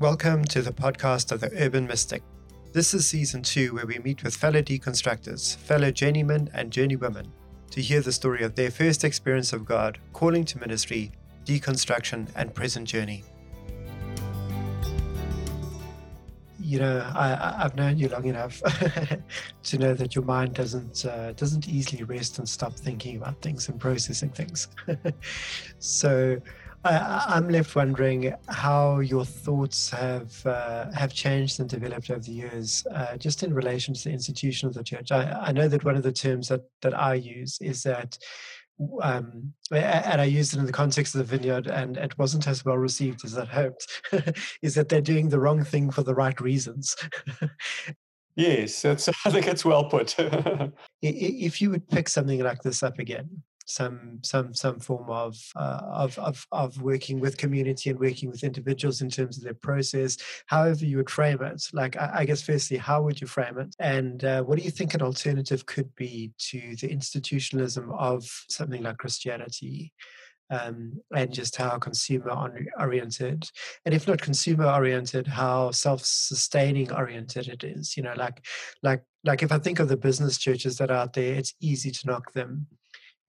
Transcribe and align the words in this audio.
Welcome 0.00 0.46
to 0.46 0.62
the 0.62 0.72
podcast 0.72 1.30
of 1.30 1.40
the 1.40 1.52
Urban 1.62 1.86
Mystic. 1.86 2.22
This 2.72 2.94
is 2.94 3.06
season 3.06 3.42
two, 3.42 3.74
where 3.74 3.84
we 3.84 3.98
meet 3.98 4.24
with 4.24 4.34
fellow 4.34 4.62
deconstructors, 4.62 5.58
fellow 5.58 5.90
journeymen 5.90 6.48
and 6.54 6.72
journeywomen, 6.72 7.26
to 7.72 7.82
hear 7.82 8.00
the 8.00 8.10
story 8.10 8.42
of 8.42 8.54
their 8.54 8.70
first 8.70 9.04
experience 9.04 9.52
of 9.52 9.66
God, 9.66 9.98
calling 10.14 10.46
to 10.46 10.58
ministry, 10.58 11.12
deconstruction, 11.44 12.28
and 12.34 12.54
present 12.54 12.88
journey. 12.88 13.24
You 16.58 16.78
know, 16.78 17.12
I, 17.14 17.56
have 17.58 17.76
known 17.76 17.98
you 17.98 18.08
long 18.08 18.24
enough 18.24 18.62
to 19.64 19.78
know 19.78 19.92
that 19.92 20.14
your 20.14 20.24
mind 20.24 20.54
doesn't 20.54 21.04
uh, 21.04 21.32
doesn't 21.32 21.68
easily 21.68 22.04
rest 22.04 22.38
and 22.38 22.48
stop 22.48 22.72
thinking 22.72 23.18
about 23.18 23.42
things 23.42 23.68
and 23.68 23.78
processing 23.78 24.30
things. 24.30 24.68
so 25.78 26.40
I, 26.82 27.36
am 27.36 27.48
left 27.48 27.76
wondering 27.76 28.34
how 28.48 29.00
your 29.00 29.24
thoughts 29.24 29.90
have 29.90 30.46
uh, 30.46 30.90
have 30.92 31.12
changed 31.12 31.60
and 31.60 31.68
developed 31.68 32.10
over 32.10 32.20
the 32.20 32.32
years, 32.32 32.86
uh, 32.94 33.16
just 33.18 33.42
in 33.42 33.52
relation 33.52 33.92
to 33.92 34.04
the 34.04 34.10
institution 34.10 34.66
of 34.66 34.74
the 34.74 34.82
church. 34.82 35.12
I, 35.12 35.30
I, 35.30 35.52
know 35.52 35.68
that 35.68 35.84
one 35.84 35.96
of 35.96 36.02
the 36.02 36.12
terms 36.12 36.48
that 36.48 36.62
that 36.80 36.98
I 36.98 37.14
use 37.14 37.58
is 37.60 37.82
that, 37.82 38.16
um, 39.02 39.52
and 39.70 40.20
I 40.22 40.24
used 40.24 40.54
it 40.54 40.58
in 40.58 40.66
the 40.66 40.72
context 40.72 41.14
of 41.14 41.18
the 41.18 41.36
vineyard, 41.36 41.66
and 41.66 41.98
it 41.98 42.16
wasn't 42.16 42.48
as 42.48 42.64
well 42.64 42.78
received 42.78 43.26
as 43.26 43.36
I 43.36 43.44
hoped. 43.44 43.86
is 44.62 44.74
that 44.74 44.88
they're 44.88 45.02
doing 45.02 45.28
the 45.28 45.40
wrong 45.40 45.62
thing 45.62 45.90
for 45.90 46.02
the 46.02 46.14
right 46.14 46.40
reasons. 46.40 46.96
yes, 48.36 48.80
that's, 48.80 49.08
I 49.26 49.30
think 49.30 49.48
it's 49.48 49.66
well 49.66 49.84
put. 49.84 50.16
if 51.02 51.60
you 51.60 51.70
would 51.70 51.88
pick 51.90 52.08
something 52.08 52.40
like 52.40 52.62
this 52.62 52.82
up 52.82 52.98
again, 52.98 53.42
some 53.70 54.18
some 54.22 54.52
some 54.54 54.80
form 54.80 55.08
of, 55.10 55.36
uh, 55.56 55.80
of 55.84 56.18
of 56.18 56.46
of 56.52 56.80
working 56.82 57.20
with 57.20 57.36
community 57.36 57.90
and 57.90 57.98
working 57.98 58.30
with 58.30 58.44
individuals 58.44 59.00
in 59.00 59.10
terms 59.10 59.38
of 59.38 59.44
their 59.44 59.54
process. 59.54 60.16
However 60.46 60.84
you 60.84 60.96
would 60.96 61.10
frame 61.10 61.42
it 61.42 61.62
like 61.72 61.96
i, 61.96 62.10
I 62.20 62.24
guess 62.24 62.42
firstly 62.42 62.76
how 62.76 63.02
would 63.02 63.20
you 63.20 63.26
frame 63.26 63.58
it? 63.58 63.74
And 63.78 64.24
uh, 64.24 64.42
what 64.42 64.58
do 64.58 64.64
you 64.64 64.70
think 64.70 64.94
an 64.94 65.02
alternative 65.02 65.66
could 65.66 65.94
be 65.96 66.32
to 66.50 66.76
the 66.76 66.90
institutionalism 66.90 67.90
of 67.92 68.24
something 68.48 68.82
like 68.82 68.98
christianity 68.98 69.92
um, 70.50 71.00
and 71.14 71.32
just 71.32 71.54
how 71.56 71.78
consumer 71.78 72.32
oriented 72.78 73.48
and 73.84 73.94
if 73.94 74.08
not 74.08 74.20
consumer 74.20 74.66
oriented 74.66 75.26
how 75.26 75.70
self-sustaining 75.70 76.92
oriented 76.92 77.48
it 77.48 77.62
is? 77.64 77.96
You 77.96 78.02
know 78.02 78.14
like 78.16 78.44
like 78.82 79.02
like 79.24 79.42
if 79.42 79.52
i 79.52 79.58
think 79.58 79.78
of 79.78 79.88
the 79.88 79.96
business 79.96 80.38
churches 80.38 80.78
that 80.78 80.90
are 80.90 81.02
out 81.02 81.12
there 81.12 81.34
it's 81.34 81.54
easy 81.60 81.90
to 81.90 82.06
knock 82.06 82.32
them 82.32 82.66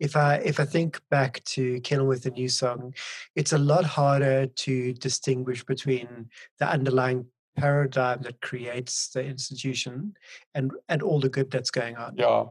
if 0.02 0.16
I 0.16 0.36
if 0.38 0.60
I 0.60 0.66
think 0.66 1.00
back 1.12 1.44
to 1.56 1.80
Kenilworth 1.82 2.26
and 2.26 2.36
New 2.36 2.50
Song, 2.50 2.94
it's 3.36 3.54
a 3.54 3.58
lot 3.58 3.86
harder 3.86 4.48
to 4.48 4.94
distinguish 4.94 5.64
between 5.64 6.30
the 6.60 6.68
underlying 6.68 7.28
paradigm 7.56 8.22
that 8.24 8.42
creates 8.42 9.10
the 9.10 9.24
institution 9.24 10.16
and 10.56 10.72
and 10.90 11.04
all 11.04 11.20
the 11.20 11.30
good 11.30 11.52
that's 11.52 11.70
going 11.70 11.96
on. 11.98 12.16
Yeah. 12.18 12.46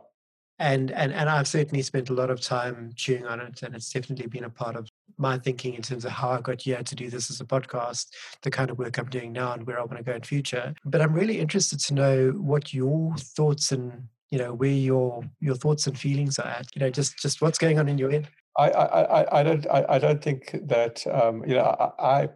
And 0.61 0.92
and 0.92 1.12
and 1.12 1.29
I've 1.29 1.48
certainly 1.48 1.83
spent 1.83 2.09
a 2.09 2.15
lot 2.15 2.31
of 2.31 2.41
time 2.41 2.92
chewing 2.95 3.27
on 3.27 3.41
it, 3.41 3.62
and 3.62 3.75
it's 3.75 3.92
definitely 3.92 4.29
been 4.29 4.45
a 4.45 4.51
part 4.51 4.77
of 4.77 4.89
my 5.19 5.37
thinking 5.37 5.75
in 5.75 5.83
terms 5.83 6.05
of 6.05 6.12
how 6.12 6.31
I 6.31 6.41
got 6.41 6.62
here 6.62 6.83
to 6.83 6.95
do 6.95 7.11
this 7.11 7.31
as 7.31 7.41
a 7.41 7.45
podcast, 7.45 8.07
the 8.42 8.51
kind 8.51 8.70
of 8.70 8.79
work 8.79 8.97
I'm 8.97 9.07
doing 9.07 9.33
now, 9.33 9.55
and 9.55 9.67
where 9.67 9.81
I 9.81 9.85
want 9.85 9.97
to 9.97 10.05
go 10.05 10.12
in 10.12 10.23
future. 10.23 10.73
But 10.85 11.01
I'm 11.01 11.14
really 11.14 11.41
interested 11.41 11.81
to 11.81 11.95
know 11.95 12.31
what 12.31 12.73
your 12.73 13.17
thoughts 13.17 13.73
and 13.73 14.09
you 14.31 14.39
know 14.39 14.55
where 14.55 14.70
your 14.70 15.23
your 15.41 15.55
thoughts 15.55 15.86
and 15.86 15.98
feelings 15.98 16.39
are 16.39 16.47
at 16.47 16.67
you 16.75 16.81
know 16.81 16.91
just 16.91 17.19
just 17.19 17.42
what's 17.42 17.59
going 17.59 17.78
on 17.78 17.89
in 17.89 17.98
your 17.98 18.11
head? 18.11 18.28
I 18.59 18.70
i 18.70 19.41
i 19.41 19.42
don't 19.42 19.67
i, 19.70 19.84
I 19.89 19.98
don't 19.98 20.23
think 20.23 20.56
that 20.64 21.06
um 21.06 21.45
you 21.47 21.55
know 21.55 21.64
I, 21.64 22.20
I 22.20 22.28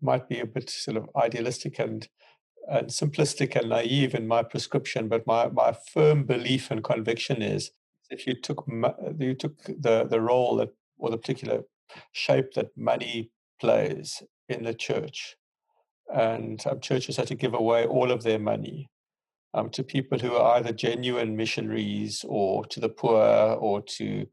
might 0.00 0.28
be 0.28 0.40
a 0.40 0.46
bit 0.46 0.70
sort 0.70 0.96
of 0.96 1.08
idealistic 1.16 1.78
and 1.78 2.08
and 2.68 2.88
simplistic 2.88 3.54
and 3.54 3.68
naive 3.68 4.14
in 4.14 4.26
my 4.26 4.42
prescription 4.42 5.08
but 5.08 5.26
my 5.26 5.48
my 5.48 5.74
firm 5.92 6.24
belief 6.24 6.70
and 6.70 6.82
conviction 6.82 7.42
is 7.42 7.70
if 8.10 8.26
you 8.26 8.34
took 8.34 8.66
you 9.18 9.34
took 9.34 9.62
the 9.64 10.06
the 10.08 10.20
role 10.20 10.56
that 10.56 10.70
or 10.98 11.10
the 11.10 11.18
particular 11.18 11.62
shape 12.12 12.52
that 12.54 12.76
money 12.76 13.30
plays 13.60 14.22
in 14.48 14.64
the 14.64 14.74
church 14.74 15.36
and 16.14 16.64
um, 16.66 16.80
churches 16.80 17.16
had 17.16 17.26
to 17.26 17.34
give 17.34 17.54
away 17.54 17.86
all 17.86 18.10
of 18.10 18.22
their 18.22 18.38
money 18.38 18.88
um, 19.56 19.70
to 19.70 19.82
people 19.82 20.18
who 20.18 20.34
are 20.34 20.56
either 20.56 20.70
genuine 20.70 21.34
missionaries 21.34 22.24
or 22.28 22.64
to 22.66 22.78
the 22.78 22.90
poor 22.90 23.18
or 23.58 23.80
to 23.80 24.26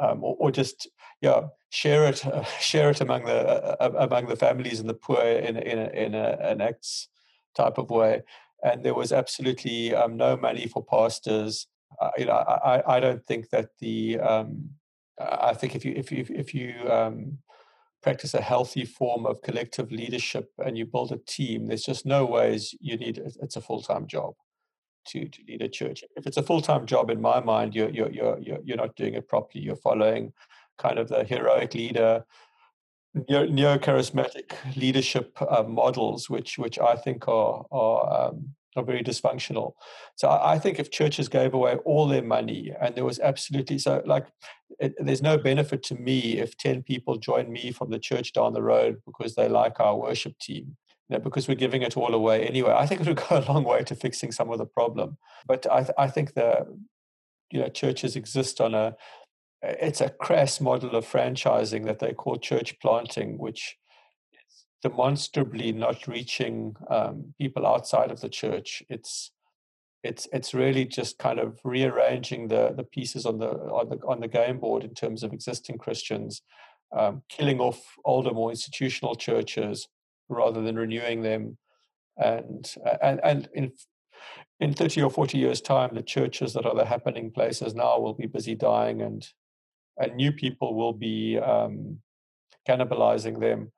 um, 0.00 0.22
or, 0.24 0.36
or, 0.38 0.50
just 0.50 0.88
yeah 1.20 1.42
share 1.70 2.06
it 2.06 2.24
uh, 2.24 2.44
share 2.60 2.90
it 2.90 3.00
among 3.00 3.24
the 3.24 3.34
uh, 3.34 3.76
uh, 3.80 3.90
among 3.98 4.26
the 4.26 4.36
families 4.36 4.80
and 4.80 4.88
the 4.88 4.94
poor 4.94 5.20
in 5.20 5.56
in 5.56 5.78
a, 5.78 5.88
in 5.90 6.14
a, 6.14 6.38
an 6.40 6.60
acts 6.60 7.08
type 7.54 7.76
of 7.76 7.90
way. 7.90 8.22
And 8.64 8.84
there 8.84 8.94
was 8.94 9.12
absolutely 9.12 9.94
um, 9.94 10.16
no 10.16 10.36
money 10.36 10.68
for 10.68 10.84
pastors. 10.84 11.66
Uh, 12.00 12.10
you 12.16 12.26
know 12.26 12.32
I, 12.32 12.96
I 12.96 13.00
don't 13.00 13.26
think 13.26 13.50
that 13.50 13.70
the 13.80 14.20
um, 14.20 14.70
I 15.18 15.52
think 15.54 15.74
if 15.74 15.84
you 15.84 15.92
if 15.96 16.12
you 16.12 16.24
if 16.30 16.54
you 16.54 16.74
um, 16.88 17.38
practice 18.00 18.34
a 18.34 18.40
healthy 18.40 18.84
form 18.84 19.26
of 19.26 19.42
collective 19.42 19.90
leadership 19.90 20.50
and 20.64 20.78
you 20.78 20.86
build 20.86 21.12
a 21.12 21.18
team, 21.18 21.66
there's 21.66 21.84
just 21.84 22.06
no 22.06 22.24
ways 22.24 22.74
you 22.80 22.96
need 22.96 23.18
it's 23.42 23.56
a 23.56 23.60
full 23.60 23.82
time 23.82 24.06
job 24.06 24.34
to 25.06 25.28
to 25.28 25.42
lead 25.48 25.62
a 25.62 25.68
church. 25.68 26.04
If 26.16 26.26
it's 26.26 26.36
a 26.36 26.42
full 26.42 26.60
time 26.60 26.86
job, 26.86 27.10
in 27.10 27.20
my 27.20 27.40
mind, 27.40 27.74
you're 27.74 27.90
you're 27.90 28.10
you're 28.10 28.38
you're 28.38 28.76
not 28.76 28.96
doing 28.96 29.14
it 29.14 29.28
properly. 29.28 29.64
You're 29.64 29.76
following 29.76 30.32
kind 30.78 30.98
of 30.98 31.08
the 31.08 31.24
heroic 31.24 31.74
leader, 31.74 32.24
neo 33.14 33.78
charismatic 33.78 34.52
leadership 34.76 35.36
uh, 35.40 35.62
models, 35.62 36.30
which 36.30 36.58
which 36.58 36.78
I 36.78 36.96
think 36.96 37.28
are 37.28 37.64
are 37.70 38.28
um, 38.28 38.54
are 38.76 38.84
very 38.84 39.02
dysfunctional. 39.02 39.72
So 40.16 40.28
I, 40.28 40.54
I, 40.54 40.58
think 40.58 40.78
if 40.78 40.90
churches 40.90 41.28
gave 41.28 41.52
away 41.52 41.76
all 41.84 42.08
their 42.08 42.22
money 42.22 42.72
and 42.80 42.94
there 42.94 43.04
was 43.04 43.20
absolutely 43.20 43.78
so 43.78 44.02
like 44.06 44.26
it, 44.78 44.94
there's 44.98 45.22
no 45.22 45.36
benefit 45.36 45.82
to 45.84 45.94
me 45.94 46.38
if 46.38 46.56
10 46.56 46.82
people 46.82 47.18
join 47.18 47.52
me 47.52 47.70
from 47.70 47.90
the 47.90 47.98
church 47.98 48.32
down 48.32 48.54
the 48.54 48.62
road 48.62 49.02
because 49.06 49.34
they 49.34 49.48
like 49.48 49.78
our 49.78 49.96
worship 49.96 50.38
team 50.38 50.76
know, 51.12 51.18
because 51.18 51.48
we're 51.48 51.54
giving 51.54 51.82
it 51.82 51.96
all 51.96 52.14
away 52.14 52.46
anyway. 52.46 52.72
I 52.72 52.86
think 52.86 53.00
it 53.00 53.06
would 53.06 53.16
go 53.28 53.38
a 53.38 53.52
long 53.52 53.64
way 53.64 53.82
to 53.84 53.94
fixing 53.94 54.32
some 54.32 54.50
of 54.50 54.58
the 54.58 54.66
problem. 54.66 55.18
But 55.46 55.66
I, 55.70 55.82
th- 55.82 55.94
I 55.98 56.08
think 56.08 56.34
the 56.34 56.66
you 57.50 57.60
know 57.60 57.68
churches 57.68 58.16
exist 58.16 58.60
on 58.60 58.74
a 58.74 58.96
it's 59.62 60.00
a 60.00 60.10
crass 60.10 60.60
model 60.60 60.96
of 60.96 61.06
franchising 61.06 61.84
that 61.84 62.00
they 62.00 62.12
call 62.12 62.36
church 62.36 62.78
planting, 62.80 63.38
which 63.38 63.76
is 64.32 64.64
demonstrably 64.82 65.70
not 65.72 66.08
reaching 66.08 66.74
um, 66.90 67.34
people 67.38 67.66
outside 67.66 68.10
of 68.10 68.20
the 68.20 68.28
church. 68.28 68.82
It's 68.88 69.30
it's 70.02 70.26
it's 70.32 70.52
really 70.52 70.84
just 70.84 71.18
kind 71.18 71.38
of 71.38 71.60
rearranging 71.64 72.48
the 72.48 72.72
the 72.76 72.84
pieces 72.84 73.24
on 73.24 73.38
the 73.38 73.50
on 73.50 73.88
the 73.88 73.98
on 74.06 74.20
the 74.20 74.28
game 74.28 74.58
board 74.58 74.82
in 74.82 74.94
terms 74.94 75.22
of 75.22 75.32
existing 75.32 75.78
Christians, 75.78 76.42
um, 76.96 77.22
killing 77.28 77.60
off 77.60 77.80
older, 78.04 78.32
more 78.32 78.50
institutional 78.50 79.14
churches, 79.14 79.86
rather 80.32 80.62
than 80.62 80.76
renewing 80.76 81.22
them. 81.22 81.58
And 82.16 82.72
and 83.00 83.20
and 83.24 83.48
in 83.54 83.72
in 84.60 84.74
30 84.74 85.02
or 85.02 85.10
40 85.10 85.38
years 85.38 85.60
time 85.60 85.94
the 85.94 86.02
churches 86.02 86.52
that 86.52 86.66
are 86.66 86.74
the 86.74 86.84
happening 86.84 87.30
places 87.30 87.74
now 87.74 87.98
will 87.98 88.14
be 88.14 88.26
busy 88.26 88.54
dying 88.54 89.02
and 89.02 89.26
and 89.98 90.14
new 90.14 90.32
people 90.32 90.74
will 90.74 90.92
be 90.92 91.38
um, 91.38 91.98
cannibalizing 92.68 93.40
them. 93.40 93.72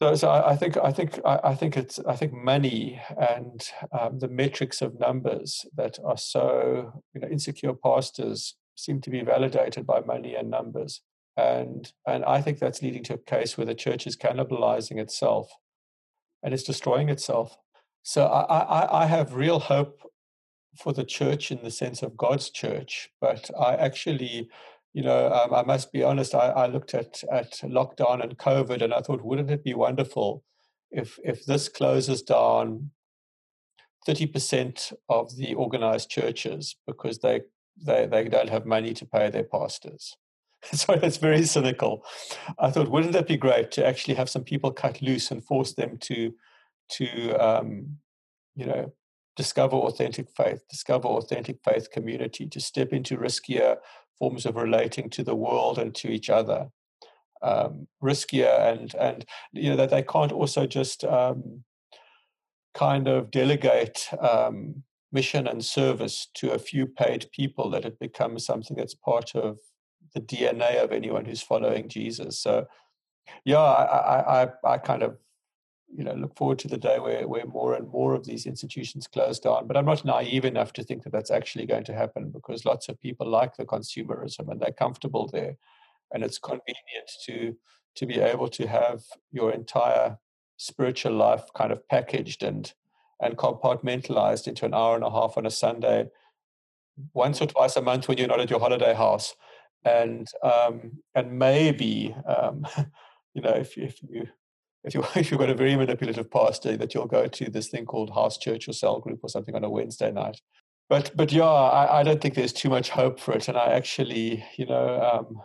So, 0.00 0.14
so 0.14 0.28
I, 0.28 0.50
I 0.50 0.56
think 0.56 0.76
I 0.76 0.92
think 0.92 1.18
I, 1.24 1.54
think 1.54 1.76
it's 1.76 1.98
I 2.06 2.16
think 2.16 2.32
money 2.34 3.00
and 3.18 3.66
um, 3.98 4.18
the 4.18 4.28
metrics 4.28 4.82
of 4.82 5.00
numbers 5.00 5.64
that 5.74 5.98
are 6.04 6.18
so 6.18 6.92
you 7.14 7.20
know 7.20 7.28
insecure 7.28 7.72
pastors 7.72 8.56
seem 8.74 9.00
to 9.00 9.10
be 9.10 9.22
validated 9.22 9.86
by 9.86 10.00
money 10.00 10.34
and 10.34 10.50
numbers. 10.50 11.00
And 11.38 11.90
and 12.06 12.24
I 12.26 12.42
think 12.42 12.58
that's 12.58 12.82
leading 12.82 13.04
to 13.04 13.14
a 13.14 13.18
case 13.18 13.56
where 13.56 13.66
the 13.66 13.74
church 13.74 14.06
is 14.06 14.16
cannibalizing 14.16 14.98
itself 14.98 15.50
and 16.46 16.54
it's 16.54 16.62
destroying 16.62 17.08
itself. 17.08 17.58
So 18.04 18.24
I, 18.24 18.58
I, 18.60 19.02
I 19.02 19.06
have 19.06 19.34
real 19.34 19.58
hope 19.58 20.00
for 20.78 20.92
the 20.92 21.04
church 21.04 21.50
in 21.50 21.62
the 21.64 21.72
sense 21.72 22.02
of 22.02 22.16
God's 22.16 22.50
church, 22.50 23.10
but 23.20 23.50
I 23.58 23.74
actually, 23.74 24.48
you 24.94 25.02
know, 25.02 25.32
um, 25.32 25.52
I 25.52 25.64
must 25.64 25.92
be 25.92 26.04
honest. 26.04 26.36
I, 26.36 26.50
I 26.50 26.66
looked 26.66 26.94
at 26.94 27.24
at 27.32 27.50
lockdown 27.64 28.22
and 28.22 28.38
COVID, 28.38 28.80
and 28.80 28.94
I 28.94 29.00
thought, 29.00 29.24
wouldn't 29.24 29.50
it 29.50 29.64
be 29.64 29.74
wonderful 29.74 30.44
if 30.92 31.18
if 31.24 31.44
this 31.46 31.68
closes 31.68 32.22
down 32.22 32.92
thirty 34.06 34.26
percent 34.26 34.92
of 35.08 35.34
the 35.36 35.54
organized 35.54 36.08
churches 36.10 36.76
because 36.86 37.18
they 37.18 37.40
they 37.84 38.06
they 38.06 38.28
don't 38.28 38.50
have 38.50 38.66
money 38.66 38.94
to 38.94 39.04
pay 39.04 39.30
their 39.30 39.42
pastors. 39.42 40.16
so 40.72 40.96
that's 40.96 41.18
very 41.18 41.44
cynical. 41.44 42.04
I 42.58 42.70
thought, 42.70 42.90
wouldn't 42.90 43.12
that 43.12 43.28
be 43.28 43.36
great 43.36 43.70
to 43.72 43.86
actually 43.86 44.14
have 44.14 44.30
some 44.30 44.44
people 44.44 44.72
cut 44.72 45.02
loose 45.02 45.30
and 45.30 45.44
force 45.44 45.74
them 45.74 45.98
to, 45.98 46.34
to 46.90 47.32
um, 47.34 47.98
you 48.54 48.66
know, 48.66 48.92
discover 49.36 49.76
authentic 49.76 50.28
faith, 50.30 50.62
discover 50.68 51.08
authentic 51.08 51.58
faith 51.62 51.90
community, 51.90 52.46
to 52.48 52.60
step 52.60 52.92
into 52.92 53.16
riskier 53.16 53.76
forms 54.18 54.46
of 54.46 54.56
relating 54.56 55.10
to 55.10 55.22
the 55.22 55.34
world 55.34 55.78
and 55.78 55.94
to 55.94 56.08
each 56.08 56.30
other. 56.30 56.68
Um, 57.42 57.86
riskier 58.02 58.72
and 58.72 58.94
and 58.94 59.26
you 59.52 59.68
know 59.68 59.76
that 59.76 59.90
they 59.90 60.02
can't 60.02 60.32
also 60.32 60.66
just 60.66 61.04
um, 61.04 61.64
kind 62.74 63.06
of 63.06 63.30
delegate 63.30 64.08
um, 64.20 64.82
mission 65.12 65.46
and 65.46 65.62
service 65.62 66.28
to 66.34 66.52
a 66.52 66.58
few 66.58 66.86
paid 66.86 67.26
people 67.32 67.70
that 67.70 67.84
it 67.84 67.98
becomes 67.98 68.46
something 68.46 68.76
that's 68.76 68.94
part 68.94 69.34
of 69.34 69.58
the 70.14 70.20
DNA 70.20 70.82
of 70.82 70.92
anyone 70.92 71.24
who's 71.24 71.42
following 71.42 71.88
Jesus. 71.88 72.38
So, 72.38 72.66
yeah, 73.44 73.58
I, 73.58 74.44
I, 74.44 74.48
I 74.64 74.78
kind 74.78 75.02
of 75.02 75.16
you 75.94 76.04
know 76.04 76.14
look 76.14 76.36
forward 76.36 76.58
to 76.60 76.68
the 76.68 76.78
day 76.78 76.98
where 76.98 77.26
where 77.28 77.46
more 77.46 77.74
and 77.74 77.88
more 77.88 78.14
of 78.14 78.24
these 78.24 78.46
institutions 78.46 79.06
close 79.06 79.38
down. 79.38 79.66
But 79.66 79.76
I'm 79.76 79.86
not 79.86 80.04
naive 80.04 80.44
enough 80.44 80.72
to 80.74 80.84
think 80.84 81.04
that 81.04 81.12
that's 81.12 81.30
actually 81.30 81.66
going 81.66 81.84
to 81.84 81.94
happen 81.94 82.30
because 82.30 82.64
lots 82.64 82.88
of 82.88 83.00
people 83.00 83.28
like 83.28 83.56
the 83.56 83.64
consumerism 83.64 84.50
and 84.50 84.60
they're 84.60 84.72
comfortable 84.72 85.28
there, 85.32 85.56
and 86.12 86.24
it's 86.24 86.38
convenient 86.38 87.10
to 87.26 87.56
to 87.96 88.06
be 88.06 88.20
able 88.20 88.48
to 88.48 88.66
have 88.66 89.02
your 89.32 89.52
entire 89.52 90.18
spiritual 90.58 91.12
life 91.12 91.44
kind 91.54 91.72
of 91.72 91.86
packaged 91.88 92.42
and 92.42 92.72
and 93.20 93.36
compartmentalized 93.36 94.46
into 94.46 94.66
an 94.66 94.74
hour 94.74 94.94
and 94.94 95.04
a 95.04 95.10
half 95.10 95.38
on 95.38 95.46
a 95.46 95.50
Sunday, 95.50 96.08
once 97.14 97.40
or 97.40 97.46
twice 97.46 97.76
a 97.76 97.82
month 97.82 98.08
when 98.08 98.18
you're 98.18 98.28
not 98.28 98.40
at 98.40 98.50
your 98.50 98.60
holiday 98.60 98.94
house, 98.94 99.34
and 99.86 100.28
um, 100.42 100.98
and 101.14 101.38
maybe 101.38 102.14
um, 102.26 102.66
you 103.34 103.42
know 103.42 103.52
if 103.52 103.78
if 103.78 104.02
you 104.02 104.26
if 104.84 104.94
you 104.94 105.04
if 105.14 105.30
you've 105.30 105.40
got 105.40 105.50
a 105.50 105.54
very 105.54 105.76
manipulative 105.76 106.30
pastor 106.30 106.76
that 106.76 106.94
you'll 106.94 107.06
go 107.06 107.26
to 107.26 107.50
this 107.50 107.68
thing 107.68 107.86
called 107.86 108.14
house 108.14 108.36
church 108.36 108.68
or 108.68 108.72
cell 108.72 109.00
group 109.00 109.20
or 109.22 109.28
something 109.28 109.54
on 109.54 109.64
a 109.64 109.70
Wednesday 109.70 110.10
night. 110.10 110.40
But 110.88 111.12
but 111.16 111.32
yeah, 111.32 111.44
I, 111.44 112.00
I 112.00 112.02
don't 112.02 112.20
think 112.20 112.34
there's 112.34 112.52
too 112.52 112.70
much 112.70 112.90
hope 112.90 113.18
for 113.18 113.32
it, 113.32 113.48
and 113.48 113.56
I 113.56 113.72
actually 113.72 114.44
you 114.56 114.66
know. 114.66 115.00
Um, 115.00 115.42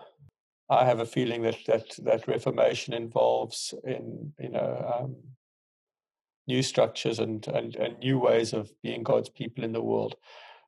I 0.69 0.85
have 0.85 1.01
a 1.01 1.05
feeling 1.05 1.41
that 1.41 1.57
that 1.67 1.83
that 2.03 2.27
reformation 2.29 2.93
involves 2.93 3.73
in 3.83 4.31
you 4.39 4.49
know 4.49 4.99
um, 5.01 5.15
new 6.47 6.63
structures 6.63 7.19
and, 7.19 7.45
and 7.47 7.75
and 7.75 7.99
new 7.99 8.17
ways 8.17 8.53
of 8.53 8.71
being 8.81 9.03
God's 9.03 9.29
people 9.29 9.65
in 9.65 9.73
the 9.73 9.81
world. 9.81 10.15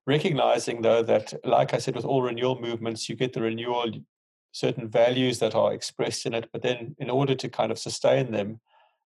Recognizing 0.06 0.82
though 0.82 1.04
that, 1.04 1.34
like 1.46 1.74
I 1.74 1.78
said, 1.78 1.96
with 1.96 2.06
all 2.06 2.22
renewal 2.22 2.60
movements, 2.60 3.08
you 3.08 3.16
get 3.16 3.34
the 3.34 3.42
renewal 3.42 3.92
certain 4.52 4.88
values 4.88 5.40
that 5.40 5.56
are 5.56 5.74
expressed 5.74 6.26
in 6.26 6.34
it, 6.34 6.50
but 6.52 6.62
then 6.62 6.96
in 7.00 7.10
order 7.10 7.36
to 7.36 7.50
kind 7.50 7.72
of 7.72 7.80
sustain 7.80 8.32
them, 8.32 8.60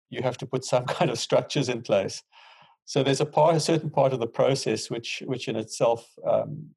you 0.09 0.21
have 0.21 0.37
to 0.37 0.45
put 0.45 0.65
some 0.65 0.85
kind 0.97 1.11
of 1.11 1.19
structures 1.19 1.69
in 1.69 1.81
place. 1.81 2.23
So 2.85 3.03
there's 3.03 3.21
a 3.21 3.25
part, 3.25 3.55
a 3.55 3.59
certain 3.59 3.89
part 3.89 4.13
of 4.13 4.19
the 4.19 4.27
process 4.27 4.89
which, 4.89 5.21
which 5.25 5.47
in 5.47 5.55
itself 5.55 6.09
um, 6.25 6.69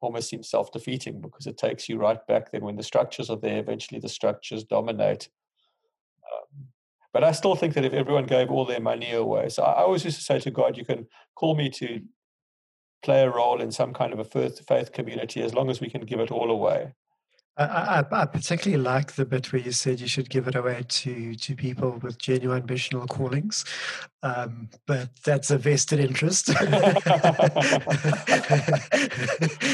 almost 0.00 0.28
seems 0.28 0.48
self-defeating 0.48 1.20
because 1.20 1.46
it 1.46 1.58
takes 1.58 1.88
you 1.88 1.98
right 1.98 2.26
back 2.26 2.50
then 2.50 2.62
when 2.62 2.76
the 2.76 2.82
structures 2.82 3.30
are 3.30 3.36
there 3.36 3.58
eventually 3.58 4.00
the 4.00 4.08
structures 4.08 4.64
dominate 4.64 5.28
um, 6.32 6.66
but 7.12 7.22
i 7.22 7.32
still 7.32 7.54
think 7.54 7.74
that 7.74 7.84
if 7.84 7.92
everyone 7.92 8.24
gave 8.24 8.50
all 8.50 8.64
their 8.64 8.80
money 8.80 9.12
away 9.12 9.48
so 9.48 9.62
i 9.62 9.82
always 9.82 10.04
used 10.04 10.18
to 10.18 10.24
say 10.24 10.38
to 10.38 10.50
god 10.50 10.76
you 10.76 10.84
can 10.84 11.06
call 11.34 11.54
me 11.54 11.68
to 11.68 12.00
play 13.02 13.22
a 13.22 13.30
role 13.30 13.60
in 13.60 13.70
some 13.70 13.92
kind 13.92 14.12
of 14.12 14.18
a 14.18 14.24
faith 14.24 14.92
community 14.92 15.42
as 15.42 15.54
long 15.54 15.70
as 15.70 15.80
we 15.80 15.90
can 15.90 16.02
give 16.02 16.20
it 16.20 16.30
all 16.30 16.50
away 16.50 16.92
I, 17.56 18.04
I, 18.10 18.24
particularly 18.24 18.82
like 18.82 19.12
the 19.12 19.26
bit 19.26 19.52
where 19.52 19.60
you 19.60 19.72
said 19.72 20.00
you 20.00 20.08
should 20.08 20.30
give 20.30 20.48
it 20.48 20.54
away 20.54 20.82
to 20.88 21.34
to 21.34 21.54
people 21.54 21.98
with 22.02 22.16
genuine 22.16 22.62
missional 22.62 23.06
callings, 23.08 23.64
um, 24.22 24.68
but 24.86 25.08
that's 25.24 25.50
a 25.50 25.56
vested 25.58 25.98
interest. 25.98 26.48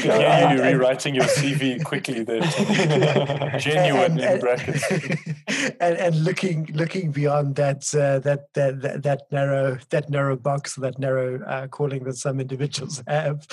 yeah, 0.03 0.53
you 0.53 0.61
rewriting 0.61 1.15
your 1.15 1.25
CV 1.25 1.83
quickly 1.83 2.23
there. 2.23 2.41
genuine 3.59 4.19
and, 4.19 4.21
in 4.21 4.39
brackets. 4.39 4.83
And, 5.79 5.97
and, 5.97 6.23
looking 6.23 6.69
looking 6.73 7.11
beyond 7.11 7.55
that, 7.55 7.93
uh, 7.93 8.19
that, 8.19 8.53
that 8.53 8.81
that 8.81 9.03
that 9.03 9.21
narrow 9.31 9.77
that 9.89 10.09
narrow 10.09 10.35
box, 10.35 10.75
that 10.75 10.97
narrow 10.99 11.43
uh, 11.43 11.67
calling 11.67 12.03
that 12.05 12.15
some 12.15 12.39
individuals 12.39 13.03
have. 13.07 13.45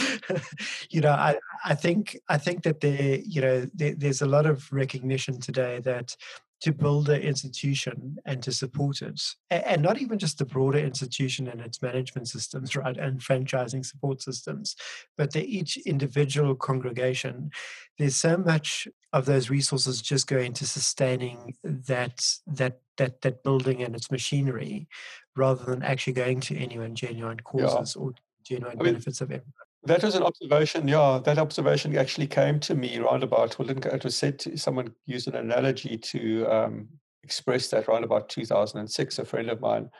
you 0.91 1.01
know, 1.01 1.11
I 1.11 1.37
I 1.65 1.75
think 1.75 2.19
I 2.29 2.39
think 2.39 2.63
that 2.65 2.81
there 2.81 3.19
you 3.25 3.41
know 3.41 3.67
there, 3.75 3.95
there's 3.95 4.14
a 4.23 4.27
lot 4.27 4.47
of 4.47 4.73
recognition 4.73 5.41
today 5.41 5.81
that 5.81 6.17
to 6.65 6.73
build 6.73 7.11
an 7.11 7.21
institution 7.21 8.17
and 8.25 8.43
to 8.43 8.51
support 8.51 9.03
it, 9.03 9.21
and 9.51 9.83
not 9.83 10.01
even 10.01 10.19
just 10.19 10.39
the 10.39 10.47
broader 10.47 10.79
institution 10.79 11.47
and 11.49 11.61
its 11.61 11.83
management 11.83 12.27
systems, 12.27 12.75
right, 12.75 12.97
and 12.97 13.21
franchising 13.21 13.85
support 13.85 14.23
systems, 14.23 14.75
but 15.19 15.33
that 15.33 15.45
each 15.45 15.77
individual 15.79 16.55
congregation, 16.55 17.51
there's 17.99 18.17
so 18.17 18.39
much 18.39 18.89
of 19.13 19.27
those 19.27 19.51
resources 19.51 20.01
just 20.01 20.27
go 20.27 20.39
into 20.39 20.65
sustaining 20.65 21.55
that 21.63 22.25
that 22.47 22.81
that 22.97 23.21
that 23.21 23.43
building 23.43 23.83
and 23.83 23.95
its 23.95 24.11
machinery, 24.11 24.89
rather 25.37 25.65
than 25.65 25.83
actually 25.83 26.15
going 26.15 26.41
to 26.41 26.57
anyone 26.57 26.95
genuine 26.95 27.41
causes 27.41 27.95
yeah. 27.95 28.03
or 28.03 28.15
genuine 28.43 28.79
I 28.81 28.83
mean, 28.83 28.95
benefits 28.95 29.21
of 29.21 29.31
everyone. 29.31 29.53
That 29.87 30.03
was 30.03 30.15
an 30.15 30.23
observation. 30.23 30.89
Yeah, 30.89 31.21
that 31.25 31.39
observation 31.39 31.97
actually 31.97 32.27
came 32.27 32.59
to 32.61 32.75
me 32.75 32.99
roundabout. 32.99 33.59
Well, 33.59 33.69
it 33.69 34.05
was 34.05 34.17
said 34.17 34.39
to, 34.41 34.57
someone 34.57 34.95
used 35.07 35.29
an 35.29 35.37
analogy 35.37 35.99
to 35.99 36.47
um, 36.47 36.89
express 37.23 37.69
that 37.69 37.87
roundabout 37.87 38.31
2006. 38.31 39.19
A 39.19 39.25
friend 39.25 39.51
of 39.51 39.61
mine, 39.61 39.91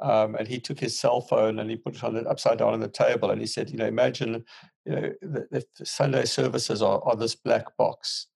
um, 0.00 0.36
and 0.36 0.48
he 0.48 0.58
took 0.58 0.80
his 0.80 0.98
cell 0.98 1.20
phone 1.20 1.58
and 1.58 1.68
he 1.68 1.76
put 1.76 1.96
it 1.96 2.04
on 2.04 2.14
the 2.14 2.26
upside 2.28 2.58
down 2.58 2.72
on 2.72 2.80
the 2.80 2.88
table, 2.88 3.30
and 3.30 3.40
he 3.40 3.46
said, 3.46 3.68
"You 3.68 3.76
know, 3.76 3.86
imagine, 3.86 4.44
you 4.86 4.92
know, 4.92 5.12
the, 5.20 5.64
the 5.76 5.84
Sunday 5.84 6.24
services 6.24 6.80
are, 6.80 7.02
are 7.04 7.16
this 7.16 7.34
black 7.34 7.76
box." 7.76 8.28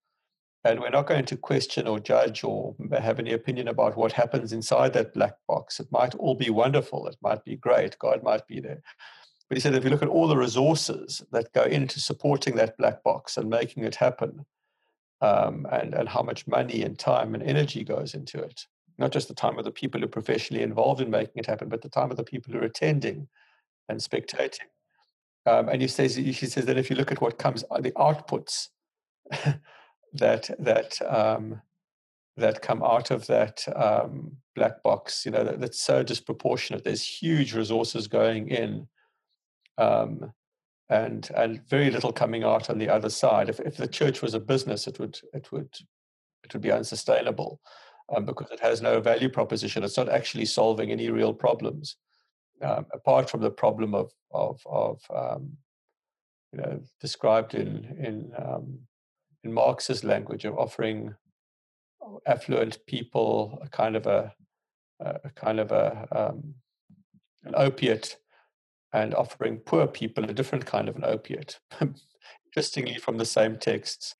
And 0.64 0.78
we're 0.80 0.90
not 0.90 1.06
going 1.06 1.24
to 1.24 1.38
question 1.38 1.86
or 1.86 1.98
judge 1.98 2.44
or 2.44 2.76
have 2.92 3.18
any 3.18 3.32
opinion 3.32 3.68
about 3.68 3.96
what 3.96 4.12
happens 4.12 4.52
inside 4.52 4.92
that 4.92 5.14
black 5.14 5.32
box. 5.48 5.80
It 5.80 5.90
might 5.90 6.14
all 6.16 6.34
be 6.34 6.50
wonderful. 6.50 7.06
It 7.06 7.16
might 7.22 7.42
be 7.46 7.56
great. 7.56 7.98
God 7.98 8.22
might 8.22 8.46
be 8.46 8.60
there. 8.60 8.82
But 9.50 9.56
he 9.56 9.60
said 9.60 9.74
if 9.74 9.82
you 9.82 9.90
look 9.90 10.02
at 10.02 10.08
all 10.08 10.28
the 10.28 10.36
resources 10.36 11.24
that 11.32 11.52
go 11.52 11.64
into 11.64 11.98
supporting 11.98 12.54
that 12.54 12.78
black 12.78 13.02
box 13.02 13.36
and 13.36 13.50
making 13.50 13.82
it 13.82 13.96
happen, 13.96 14.46
um, 15.20 15.66
and, 15.72 15.92
and 15.92 16.08
how 16.08 16.22
much 16.22 16.46
money 16.46 16.82
and 16.82 16.96
time 16.96 17.34
and 17.34 17.42
energy 17.42 17.82
goes 17.82 18.14
into 18.14 18.40
it, 18.40 18.64
not 18.96 19.10
just 19.10 19.26
the 19.26 19.34
time 19.34 19.58
of 19.58 19.64
the 19.64 19.72
people 19.72 20.00
who 20.00 20.06
are 20.06 20.08
professionally 20.08 20.62
involved 20.62 21.00
in 21.00 21.10
making 21.10 21.34
it 21.34 21.46
happen, 21.46 21.68
but 21.68 21.82
the 21.82 21.88
time 21.88 22.12
of 22.12 22.16
the 22.16 22.22
people 22.22 22.52
who 22.52 22.60
are 22.60 22.64
attending 22.64 23.26
and 23.88 23.98
spectating. 23.98 24.68
Um, 25.46 25.68
and 25.68 25.82
he 25.82 25.88
says, 25.88 26.14
he 26.14 26.32
says 26.32 26.66
that 26.66 26.78
if 26.78 26.88
you 26.88 26.94
look 26.94 27.10
at 27.10 27.20
what 27.20 27.38
comes, 27.38 27.64
uh, 27.72 27.80
the 27.80 27.92
outputs 27.92 28.68
that 30.12 30.48
that 30.60 31.02
um, 31.02 31.60
that 32.36 32.62
come 32.62 32.84
out 32.84 33.10
of 33.10 33.26
that 33.26 33.66
um, 33.74 34.36
black 34.54 34.80
box, 34.84 35.26
you 35.26 35.32
know, 35.32 35.42
that, 35.42 35.60
that's 35.60 35.80
so 35.80 36.04
disproportionate. 36.04 36.84
There's 36.84 37.02
huge 37.02 37.52
resources 37.52 38.06
going 38.06 38.48
in 38.48 38.86
um, 39.80 40.32
and 40.88 41.30
and 41.36 41.66
very 41.68 41.90
little 41.90 42.12
coming 42.12 42.44
out 42.44 42.68
on 42.68 42.78
the 42.78 42.88
other 42.88 43.10
side. 43.10 43.48
If 43.48 43.60
if 43.60 43.76
the 43.76 43.88
church 43.88 44.22
was 44.22 44.34
a 44.34 44.40
business, 44.40 44.86
it 44.86 44.98
would 44.98 45.18
it 45.32 45.50
would 45.52 45.74
it 46.44 46.52
would 46.52 46.62
be 46.62 46.72
unsustainable 46.72 47.60
um, 48.14 48.24
because 48.24 48.50
it 48.50 48.60
has 48.60 48.82
no 48.82 49.00
value 49.00 49.28
proposition. 49.28 49.84
It's 49.84 49.96
not 49.96 50.08
actually 50.08 50.46
solving 50.46 50.90
any 50.90 51.10
real 51.10 51.32
problems, 51.32 51.96
um, 52.62 52.86
apart 52.92 53.30
from 53.30 53.40
the 53.40 53.50
problem 53.50 53.94
of 53.94 54.12
of 54.32 54.60
of 54.66 55.00
um, 55.14 55.56
you 56.52 56.60
know 56.60 56.80
described 57.00 57.54
in 57.54 57.96
in 57.98 58.32
um, 58.36 58.80
in 59.44 59.52
Marx's 59.52 60.04
language 60.04 60.44
of 60.44 60.58
offering 60.58 61.14
affluent 62.26 62.78
people 62.86 63.58
a 63.62 63.68
kind 63.68 63.94
of 63.94 64.06
a, 64.06 64.32
a 65.00 65.30
kind 65.34 65.60
of 65.60 65.70
a 65.70 66.08
um, 66.12 66.54
an 67.44 67.54
opiate 67.56 68.16
and 68.92 69.14
offering 69.14 69.58
poor 69.58 69.86
people 69.86 70.24
a 70.24 70.32
different 70.32 70.66
kind 70.66 70.88
of 70.88 70.96
an 70.96 71.04
opiate, 71.04 71.60
interestingly 72.46 72.96
from 72.98 73.18
the 73.18 73.24
same 73.24 73.56
texts. 73.56 74.16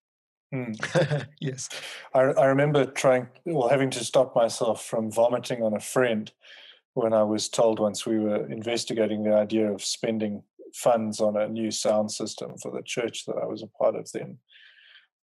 Mm. 0.55 1.27
yes, 1.41 1.69
I, 2.15 2.21
I 2.21 2.47
remember 2.47 2.85
trying, 2.85 3.29
well, 3.45 3.69
having 3.69 3.91
to 3.91 4.05
stop 4.05 4.35
myself 4.35 4.85
from 4.85 5.11
vomiting 5.11 5.63
on 5.63 5.75
a 5.75 5.81
friend 5.81 6.31
when 6.95 7.13
I 7.13 7.23
was 7.23 7.49
told 7.49 7.79
once 7.79 8.05
we 8.05 8.19
were 8.19 8.47
investigating 8.51 9.23
the 9.23 9.35
idea 9.35 9.71
of 9.71 9.83
spending 9.83 10.43
funds 10.75 11.21
on 11.21 11.37
a 11.37 11.49
new 11.49 11.71
sound 11.71 12.11
system 12.11 12.57
for 12.59 12.71
the 12.71 12.83
church 12.83 13.25
that 13.27 13.37
I 13.41 13.47
was 13.47 13.63
a 13.63 13.67
part 13.67 13.95
of 13.95 14.11
then. 14.13 14.39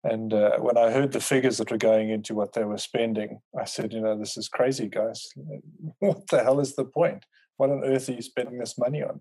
And 0.03 0.35
uh, 0.35 0.59
when 0.59 0.77
I 0.77 0.91
heard 0.91 1.13
the 1.13 1.21
figures 1.21 1.57
that 1.57 1.71
were 1.71 1.79
going 1.79 2.11
into 2.11 2.35
what 2.35 2.53
they 2.53 2.65
were 2.65 2.79
spending, 2.79 3.41
I 3.59 3.65
said, 3.65 3.93
you 3.93 4.03
know, 4.03 4.19
this 4.19 4.37
is 4.37 4.49
crazy, 4.49 4.89
guys. 4.89 5.27
What 5.99 6.27
the 6.29 6.43
hell 6.43 6.61
is 6.61 6.75
the 6.75 6.85
point? 6.85 7.25
What 7.57 7.71
on 7.71 7.85
earth 7.85 8.11
are 8.11 8.13
you 8.13 8.23
spending 8.23 8.59
this 8.59 8.77
money 8.77 9.03
on? 9.03 9.21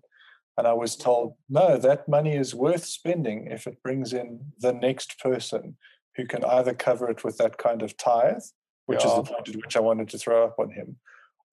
And 0.56 0.66
I 0.66 0.72
was 0.72 0.96
told, 0.96 1.34
no, 1.48 1.76
that 1.78 2.08
money 2.08 2.36
is 2.36 2.54
worth 2.54 2.84
spending 2.84 3.48
if 3.50 3.66
it 3.66 3.82
brings 3.82 4.12
in 4.12 4.52
the 4.60 4.72
next 4.72 5.18
person 5.18 5.76
who 6.16 6.26
can 6.26 6.44
either 6.44 6.74
cover 6.74 7.10
it 7.10 7.24
with 7.24 7.38
that 7.38 7.58
kind 7.58 7.82
of 7.82 7.96
tithe, 7.96 8.42
which 8.86 9.04
yeah. 9.04 9.10
is 9.10 9.16
the 9.16 9.22
point 9.24 9.48
at 9.48 9.56
which 9.56 9.76
I 9.76 9.80
wanted 9.80 10.08
to 10.10 10.18
throw 10.18 10.44
up 10.44 10.56
on 10.58 10.70
him, 10.70 10.96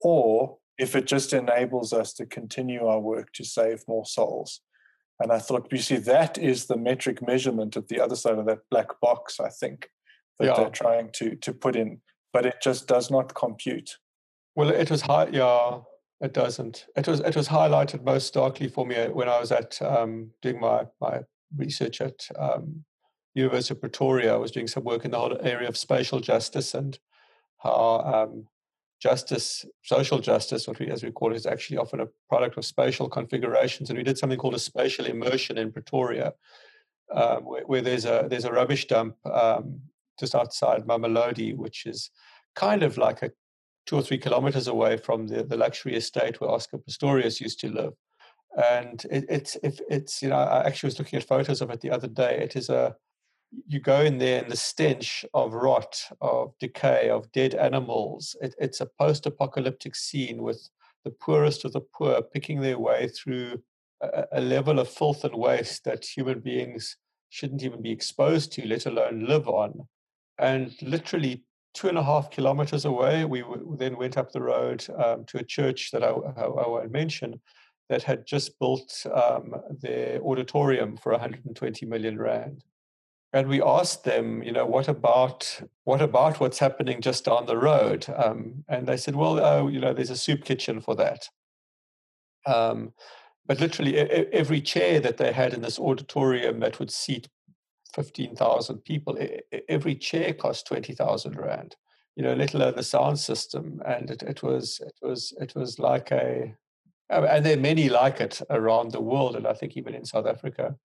or 0.01 0.57
if 0.77 0.95
it 0.95 1.07
just 1.07 1.33
enables 1.33 1.93
us 1.93 2.13
to 2.13 2.25
continue 2.25 2.85
our 2.85 2.99
work 2.99 3.33
to 3.33 3.43
save 3.43 3.83
more 3.87 4.05
souls. 4.05 4.61
And 5.19 5.31
I 5.31 5.39
thought, 5.39 5.71
you 5.71 5.77
see, 5.77 5.97
that 5.97 6.37
is 6.37 6.65
the 6.65 6.77
metric 6.77 7.25
measurement 7.25 7.77
at 7.77 7.87
the 7.87 7.99
other 7.99 8.15
side 8.15 8.39
of 8.39 8.45
that 8.45 8.59
black 8.69 8.99
box, 9.01 9.39
I 9.39 9.49
think, 9.49 9.89
that 10.39 10.45
yeah. 10.45 10.53
they're 10.55 10.69
trying 10.69 11.09
to 11.13 11.35
to 11.35 11.53
put 11.53 11.75
in. 11.75 12.01
But 12.33 12.45
it 12.45 12.55
just 12.61 12.87
does 12.87 13.11
not 13.11 13.35
compute. 13.35 13.97
Well, 14.55 14.69
it 14.69 14.89
was 14.89 15.01
high, 15.01 15.27
yeah. 15.31 15.79
It 16.21 16.33
doesn't. 16.33 16.85
It 16.95 17.07
was 17.07 17.19
it 17.19 17.35
was 17.35 17.47
highlighted 17.47 18.03
most 18.03 18.27
starkly 18.27 18.67
for 18.67 18.85
me 18.85 18.95
when 19.07 19.27
I 19.27 19.39
was 19.39 19.51
at 19.51 19.81
um, 19.81 20.31
doing 20.41 20.59
my 20.59 20.85
my 20.99 21.21
research 21.57 21.99
at 21.99 22.27
um, 22.37 22.85
University 23.33 23.73
of 23.73 23.81
Pretoria. 23.81 24.33
I 24.33 24.37
was 24.37 24.51
doing 24.51 24.67
some 24.67 24.83
work 24.83 25.03
in 25.03 25.11
the 25.11 25.19
whole 25.19 25.37
area 25.41 25.67
of 25.67 25.75
spatial 25.75 26.19
justice 26.19 26.75
and 26.75 26.97
how 27.57 28.01
um, 28.05 28.47
justice, 29.01 29.65
social 29.81 30.19
justice, 30.19 30.67
what 30.67 30.79
we 30.79 30.91
as 30.91 31.03
we 31.03 31.11
call 31.11 31.31
it, 31.31 31.37
is 31.37 31.47
actually 31.47 31.77
often 31.77 32.01
a 32.01 32.07
product 32.29 32.57
of 32.57 32.65
spatial 32.65 33.09
configurations. 33.09 33.89
And 33.89 33.97
we 33.97 34.03
did 34.03 34.17
something 34.17 34.37
called 34.37 34.55
a 34.55 34.59
spatial 34.59 35.05
immersion 35.05 35.57
in 35.57 35.71
Pretoria, 35.71 36.33
um, 37.11 37.45
where, 37.45 37.63
where, 37.63 37.81
there's 37.81 38.05
a 38.05 38.27
there's 38.29 38.45
a 38.45 38.51
rubbish 38.51 38.85
dump 38.85 39.15
um, 39.25 39.81
just 40.19 40.35
outside 40.35 40.85
Mamelodi, 40.85 41.55
which 41.55 41.87
is 41.87 42.11
kind 42.55 42.83
of 42.83 42.97
like 42.97 43.23
a 43.23 43.31
two 43.85 43.95
or 43.95 44.01
three 44.01 44.17
kilometers 44.17 44.67
away 44.67 44.97
from 44.97 45.27
the, 45.27 45.43
the 45.43 45.57
luxury 45.57 45.95
estate 45.95 46.39
where 46.39 46.51
Oscar 46.51 46.77
Pistorius 46.77 47.41
used 47.41 47.59
to 47.61 47.69
live. 47.69 47.93
And 48.55 49.03
it, 49.09 49.25
it's 49.29 49.57
if 49.63 49.79
it's 49.89 50.21
you 50.21 50.29
know 50.29 50.35
I 50.35 50.65
actually 50.65 50.87
was 50.87 50.99
looking 50.99 51.17
at 51.17 51.27
photos 51.27 51.61
of 51.61 51.69
it 51.69 51.81
the 51.81 51.91
other 51.91 52.07
day. 52.07 52.39
It 52.41 52.55
is 52.55 52.69
a 52.69 52.95
you 53.67 53.79
go 53.79 54.01
in 54.01 54.17
there 54.17 54.41
and 54.41 54.51
the 54.51 54.57
stench 54.57 55.25
of 55.33 55.53
rot, 55.53 56.01
of 56.21 56.53
decay, 56.59 57.09
of 57.09 57.31
dead 57.31 57.53
animals. 57.55 58.35
It, 58.41 58.55
it's 58.57 58.81
a 58.81 58.89
post-apocalyptic 58.97 59.95
scene 59.95 60.41
with 60.41 60.69
the 61.03 61.11
poorest 61.11 61.65
of 61.65 61.73
the 61.73 61.81
poor 61.81 62.21
picking 62.21 62.61
their 62.61 62.79
way 62.79 63.09
through 63.09 63.61
a, 64.01 64.25
a 64.33 64.41
level 64.41 64.79
of 64.79 64.87
filth 64.87 65.23
and 65.25 65.35
waste 65.35 65.83
that 65.83 66.05
human 66.05 66.39
beings 66.39 66.97
shouldn't 67.29 67.63
even 67.63 67.81
be 67.81 67.91
exposed 67.91 68.51
to, 68.53 68.67
let 68.67 68.85
alone 68.85 69.25
live 69.25 69.47
on. 69.47 69.87
And 70.37 70.73
literally 70.81 71.43
two 71.73 71.87
and 71.87 71.97
a 71.97 72.03
half 72.03 72.29
kilometers 72.29 72.85
away, 72.85 73.25
we 73.25 73.41
w- 73.41 73.75
then 73.77 73.97
went 73.97 74.17
up 74.17 74.31
the 74.31 74.41
road 74.41 74.85
um, 74.97 75.25
to 75.25 75.39
a 75.39 75.43
church 75.43 75.91
that 75.91 76.03
I, 76.03 76.09
I, 76.09 76.43
I 76.43 76.67
won't 76.67 76.91
mention 76.91 77.39
that 77.89 78.03
had 78.03 78.25
just 78.25 78.57
built 78.59 79.05
um, 79.13 79.55
their 79.81 80.21
auditorium 80.21 80.97
for 80.97 81.11
120 81.11 81.85
million 81.85 82.17
rand 82.17 82.63
and 83.33 83.47
we 83.47 83.61
asked 83.61 84.03
them, 84.03 84.43
you 84.43 84.51
know, 84.51 84.65
what 84.65 84.87
about 84.87 85.61
what 85.85 86.01
about 86.01 86.39
what's 86.39 86.59
happening 86.59 87.01
just 87.01 87.25
down 87.25 87.45
the 87.45 87.57
road? 87.57 88.05
Um, 88.15 88.65
and 88.67 88.87
they 88.87 88.97
said, 88.97 89.15
well, 89.15 89.39
oh, 89.39 89.67
you 89.67 89.79
know, 89.79 89.93
there's 89.93 90.09
a 90.09 90.17
soup 90.17 90.43
kitchen 90.43 90.81
for 90.81 90.95
that. 90.95 91.29
Um, 92.45 92.93
but 93.45 93.59
literally, 93.59 93.97
every 93.97 94.61
chair 94.61 94.99
that 94.99 95.17
they 95.17 95.31
had 95.31 95.53
in 95.53 95.61
this 95.61 95.79
auditorium 95.79 96.59
that 96.59 96.79
would 96.79 96.91
seat 96.91 97.27
fifteen 97.93 98.35
thousand 98.35 98.79
people, 98.79 99.17
every 99.69 99.95
chair 99.95 100.33
cost 100.33 100.67
twenty 100.67 100.93
thousand 100.93 101.37
rand. 101.37 101.75
You 102.15 102.23
know, 102.23 102.33
let 102.33 102.53
alone 102.53 102.75
the 102.75 102.83
sound 102.83 103.19
system, 103.19 103.81
and 103.85 104.11
it, 104.11 104.23
it 104.23 104.43
was 104.43 104.81
it 104.85 104.93
was 105.01 105.33
it 105.39 105.53
was 105.55 105.79
like 105.79 106.11
a, 106.11 106.55
oh, 107.09 107.23
and 107.23 107.45
there 107.45 107.57
are 107.57 107.61
many 107.61 107.89
like 107.89 108.19
it 108.19 108.41
around 108.49 108.91
the 108.91 109.01
world, 109.01 109.35
and 109.35 109.47
I 109.47 109.53
think 109.53 109.77
even 109.77 109.93
in 109.93 110.05
South 110.05 110.25
Africa. 110.25 110.75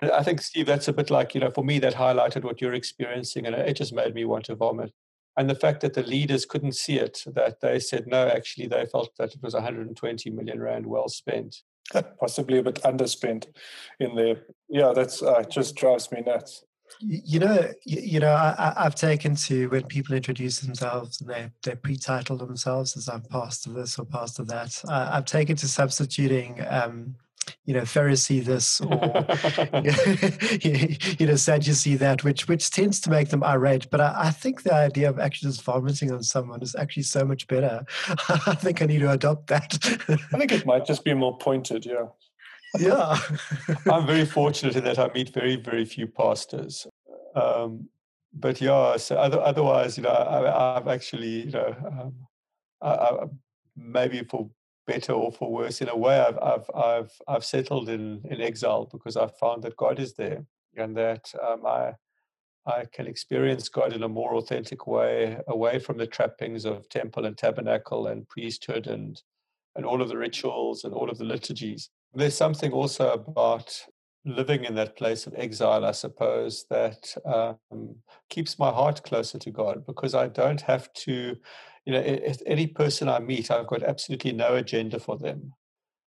I 0.00 0.22
think, 0.22 0.40
Steve, 0.40 0.64
that's 0.64 0.88
a 0.88 0.92
bit 0.92 1.10
like, 1.10 1.34
you 1.34 1.40
know, 1.42 1.50
for 1.50 1.62
me, 1.62 1.78
that 1.80 1.94
highlighted 1.94 2.44
what 2.44 2.62
you're 2.62 2.72
experiencing, 2.72 3.44
and 3.44 3.54
it 3.54 3.76
just 3.76 3.92
made 3.92 4.14
me 4.14 4.24
want 4.24 4.46
to 4.46 4.54
vomit. 4.54 4.90
And 5.36 5.48
the 5.48 5.54
fact 5.54 5.80
that 5.80 5.94
the 5.94 6.02
leaders 6.02 6.44
couldn't 6.44 6.76
see 6.76 6.98
it, 6.98 7.22
that 7.26 7.60
they 7.60 7.78
said, 7.78 8.06
no, 8.06 8.28
actually, 8.28 8.66
they 8.66 8.84
felt 8.86 9.10
that 9.18 9.34
it 9.34 9.42
was 9.42 9.54
120 9.54 10.30
million 10.30 10.60
Rand 10.60 10.86
well 10.86 11.08
spent. 11.08 11.62
Possibly 12.20 12.58
a 12.58 12.62
bit 12.62 12.80
underspent 12.82 13.46
in 13.98 14.14
there. 14.14 14.42
Yeah, 14.72 14.92
that's 14.94 15.22
uh, 15.22 15.42
just 15.42 15.76
drives 15.76 16.10
me 16.10 16.22
nuts. 16.22 16.64
You 17.00 17.40
know, 17.40 17.70
you 17.84 18.20
know, 18.20 18.32
I, 18.32 18.72
have 18.76 18.94
taken 18.94 19.34
to 19.36 19.68
when 19.68 19.84
people 19.84 20.14
introduce 20.14 20.60
themselves 20.60 21.20
and 21.20 21.28
they 21.28 21.50
they 21.62 21.74
pre-title 21.74 22.38
themselves 22.38 22.96
as 22.96 23.06
I'm 23.06 23.20
pastor 23.22 23.70
this 23.70 23.98
or 23.98 24.06
pastor 24.06 24.44
that. 24.44 24.82
Uh, 24.88 25.10
I've 25.12 25.26
taken 25.26 25.56
to 25.56 25.68
substituting 25.68 26.64
um, 26.70 27.16
you 27.66 27.74
know 27.74 27.82
Pharisee 27.82 28.42
this 28.42 28.80
or 28.80 28.88
you 31.20 31.26
know 31.26 31.36
Sadducee 31.36 31.96
that, 31.96 32.24
which 32.24 32.48
which 32.48 32.70
tends 32.70 32.98
to 33.00 33.10
make 33.10 33.28
them 33.28 33.44
irate. 33.44 33.90
But 33.90 34.00
I, 34.00 34.14
I, 34.16 34.30
think 34.30 34.62
the 34.62 34.72
idea 34.72 35.10
of 35.10 35.18
actually 35.18 35.50
just 35.50 35.64
vomiting 35.64 36.12
on 36.12 36.22
someone 36.22 36.62
is 36.62 36.74
actually 36.76 37.04
so 37.04 37.26
much 37.26 37.46
better. 37.46 37.84
I 38.08 38.54
think 38.54 38.80
I 38.80 38.86
need 38.86 39.00
to 39.00 39.10
adopt 39.10 39.48
that. 39.48 39.74
I 40.32 40.38
think 40.38 40.52
it 40.52 40.64
might 40.64 40.86
just 40.86 41.04
be 41.04 41.12
more 41.12 41.36
pointed. 41.36 41.84
Yeah. 41.84 42.06
Yeah. 42.78 43.18
I'm 43.90 44.06
very 44.06 44.24
fortunate 44.24 44.76
in 44.76 44.84
that 44.84 44.98
I 44.98 45.10
meet 45.12 45.30
very 45.30 45.56
very 45.56 45.84
few 45.84 46.06
pastors. 46.06 46.86
Um, 47.34 47.88
but 48.34 48.60
yeah, 48.60 48.96
so 48.96 49.16
other, 49.16 49.40
otherwise, 49.40 49.96
you 49.96 50.04
know, 50.04 50.10
I, 50.10 50.74
have 50.74 50.88
actually, 50.88 51.44
you 51.44 51.50
know, 51.50 51.76
um, 51.86 52.14
I, 52.80 52.88
I, 52.88 53.26
maybe 53.76 54.22
for 54.24 54.50
better 54.86 55.12
or 55.12 55.30
for 55.30 55.50
worse. 55.50 55.80
In 55.80 55.88
a 55.88 55.96
way, 55.96 56.18
I've 56.18 56.38
I've 56.38 56.70
I've, 56.74 57.12
I've 57.28 57.44
settled 57.44 57.88
in 57.88 58.22
in 58.30 58.40
exile 58.40 58.88
because 58.90 59.16
I've 59.16 59.36
found 59.36 59.62
that 59.62 59.76
God 59.76 59.98
is 59.98 60.14
there 60.14 60.44
and 60.76 60.96
that 60.96 61.32
um, 61.46 61.66
I 61.66 61.92
I 62.66 62.84
can 62.92 63.06
experience 63.06 63.68
God 63.68 63.92
in 63.92 64.02
a 64.02 64.08
more 64.08 64.36
authentic 64.36 64.86
way, 64.86 65.38
away 65.48 65.78
from 65.78 65.98
the 65.98 66.06
trappings 66.06 66.64
of 66.64 66.88
temple 66.88 67.26
and 67.26 67.36
tabernacle 67.36 68.06
and 68.06 68.28
priesthood 68.28 68.86
and 68.86 69.20
and 69.76 69.86
all 69.86 70.02
of 70.02 70.08
the 70.08 70.18
rituals 70.18 70.84
and 70.84 70.92
all 70.92 71.10
of 71.10 71.18
the 71.18 71.24
liturgies. 71.24 71.90
There's 72.14 72.36
something 72.36 72.72
also 72.72 73.12
about 73.12 73.86
living 74.24 74.64
in 74.64 74.74
that 74.76 74.96
place 74.96 75.26
of 75.26 75.34
exile, 75.36 75.84
I 75.84 75.92
suppose, 75.92 76.64
that 76.70 77.14
um, 77.24 77.96
keeps 78.30 78.58
my 78.58 78.70
heart 78.70 79.02
closer 79.02 79.38
to 79.38 79.50
God 79.50 79.84
because 79.86 80.14
I 80.14 80.28
don't 80.28 80.60
have 80.60 80.92
to 80.92 81.36
you 81.84 81.92
know, 81.92 82.00
any 82.46 82.68
person 82.68 83.08
I 83.08 83.18
meet, 83.18 83.50
I've 83.50 83.66
got 83.66 83.82
absolutely 83.82 84.32
no 84.32 84.54
agenda 84.54 85.00
for 85.00 85.18
them. 85.18 85.52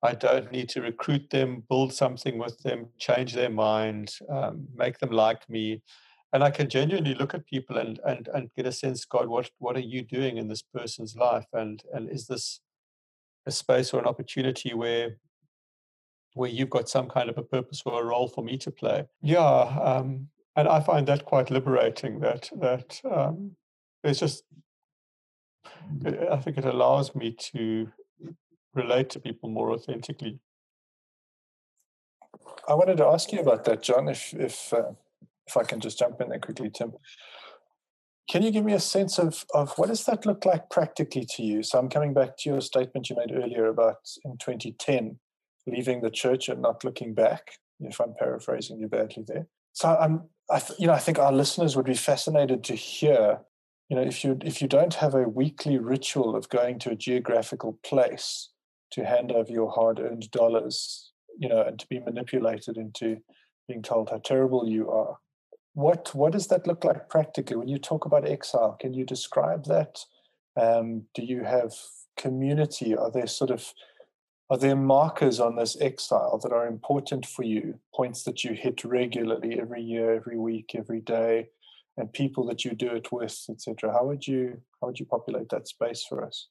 I 0.03 0.15
don't 0.15 0.51
need 0.51 0.69
to 0.71 0.83
recruit 0.83 1.31
them, 1.31 1.63
build 1.69 1.95
something 1.95 2.37
with 2.39 2.59
them, 2.63 2.89
change 2.99 3.35
their 3.35 3.51
mind, 3.51 4.13
um, 4.29 4.67
make 4.75 4.99
them 4.99 5.11
like 5.11 5.49
me. 5.49 5.81
And 6.33 6.43
I 6.43 6.51
can 6.51 6.69
genuinely 6.69 7.15
look 7.15 7.35
at 7.35 7.47
people 7.47 7.79
and, 7.79 8.01
and, 8.05 8.29
and 8.35 8.51
get 8.57 8.67
a 8.67 8.73
sense, 8.73 9.05
God, 9.05 9.29
what, 9.29 9.51
what 9.59 9.77
are 9.77 9.81
you 9.81 10.03
doing 10.03 10.39
in 10.39 10.49
this 10.49 10.63
person's 10.63 11.15
life? 11.15 11.47
And, 11.53 11.83
and 11.93 12.11
is 12.11 12.27
this 12.27 12.61
a 13.47 13.53
space 13.53 13.93
or 13.93 14.01
an 14.01 14.07
opportunity 14.07 14.75
where 14.75 15.19
where 16.35 16.51
you've 16.51 16.71
got 16.71 16.89
some 16.89 17.09
kind 17.09 17.29
of 17.29 17.39
a 17.39 17.43
purpose 17.43 17.83
or 17.85 18.01
a 18.01 18.05
role 18.05 18.29
for 18.29 18.43
me 18.43 18.57
to 18.59 18.71
play? 18.71 19.05
Yeah, 19.23 19.41
um, 19.41 20.29
and 20.57 20.69
I 20.69 20.81
find 20.81 21.07
that 21.09 21.25
quite 21.25 21.51
liberating. 21.51 22.21
That 22.21 22.51
that 22.61 23.01
um, 23.11 23.57
there's 24.03 24.21
just 24.21 24.45
I 26.31 26.37
think 26.37 26.59
it 26.59 26.65
allows 26.65 27.15
me 27.15 27.37
to 27.53 27.89
relate 28.75 29.11
to 29.11 29.21
people 29.21 29.49
more 29.49 29.71
authentically. 29.73 30.39
I 32.69 32.75
wanted 32.75 32.99
to 32.99 33.07
ask 33.07 33.33
you 33.33 33.41
about 33.41 33.65
that, 33.65 33.83
John. 33.83 34.09
If 34.09 34.35
if 34.35 34.73
uh, 34.73 34.93
if 35.47 35.57
I 35.57 35.65
can 35.65 35.81
just 35.81 35.99
jump 35.99 36.21
in 36.21 36.29
there 36.29 36.39
quickly, 36.39 36.71
Tim. 36.71 36.93
Can 38.31 38.43
you 38.43 38.53
give 38.53 38.65
me 38.65 38.73
a 38.73 38.81
sense 38.81 39.19
of 39.19 39.45
of 39.53 39.73
what 39.77 39.89
does 39.89 40.05
that 40.05 40.25
look 40.27 40.45
like 40.45 40.71
practically 40.71 41.27
to 41.37 41.43
you? 41.43 41.63
So 41.63 41.79
I'm 41.79 41.89
coming 41.89 42.15
back 42.15 42.37
to 42.39 42.51
your 42.51 42.61
statement 42.61 43.11
you 43.11 43.17
made 43.17 43.33
earlier 43.33 43.67
about 43.67 43.99
in 44.25 44.39
2010 44.39 45.19
leaving 45.67 46.01
the 46.01 46.11
church 46.11 46.49
and 46.49 46.63
not 46.63 46.85
looking 46.85 47.15
back. 47.15 47.53
If 47.81 48.01
I'm 48.01 48.15
paraphrasing 48.17 48.79
you 48.79 48.87
badly 48.87 49.25
there. 49.27 49.49
So 49.73 49.89
I'm, 49.89 50.29
I 50.49 50.61
th- 50.61 50.79
you 50.79 50.87
know, 50.87 50.93
I 50.93 51.01
think 51.01 51.19
our 51.19 51.33
listeners 51.33 51.75
would 51.75 51.87
be 51.87 51.95
fascinated 51.95 52.63
to 52.65 52.75
hear 52.75 53.41
you 53.93 53.97
know 53.97 54.03
if 54.03 54.25
you 54.25 54.39
if 54.43 54.63
you 54.63 54.69
don't 54.69 54.95
have 54.95 55.15
a 55.15 55.29
weekly 55.29 55.77
ritual 55.77 56.35
of 56.35 56.49
going 56.49 56.79
to 56.79 56.91
a 56.91 56.97
geographical 56.97 57.79
place 57.85 58.49
to 58.91 59.05
hand 59.05 59.31
over 59.31 59.53
your 59.53 59.71
hard-earned 59.71 60.31
dollars 60.31 61.13
you 61.39 61.47
know 61.47 61.61
and 61.61 61.79
to 61.79 61.87
be 61.89 62.01
manipulated 62.01 62.79
into 62.79 63.19
being 63.69 63.83
told 63.83 64.09
how 64.09 64.17
terrible 64.17 64.67
you 64.67 64.91
are 64.91 65.19
what 65.75 66.15
what 66.15 66.33
does 66.33 66.47
that 66.47 66.67
look 66.67 66.85
like 66.85 67.11
practically 67.11 67.55
when 67.55 67.69
you 67.69 67.77
talk 67.77 68.07
about 68.07 68.27
exile 68.27 68.79
can 68.81 68.95
you 68.95 69.05
describe 69.05 69.67
that 69.67 69.99
um, 70.59 71.03
do 71.15 71.23
you 71.23 71.45
have 71.45 71.75
community 72.17 72.97
are 72.97 73.11
there 73.11 73.27
sort 73.27 73.51
of 73.51 73.75
are 74.53 74.59
there 74.59 74.77
markers 74.77 75.41
on 75.41 75.57
this 75.57 75.79
exile 75.81 76.39
that 76.43 76.53
are 76.53 76.67
important 76.67 77.25
for 77.25 77.43
you 77.43 77.79
points 77.95 78.23
that 78.25 78.45
you 78.45 78.53
hit 78.53 78.85
regularly 78.85 79.59
every 79.59 79.83
year 79.83 80.15
every 80.15 80.37
week 80.37 80.75
every 80.75 81.01
day 81.01 81.49
and 81.97 82.13
people 82.13 82.45
that 82.47 82.63
you 82.63 82.73
do 82.73 82.91
it 82.91 83.11
with, 83.11 83.47
etc. 83.49 83.91
How 83.93 84.05
would 84.05 84.27
you 84.27 84.61
how 84.81 84.89
would 84.89 85.01
you 85.01 85.07
populate 85.07 85.49
that 85.49 85.69
space 85.69 86.05
for 86.07 86.23
us? 86.23 86.49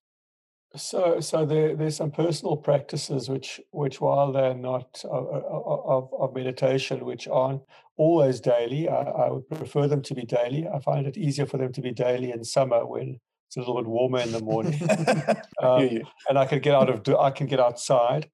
So, 0.75 1.19
so 1.19 1.45
there, 1.45 1.75
there's 1.75 1.97
some 1.97 2.11
personal 2.11 2.55
practices 2.55 3.29
which, 3.29 3.59
which 3.71 3.99
while 3.99 4.31
they're 4.31 4.55
not 4.55 5.03
of, 5.03 5.27
of, 5.27 6.09
of 6.17 6.33
meditation, 6.33 7.03
which 7.03 7.27
aren't 7.27 7.61
always 7.97 8.39
daily, 8.39 8.87
I, 8.87 9.01
I, 9.01 9.31
would 9.31 9.49
prefer 9.49 9.89
them 9.89 10.01
to 10.03 10.15
be 10.15 10.21
daily. 10.21 10.69
I 10.73 10.79
find 10.79 11.05
it 11.05 11.17
easier 11.17 11.45
for 11.45 11.57
them 11.57 11.73
to 11.73 11.81
be 11.81 11.91
daily 11.91 12.31
in 12.31 12.45
summer 12.45 12.85
when 12.85 13.19
it's 13.57 13.67
a 13.67 13.69
little 13.69 13.81
bit 13.81 13.87
warmer 13.87 14.19
in 14.19 14.31
the 14.31 14.41
morning, 14.41 14.81
um, 15.61 16.01
and 16.29 16.37
I 16.37 16.45
can 16.45 16.59
get 16.59 16.73
out 16.73 16.89
of 16.89 17.15
I 17.15 17.31
can 17.31 17.47
get 17.47 17.59
outside. 17.59 18.29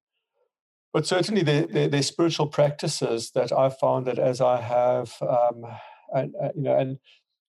But 0.92 1.06
certainly, 1.06 1.42
there, 1.42 1.66
there, 1.66 1.88
there's 1.88 2.06
spiritual 2.06 2.46
practices 2.46 3.32
that 3.32 3.52
I've 3.52 3.78
found 3.78 4.06
that 4.06 4.18
as 4.18 4.40
I 4.40 4.60
have 4.60 5.14
um, 5.20 5.64
and 6.12 6.34
uh, 6.40 6.48
you 6.54 6.62
know 6.62 6.78
and 6.78 6.98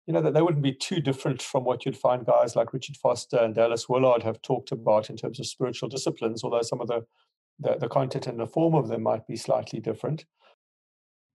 you 0.08 0.14
know, 0.14 0.22
that 0.22 0.34
they 0.34 0.42
wouldn't 0.42 0.64
be 0.64 0.74
too 0.74 1.00
different 1.00 1.42
from 1.42 1.64
what 1.64 1.86
you'd 1.86 1.98
find 1.98 2.26
guys 2.26 2.56
like 2.56 2.74
Richard 2.74 2.96
Foster 2.96 3.38
and 3.38 3.56
Dallas 3.56 3.90
Willard 3.90 4.24
have 4.24 4.42
talked 4.42 4.72
about 4.72 5.10
in 5.10 5.18
terms 5.18 5.40
of 5.40 5.48
spiritual 5.48 5.90
disciplines, 5.90 6.44
although 6.44 6.62
some 6.62 6.80
of 6.80 6.88
the, 6.88 7.06
the, 7.60 7.78
the 7.80 7.88
content 7.88 8.28
and 8.28 8.40
the 8.40 8.46
form 8.46 8.76
of 8.76 8.88
them 8.88 9.02
might 9.02 9.26
be 9.26 9.36
slightly 9.36 9.80
different. 9.80 10.26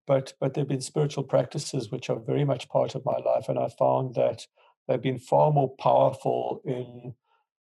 But, 0.06 0.34
but 0.40 0.54
there 0.54 0.62
have 0.62 0.68
been 0.68 0.80
spiritual 0.80 1.24
practices 1.24 1.90
which 1.90 2.08
are 2.10 2.18
very 2.18 2.44
much 2.44 2.68
part 2.68 2.94
of 2.94 3.04
my 3.04 3.18
life, 3.18 3.48
and 3.48 3.58
I 3.58 3.68
found 3.68 4.14
that 4.14 4.46
they've 4.88 5.02
been 5.02 5.18
far 5.18 5.52
more 5.52 5.74
powerful 5.76 6.60
in 6.64 7.14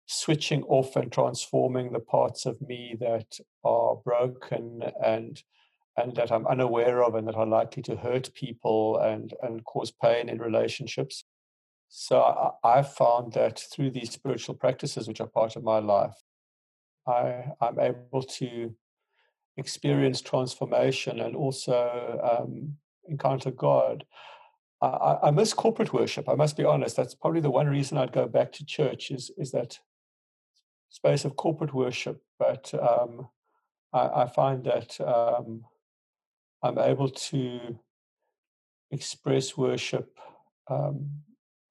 switching 0.05 0.63
off 0.63 0.95
and 0.95 1.11
transforming 1.11 1.91
the 1.91 1.99
parts 1.99 2.45
of 2.45 2.61
me 2.61 2.95
that 2.99 3.39
are 3.63 3.95
broken 3.95 4.81
and 5.03 5.43
and 5.97 6.15
that 6.15 6.31
I'm 6.31 6.45
unaware 6.45 7.03
of 7.03 7.15
and 7.15 7.27
that 7.27 7.35
are 7.35 7.45
likely 7.45 7.81
to 7.83 7.95
hurt 7.95 8.31
people 8.35 8.99
and, 8.99 9.33
and 9.41 9.65
cause 9.65 9.91
pain 9.91 10.29
in 10.29 10.37
relationships. 10.37 11.23
So 11.89 12.21
I, 12.21 12.79
I 12.79 12.83
found 12.83 13.33
that 13.33 13.59
through 13.59 13.91
these 13.91 14.11
spiritual 14.11 14.53
practices, 14.53 15.07
which 15.07 15.19
are 15.21 15.27
part 15.27 15.55
of 15.55 15.63
my 15.63 15.79
life, 15.79 16.13
I, 17.07 17.45
I'm 17.59 17.79
able 17.79 18.21
to 18.21 18.75
experience 19.57 20.21
transformation 20.21 21.19
and 21.19 21.35
also 21.35 22.39
um, 22.39 22.77
encounter 23.09 23.49
God. 23.49 24.05
I, 24.81 25.17
I, 25.23 25.31
miss 25.31 25.53
corporate 25.53 25.91
worship. 25.91 26.29
I 26.29 26.35
must 26.35 26.55
be 26.55 26.63
honest. 26.63 26.95
That's 26.95 27.15
probably 27.15 27.41
the 27.41 27.49
one 27.49 27.67
reason 27.67 27.97
I'd 27.97 28.11
go 28.11 28.27
back 28.27 28.51
to 28.53 28.65
church 28.65 29.09
is 29.09 29.31
is 29.37 29.51
that 29.51 29.79
space 30.89 31.25
of 31.25 31.35
corporate 31.35 31.73
worship. 31.73 32.21
But 32.37 32.73
um, 32.75 33.27
I, 33.91 34.23
I, 34.23 34.27
find 34.27 34.63
that 34.65 34.99
um, 35.01 35.63
I'm 36.61 36.77
able 36.77 37.09
to 37.09 37.79
express 38.91 39.57
worship 39.57 40.17
um, 40.69 41.09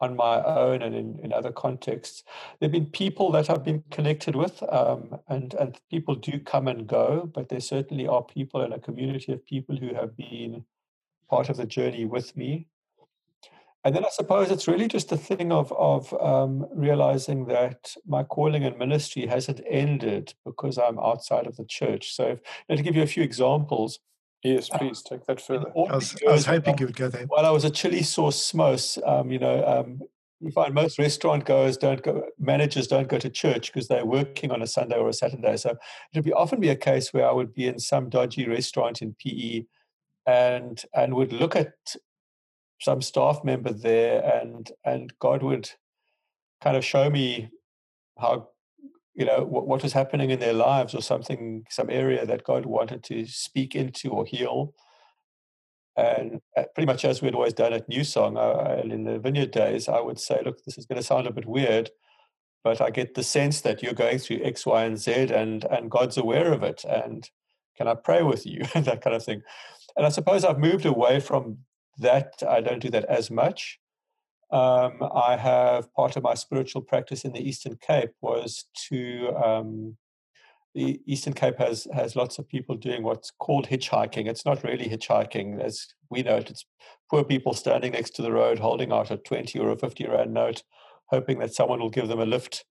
on 0.00 0.16
my 0.16 0.42
own 0.42 0.82
and 0.82 0.94
in, 0.94 1.18
in 1.22 1.32
other 1.32 1.52
contexts. 1.52 2.22
There 2.60 2.66
have 2.66 2.72
been 2.72 2.86
people 2.86 3.30
that 3.32 3.48
I've 3.48 3.64
been 3.64 3.82
connected 3.90 4.36
with, 4.36 4.62
um, 4.70 5.18
and, 5.28 5.54
and 5.54 5.78
people 5.90 6.14
do 6.14 6.38
come 6.38 6.68
and 6.68 6.86
go, 6.86 7.30
but 7.32 7.48
there 7.48 7.60
certainly 7.60 8.06
are 8.06 8.22
people 8.22 8.62
in 8.62 8.72
a 8.72 8.78
community 8.78 9.32
of 9.32 9.46
people 9.46 9.76
who 9.76 9.94
have 9.94 10.16
been 10.16 10.64
part 11.30 11.48
of 11.48 11.56
the 11.56 11.66
journey 11.66 12.04
with 12.04 12.36
me. 12.36 12.68
And 13.86 13.94
then 13.94 14.04
I 14.04 14.08
suppose 14.10 14.50
it's 14.50 14.66
really 14.66 14.88
just 14.88 15.12
a 15.12 15.16
thing 15.16 15.52
of, 15.52 15.72
of 15.74 16.12
um, 16.20 16.66
realizing 16.74 17.46
that 17.46 17.94
my 18.04 18.24
calling 18.24 18.64
and 18.64 18.76
ministry 18.76 19.26
hasn't 19.26 19.60
ended 19.64 20.34
because 20.44 20.76
I'm 20.76 20.98
outside 20.98 21.46
of 21.46 21.54
the 21.54 21.64
church. 21.64 22.12
So, 22.12 22.36
if, 22.68 22.76
to 22.78 22.82
give 22.82 22.96
you 22.96 23.04
a 23.04 23.06
few 23.06 23.22
examples, 23.22 24.00
Yes, 24.42 24.68
uh, 24.72 24.78
please 24.78 25.02
take 25.02 25.24
that 25.26 25.40
further. 25.40 25.70
I 25.76 25.94
was, 25.94 26.16
I 26.28 26.32
was 26.32 26.46
hoping 26.46 26.78
you 26.78 26.86
would 26.86 26.96
go 26.96 27.08
there. 27.08 27.26
While 27.26 27.46
I 27.46 27.50
was 27.50 27.64
a 27.64 27.70
chili 27.70 28.02
sauce 28.02 28.52
smos, 28.52 28.98
um, 29.06 29.30
you 29.30 29.38
know, 29.38 29.64
um, 29.64 30.00
you 30.40 30.50
find 30.50 30.74
most 30.74 30.98
restaurant 30.98 31.44
goers 31.44 31.76
don't 31.76 32.02
go, 32.02 32.24
managers 32.40 32.88
don't 32.88 33.08
go 33.08 33.18
to 33.18 33.30
church 33.30 33.72
because 33.72 33.86
they're 33.86 34.04
working 34.04 34.50
on 34.50 34.62
a 34.62 34.66
Sunday 34.66 34.96
or 34.96 35.08
a 35.08 35.12
Saturday. 35.12 35.56
So 35.58 35.70
it 35.70 35.78
would 36.16 36.24
be 36.24 36.32
often 36.32 36.58
be 36.58 36.70
a 36.70 36.76
case 36.76 37.12
where 37.12 37.28
I 37.28 37.32
would 37.32 37.54
be 37.54 37.68
in 37.68 37.78
some 37.78 38.08
dodgy 38.08 38.48
restaurant 38.48 39.00
in 39.00 39.14
PE 39.14 39.64
and 40.26 40.84
and 40.92 41.14
would 41.14 41.32
look 41.32 41.54
at 41.54 41.72
some 42.80 43.02
staff 43.02 43.42
member 43.44 43.72
there 43.72 44.22
and 44.40 44.70
and 44.84 45.12
God 45.18 45.42
would 45.42 45.70
kind 46.62 46.76
of 46.76 46.84
show 46.84 47.10
me 47.10 47.50
how 48.18 48.48
you 49.14 49.24
know 49.24 49.44
what, 49.44 49.66
what 49.66 49.82
was 49.82 49.92
happening 49.92 50.30
in 50.30 50.40
their 50.40 50.52
lives 50.52 50.94
or 50.94 51.02
something 51.02 51.64
some 51.70 51.90
area 51.90 52.24
that 52.26 52.44
god 52.44 52.66
wanted 52.66 53.02
to 53.04 53.26
speak 53.26 53.74
into 53.74 54.10
or 54.10 54.24
heal. 54.26 54.74
And 55.96 56.42
uh, 56.58 56.64
pretty 56.74 56.86
much 56.86 57.06
as 57.06 57.22
we'd 57.22 57.34
always 57.34 57.54
done 57.54 57.72
at 57.72 57.88
new 57.88 58.04
song 58.04 58.36
uh, 58.36 58.76
and 58.82 58.92
in 58.92 59.04
the 59.04 59.18
vineyard 59.18 59.50
days 59.50 59.88
i 59.88 59.98
would 59.98 60.20
say 60.20 60.42
look 60.44 60.62
this 60.64 60.76
is 60.76 60.84
going 60.84 60.98
to 60.98 61.02
sound 61.02 61.26
a 61.26 61.32
bit 61.32 61.46
weird 61.46 61.88
but 62.62 62.82
i 62.82 62.90
get 62.90 63.14
the 63.14 63.22
sense 63.22 63.62
that 63.62 63.82
you're 63.82 63.94
going 63.94 64.18
through 64.18 64.44
x 64.44 64.66
y 64.66 64.84
and 64.84 64.98
z 64.98 65.12
and 65.12 65.64
and 65.64 65.90
god's 65.90 66.18
aware 66.18 66.52
of 66.52 66.62
it 66.62 66.84
and 66.84 67.30
can 67.78 67.88
i 67.88 67.94
pray 67.94 68.22
with 68.22 68.44
you? 68.44 68.62
and 68.74 68.84
that 68.84 69.00
kind 69.00 69.16
of 69.16 69.24
thing. 69.24 69.40
And 69.96 70.04
i 70.04 70.10
suppose 70.10 70.44
i've 70.44 70.58
moved 70.58 70.84
away 70.84 71.18
from 71.18 71.58
that 71.98 72.42
i 72.48 72.60
don't 72.60 72.80
do 72.80 72.90
that 72.90 73.04
as 73.06 73.30
much 73.30 73.78
um, 74.50 75.02
I 75.02 75.36
have 75.36 75.92
part 75.94 76.16
of 76.16 76.22
my 76.22 76.34
spiritual 76.34 76.80
practice 76.80 77.24
in 77.24 77.32
the 77.32 77.46
Eastern 77.46 77.78
Cape 77.84 78.12
was 78.20 78.66
to 78.88 79.34
um, 79.44 79.96
the 80.74 81.00
Eastern 81.06 81.32
Cape 81.32 81.58
has 81.58 81.88
has 81.92 82.14
lots 82.14 82.38
of 82.38 82.48
people 82.48 82.76
doing 82.76 83.02
what's 83.02 83.32
called 83.32 83.66
hitchhiking. 83.66 84.28
It's 84.28 84.44
not 84.44 84.62
really 84.62 84.88
hitchhiking 84.88 85.60
as 85.60 85.88
we 86.10 86.22
know 86.22 86.36
it. 86.36 86.50
It's 86.50 86.64
poor 87.10 87.24
people 87.24 87.54
standing 87.54 87.92
next 87.92 88.10
to 88.16 88.22
the 88.22 88.30
road 88.30 88.60
holding 88.60 88.92
out 88.92 89.10
a 89.10 89.16
twenty 89.16 89.58
or 89.58 89.70
a 89.70 89.78
fifty 89.78 90.06
rand 90.06 90.32
note, 90.32 90.62
hoping 91.06 91.40
that 91.40 91.54
someone 91.54 91.80
will 91.80 91.90
give 91.90 92.06
them 92.06 92.20
a 92.20 92.26
lift 92.26 92.64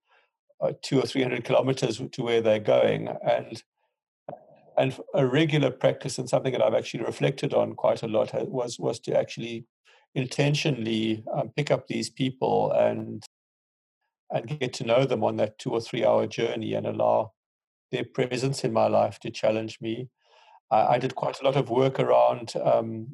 uh, 0.61 0.71
two 0.81 0.99
or 0.99 1.05
three 1.05 1.23
hundred 1.23 1.43
kilometers 1.43 2.01
to 2.13 2.23
where 2.23 2.41
they're 2.41 2.59
going. 2.59 3.09
And 3.27 3.61
and 4.77 4.97
a 5.13 5.25
regular 5.25 5.71
practice 5.71 6.17
and 6.17 6.29
something 6.29 6.51
that 6.51 6.61
I've 6.61 6.73
actually 6.73 7.03
reflected 7.03 7.53
on 7.53 7.73
quite 7.73 8.03
a 8.03 8.07
lot 8.07 8.33
was 8.49 8.79
was 8.79 8.99
to 9.01 9.17
actually 9.17 9.65
intentionally 10.13 11.23
um, 11.33 11.51
pick 11.55 11.71
up 11.71 11.87
these 11.87 12.09
people 12.09 12.71
and 12.71 13.23
and 14.31 14.59
get 14.59 14.73
to 14.73 14.85
know 14.85 15.05
them 15.05 15.23
on 15.23 15.37
that 15.37 15.57
two 15.59 15.71
or 15.71 15.81
three 15.81 16.05
hour 16.05 16.27
journey 16.27 16.73
and 16.73 16.87
allow 16.87 17.31
their 17.91 18.03
presence 18.03 18.63
in 18.63 18.73
my 18.73 18.87
life 18.87 19.19
to 19.19 19.29
challenge 19.29 19.79
me. 19.81 20.09
I, 20.71 20.95
I 20.95 20.97
did 20.97 21.15
quite 21.15 21.39
a 21.41 21.45
lot 21.45 21.55
of 21.55 21.69
work 21.69 21.99
around 21.99 22.53
um, 22.63 23.07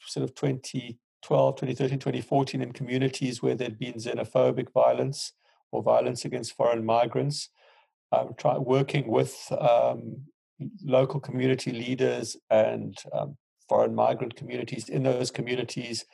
sort 0.00 0.24
of 0.24 0.34
2012, 0.34 1.56
2013, 1.56 1.98
2014 1.98 2.62
in 2.62 2.72
communities 2.72 3.42
where 3.42 3.54
there'd 3.54 3.78
been 3.78 3.94
xenophobic 3.94 4.72
violence 4.72 5.32
or 5.70 5.82
violence 5.82 6.24
against 6.24 6.56
foreign 6.56 6.84
migrants. 6.84 7.50
Um, 8.10 8.34
try, 8.38 8.56
working 8.56 9.06
with 9.08 9.36
um, 9.52 10.22
local 10.84 11.20
community 11.20 11.72
leaders 11.72 12.36
and 12.50 12.96
um, 13.12 13.36
foreign 13.68 13.94
migrant 13.94 14.34
communities 14.34 14.88
in 14.88 15.02
those 15.02 15.30
communities 15.30 16.04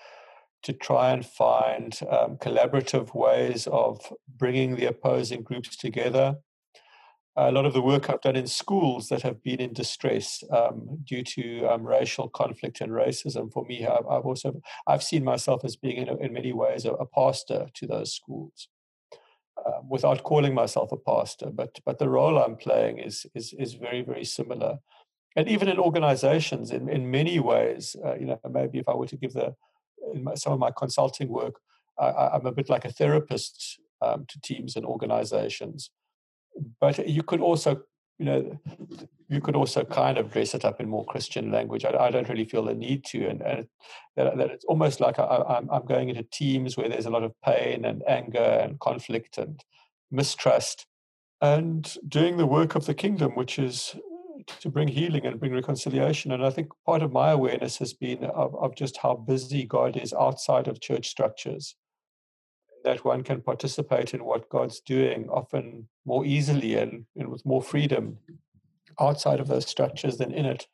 to 0.64 0.72
try 0.72 1.12
and 1.12 1.24
find 1.24 2.00
um, 2.10 2.36
collaborative 2.38 3.14
ways 3.14 3.68
of 3.70 4.00
bringing 4.36 4.76
the 4.76 4.86
opposing 4.86 5.42
groups 5.42 5.76
together. 5.76 6.36
A 7.36 7.50
lot 7.50 7.66
of 7.66 7.74
the 7.74 7.82
work 7.82 8.08
I've 8.08 8.20
done 8.20 8.36
in 8.36 8.46
schools 8.46 9.08
that 9.08 9.22
have 9.22 9.42
been 9.42 9.60
in 9.60 9.72
distress 9.72 10.42
um, 10.50 11.00
due 11.04 11.24
to 11.24 11.66
um, 11.66 11.84
racial 11.84 12.28
conflict 12.28 12.80
and 12.80 12.92
racism. 12.92 13.52
For 13.52 13.64
me, 13.64 13.84
I've, 13.84 14.06
I've, 14.08 14.24
also 14.24 14.60
I've 14.86 15.02
seen 15.02 15.24
myself 15.24 15.64
as 15.64 15.76
being 15.76 15.96
in, 15.96 16.08
in 16.22 16.32
many 16.32 16.52
ways 16.52 16.84
a, 16.84 16.92
a, 16.92 17.06
pastor 17.06 17.66
to 17.74 17.86
those 17.88 18.14
schools, 18.14 18.68
uh, 19.56 19.80
without 19.88 20.22
calling 20.22 20.54
myself 20.54 20.92
a 20.92 20.96
pastor. 20.96 21.50
But 21.50 21.80
but 21.84 21.98
the 21.98 22.08
role 22.08 22.38
I'm 22.38 22.56
playing 22.56 22.98
is 22.98 23.26
is 23.34 23.52
is 23.52 23.74
very 23.74 24.02
very 24.02 24.24
similar, 24.24 24.78
and 25.36 25.48
even 25.48 25.68
in 25.68 25.78
organizations, 25.78 26.70
in 26.70 26.88
in 26.88 27.10
many 27.10 27.40
ways, 27.40 27.96
uh, 28.04 28.14
you 28.14 28.26
know, 28.26 28.40
maybe 28.50 28.78
if 28.78 28.88
I 28.88 28.94
were 28.94 29.08
to 29.08 29.16
give 29.16 29.32
the 29.32 29.54
my, 30.14 30.34
some 30.34 30.52
of 30.52 30.58
my 30.58 30.70
consulting 30.76 31.28
work, 31.28 31.54
I, 31.98 32.36
am 32.36 32.46
a 32.46 32.52
bit 32.52 32.68
like 32.68 32.84
a 32.84 32.92
therapist 32.92 33.80
um, 34.02 34.26
to 34.28 34.40
teams 34.40 34.76
and 34.76 34.84
organizations. 34.84 35.90
But 36.80 37.08
you 37.08 37.22
could 37.22 37.40
also, 37.40 37.82
you 38.18 38.24
know, 38.24 38.60
you 39.28 39.40
could 39.40 39.56
also 39.56 39.84
kind 39.84 40.18
of 40.18 40.30
dress 40.30 40.54
it 40.54 40.64
up 40.64 40.80
in 40.80 40.88
more 40.88 41.04
Christian 41.04 41.50
language. 41.50 41.84
I, 41.84 41.96
I 41.96 42.10
don't 42.10 42.28
really 42.28 42.44
feel 42.44 42.64
the 42.64 42.74
need 42.74 43.04
to, 43.06 43.26
and, 43.26 43.42
and 43.42 43.66
that, 44.16 44.36
that, 44.36 44.50
it's 44.50 44.64
almost 44.66 45.00
like 45.00 45.18
I, 45.18 45.56
am 45.58 45.68
I'm 45.70 45.84
going 45.86 46.08
into 46.08 46.22
teams 46.22 46.76
where 46.76 46.88
there's 46.88 47.06
a 47.06 47.10
lot 47.10 47.24
of 47.24 47.32
pain 47.44 47.84
and 47.84 48.02
anger 48.06 48.38
and 48.38 48.78
conflict 48.78 49.38
and 49.38 49.60
mistrust, 50.10 50.86
and 51.40 51.96
doing 52.06 52.36
the 52.36 52.46
work 52.46 52.74
of 52.74 52.86
the 52.86 52.94
kingdom, 52.94 53.32
which 53.34 53.58
is 53.58 53.96
to 54.60 54.68
bring 54.68 54.88
healing 54.88 55.26
and 55.26 55.40
bring 55.40 55.52
reconciliation. 55.52 56.32
And 56.32 56.44
I 56.44 56.50
think 56.50 56.68
part 56.86 57.02
of 57.02 57.12
my 57.12 57.30
awareness 57.30 57.78
has 57.78 57.92
been 57.92 58.24
of, 58.24 58.54
of 58.56 58.74
just 58.76 58.98
how 58.98 59.14
busy 59.14 59.64
God 59.64 59.96
is 59.96 60.12
outside 60.12 60.68
of 60.68 60.80
church 60.80 61.08
structures. 61.08 61.74
That 62.84 63.04
one 63.04 63.22
can 63.22 63.40
participate 63.40 64.14
in 64.14 64.24
what 64.24 64.48
God's 64.48 64.80
doing 64.80 65.28
often 65.30 65.88
more 66.04 66.24
easily 66.24 66.74
and, 66.74 67.06
and 67.16 67.28
with 67.28 67.44
more 67.44 67.62
freedom 67.62 68.18
outside 69.00 69.40
of 69.40 69.48
those 69.48 69.66
structures 69.66 70.18
than 70.18 70.32
in 70.32 70.44
it. 70.44 70.66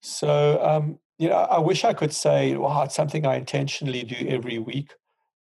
So, 0.00 0.62
um, 0.64 0.98
you 1.18 1.28
know, 1.28 1.36
I 1.36 1.58
wish 1.58 1.84
I 1.84 1.94
could 1.94 2.12
say, 2.12 2.56
well, 2.56 2.82
it's 2.82 2.94
something 2.94 3.26
I 3.26 3.36
intentionally 3.36 4.04
do 4.04 4.26
every 4.28 4.58
week. 4.58 4.92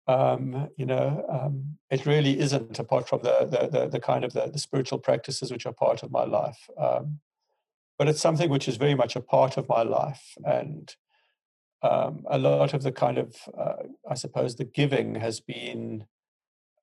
Um, 0.07 0.69
you 0.77 0.87
know, 0.87 1.25
um, 1.29 1.79
it 1.91 2.05
really 2.05 2.39
isn't 2.39 2.79
apart 2.79 3.09
from 3.09 3.23
the, 3.23 3.47
the, 3.51 3.69
the, 3.79 3.89
the 3.89 4.01
kind 4.01 4.25
of 4.25 4.33
the, 4.33 4.51
the, 4.53 4.59
spiritual 4.59 4.99
practices 4.99 5.53
which 5.53 5.67
are 5.67 5.73
part 5.73 6.03
of 6.03 6.11
my 6.11 6.25
life. 6.25 6.69
Um, 6.77 7.21
but 7.97 8.09
it's 8.09 8.21
something 8.21 8.51
which 8.51 8.67
is 8.67 8.77
very 8.77 8.95
much 8.95 9.15
a 9.15 9.21
part 9.21 9.57
of 9.57 9.69
my 9.69 9.83
life 9.83 10.35
and 10.45 10.95
um, 11.83 12.25
a 12.29 12.39
lot 12.39 12.75
of 12.75 12.83
the 12.83 12.93
kind 12.93 13.19
of 13.19 13.37
uh, 13.57 13.83
i 14.09 14.15
suppose 14.15 14.57
the 14.57 14.65
giving 14.65 15.15
has 15.15 15.41
been 15.41 16.05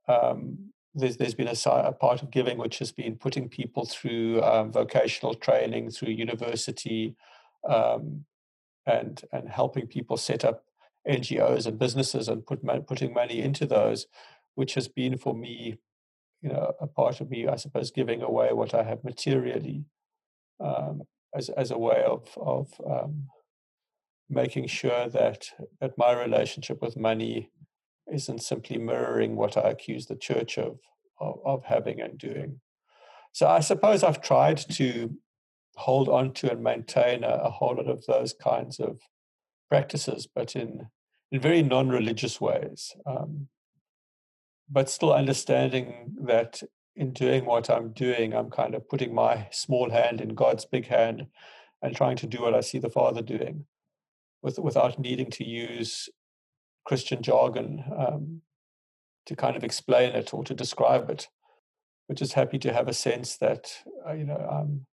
um, 0.08 0.72
there's, 0.96 1.18
there's 1.18 1.36
been 1.36 1.50
a, 1.50 1.70
a, 1.70 1.92
part 1.92 2.24
of 2.24 2.32
giving 2.32 2.58
which 2.58 2.80
has 2.80 2.92
been 2.92 3.18
putting 3.18 3.50
people 3.50 3.86
through 3.86 4.42
um, 4.42 4.72
vocational 4.72 5.34
training 5.34 5.92
through 5.92 6.10
university 6.10 7.16
um, 7.68 8.26
and 8.86 9.22
and 9.32 9.50
helping 9.50 9.86
people 9.86 10.18
set 10.18 10.44
up 10.46 10.64
NGOs 11.08 11.66
and 11.66 11.80
businesses 11.80 12.28
and 12.28 12.46
put 12.46 12.62
putting 12.86 13.14
money 13.14 13.42
into 13.42 13.66
those, 13.66 14.08
which 14.56 14.74
has 14.74 14.88
been 14.88 15.18
for 15.18 15.34
me, 15.34 15.78
you 16.42 16.50
know, 16.50 16.74
a 16.82 16.88
part 16.88 17.22
of 17.22 17.30
me, 17.30 17.48
I 17.48 17.56
suppose, 17.56 17.92
giving 17.92 18.22
away 18.22 18.50
what 18.52 18.74
I 18.74 18.84
have 18.84 19.04
materially 19.04 19.86
um, 20.60 21.04
as 21.36 21.50
as 21.50 21.72
a 21.72 21.78
way 21.78 22.04
of 22.06 22.28
of 22.38 22.70
um, 22.86 23.28
making 24.30 24.68
sure 24.68 25.08
that 25.10 25.50
that 25.80 25.98
my 25.98 26.12
relationship 26.14 26.82
with 26.82 26.98
money 26.98 27.50
isn't 28.12 28.44
simply 28.44 28.78
mirroring 28.78 29.36
what 29.36 29.58
I 29.58 29.70
accuse 29.70 30.06
the 30.06 30.16
church 30.16 30.58
of, 30.58 30.80
of, 31.20 31.40
of 31.46 31.64
having 31.66 32.02
and 32.02 32.18
doing. 32.18 32.60
So 33.34 33.48
I 33.48 33.60
suppose 33.60 34.04
I've 34.04 34.22
tried 34.22 34.58
to 34.72 35.14
hold 35.76 36.10
on 36.10 36.34
to 36.34 36.52
and 36.52 36.64
maintain 36.64 37.24
a, 37.24 37.28
a 37.44 37.50
whole 37.50 37.76
lot 37.76 37.88
of 37.88 38.06
those 38.06 38.34
kinds 38.34 38.80
of 38.80 39.00
practices, 39.70 40.28
but 40.34 40.56
in 40.56 40.88
in 41.32 41.42
very 41.42 41.62
non-religious 41.62 42.40
ways. 42.40 42.96
Um, 43.06 43.48
but 44.70 44.90
still 44.90 45.14
understanding 45.14 46.16
that 46.22 46.64
in 46.96 47.12
doing 47.12 47.46
what 47.46 47.70
I'm 47.70 47.92
doing, 47.92 48.34
I'm 48.34 48.50
kind 48.50 48.76
of 48.76 48.88
putting 48.90 49.14
my 49.14 49.48
small 49.52 49.90
hand 49.90 50.22
in 50.22 50.36
God's 50.36 50.66
big 50.66 50.88
hand 50.88 51.28
and 51.82 51.96
trying 51.96 52.16
to 52.18 52.28
do 52.28 52.42
what 52.42 52.54
I 52.54 52.62
see 52.62 52.80
the 52.80 52.90
Father 52.90 53.22
doing 53.22 53.66
with, 54.48 54.60
without 54.60 54.98
needing 54.98 55.30
to 55.30 55.44
use 55.46 56.08
Christian 56.86 57.22
jargon 57.22 57.84
um, 57.96 58.42
to 59.26 59.36
kind 59.36 59.58
of 59.58 59.64
explain 59.66 60.16
it 60.16 60.34
or 60.34 60.42
to 60.46 60.54
describe 60.54 61.10
it. 61.10 61.28
But 62.08 62.16
just 62.16 62.32
happy 62.32 62.58
to 62.60 62.72
have 62.72 62.88
a 62.88 62.94
sense 62.94 63.36
that 63.38 63.70
uh, 64.08 64.14
you 64.14 64.24
know 64.24 64.38
I'm 64.38 64.86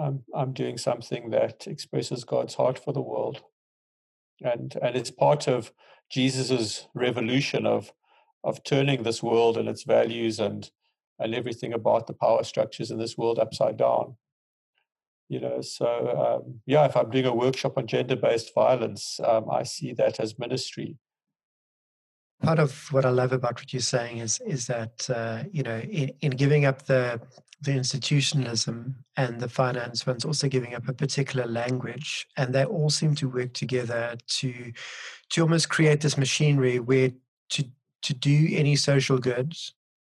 I'm 0.00 0.22
I'm 0.32 0.52
doing 0.52 0.78
something 0.78 1.30
that 1.30 1.66
expresses 1.66 2.22
God's 2.22 2.54
heart 2.54 2.78
for 2.78 2.92
the 2.92 3.02
world, 3.02 3.42
and 4.40 4.76
and 4.80 4.94
it's 4.94 5.10
part 5.10 5.48
of 5.48 5.72
Jesus's 6.08 6.86
revolution 6.94 7.66
of 7.66 7.92
of 8.44 8.62
turning 8.62 9.02
this 9.02 9.20
world 9.20 9.56
and 9.58 9.68
its 9.68 9.82
values 9.82 10.38
and 10.38 10.70
and 11.18 11.34
everything 11.34 11.72
about 11.72 12.06
the 12.06 12.14
power 12.14 12.44
structures 12.44 12.92
in 12.92 12.98
this 12.98 13.18
world 13.18 13.40
upside 13.40 13.76
down 13.76 14.16
you 15.28 15.40
know 15.40 15.60
so 15.60 16.42
um, 16.46 16.60
yeah 16.66 16.84
if 16.86 16.96
i'm 16.96 17.10
doing 17.10 17.26
a 17.26 17.34
workshop 17.34 17.76
on 17.76 17.86
gender-based 17.86 18.52
violence 18.54 19.20
um, 19.24 19.46
i 19.50 19.62
see 19.62 19.92
that 19.92 20.20
as 20.20 20.38
ministry. 20.38 20.96
Part 22.42 22.60
of 22.60 22.92
what 22.92 23.04
i 23.04 23.10
love 23.10 23.32
about 23.32 23.60
what 23.60 23.72
you're 23.72 23.80
saying 23.80 24.18
is 24.18 24.40
is 24.46 24.66
that 24.68 25.08
uh, 25.10 25.44
you 25.50 25.62
know 25.62 25.78
in, 25.78 26.12
in 26.20 26.30
giving 26.32 26.64
up 26.64 26.82
the 26.82 27.20
the 27.60 27.72
institutionalism 27.72 28.94
and 29.16 29.40
the 29.40 29.48
finance 29.48 30.06
one's 30.06 30.24
also 30.24 30.48
giving 30.48 30.74
up 30.74 30.86
a 30.88 30.92
particular 30.92 31.46
language 31.46 32.28
and 32.36 32.54
they 32.54 32.64
all 32.64 32.88
seem 32.88 33.14
to 33.16 33.28
work 33.28 33.52
together 33.52 34.16
to 34.28 34.72
to 35.30 35.42
almost 35.42 35.68
create 35.68 36.00
this 36.00 36.16
machinery 36.16 36.78
where 36.78 37.10
to 37.50 37.64
to 38.02 38.14
do 38.14 38.48
any 38.52 38.76
social 38.76 39.18
good 39.18 39.52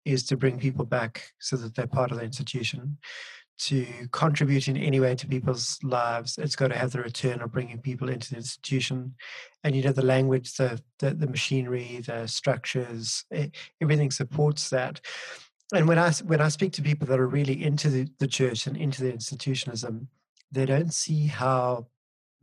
is 0.04 0.24
to 0.24 0.38
bring 0.38 0.60
people 0.60 0.86
back 0.86 1.32
so 1.40 1.56
that 1.56 1.74
they're 1.74 1.88
part 1.88 2.12
of 2.12 2.18
the 2.18 2.24
institution 2.26 2.98
to 3.58 3.86
contribute 4.12 4.68
in 4.68 4.78
any 4.78 5.00
way 5.00 5.16
to 5.16 5.28
people's 5.28 5.80
lives, 5.84 6.38
it's 6.38 6.56
got 6.56 6.70
to 6.70 6.78
have 6.78 6.92
the 6.92 7.02
return 7.02 7.42
of 7.42 7.52
bringing 7.52 7.80
people 7.80 8.10
into 8.10 8.32
the 8.32 8.38
institution. 8.38 9.16
And 9.64 9.76
you 9.76 9.84
know, 9.84 9.92
the 9.92 10.06
language, 10.06 10.56
the 10.56 10.82
the, 11.00 11.12
the 11.12 11.28
machinery, 11.28 12.02
the 12.06 12.28
structures, 12.28 13.26
everything 13.82 14.12
supports 14.12 14.70
that. 14.70 15.02
And 15.74 15.88
when 15.88 15.98
I 15.98 16.12
when 16.26 16.42
I 16.42 16.50
speak 16.50 16.74
to 16.74 16.82
people 16.82 17.08
that 17.08 17.20
are 17.20 17.28
really 17.28 17.64
into 17.64 17.90
the, 17.90 18.08
the 18.20 18.28
church 18.28 18.68
and 18.68 18.78
into 18.78 19.04
the 19.04 19.12
institutionalism, 19.12 20.10
they 20.52 20.66
don't 20.66 20.94
see 20.94 21.28
how 21.28 21.88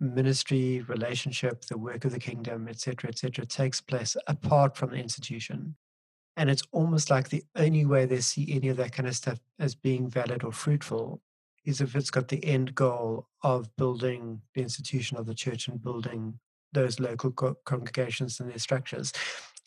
ministry, 0.01 0.81
relationship, 0.88 1.64
the 1.66 1.79
work 1.79 2.05
of 2.05 2.12
the 2.12 2.18
kingdom, 2.18 2.68
etc., 2.68 3.09
etc., 3.09 3.46
takes 3.46 3.81
place 3.81 4.16
apart 4.27 4.77
from 4.77 4.90
the 4.90 4.96
institution. 4.96 5.77
And 6.37 6.51
it's 6.51 6.62
almost 6.73 7.11
like 7.11 7.29
the 7.29 7.45
only 7.57 7.85
way 7.85 8.07
they 8.07 8.21
see 8.21 8.53
any 8.55 8.68
of 8.68 8.77
that 8.79 8.92
kind 8.92 9.09
of 9.09 9.14
stuff 9.14 9.38
as 9.59 9.75
being 9.75 10.09
valid 10.09 10.45
or 10.45 10.53
fruitful 10.53 11.21
is 11.64 11.81
if 11.81 11.95
it's 11.95 12.11
got 12.11 12.29
the 12.29 12.45
end 12.45 12.75
goal 12.75 13.29
of 13.42 13.75
building 13.77 14.40
the 14.55 14.62
institution 14.62 15.16
of 15.16 15.27
the 15.27 15.35
church 15.35 15.68
and 15.68 15.83
building 15.83 16.38
those 16.73 16.99
local 16.99 17.31
co- 17.31 17.57
congregations 17.64 18.40
and 18.40 18.51
their 18.51 18.59
structures. 18.59 19.12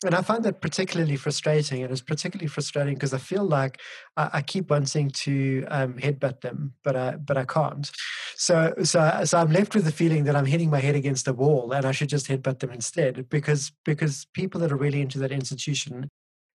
And 0.04 0.14
I 0.14 0.20
find 0.20 0.44
that 0.44 0.60
particularly 0.60 1.16
frustrating. 1.16 1.82
And 1.82 1.90
it's 1.90 2.02
particularly 2.02 2.48
frustrating 2.48 2.94
because 2.94 3.14
I 3.14 3.18
feel 3.18 3.44
like 3.44 3.80
I, 4.16 4.30
I 4.34 4.42
keep 4.42 4.68
wanting 4.68 5.10
to 5.10 5.64
um, 5.68 5.94
headbutt 5.94 6.42
them, 6.42 6.74
but 6.84 6.96
I 6.96 7.16
but 7.16 7.38
I 7.38 7.44
can't. 7.44 7.90
So 8.34 8.74
so 8.82 9.24
so 9.24 9.38
I'm 9.38 9.52
left 9.52 9.74
with 9.74 9.84
the 9.84 9.92
feeling 9.92 10.24
that 10.24 10.36
I'm 10.36 10.44
hitting 10.44 10.68
my 10.68 10.80
head 10.80 10.96
against 10.96 11.28
a 11.28 11.32
wall, 11.32 11.72
and 11.72 11.86
I 11.86 11.92
should 11.92 12.10
just 12.10 12.28
headbutt 12.28 12.58
them 12.58 12.72
instead. 12.72 13.30
Because 13.30 13.72
because 13.86 14.26
people 14.34 14.60
that 14.60 14.72
are 14.72 14.76
really 14.76 15.00
into 15.00 15.18
that 15.20 15.32
institution 15.32 16.10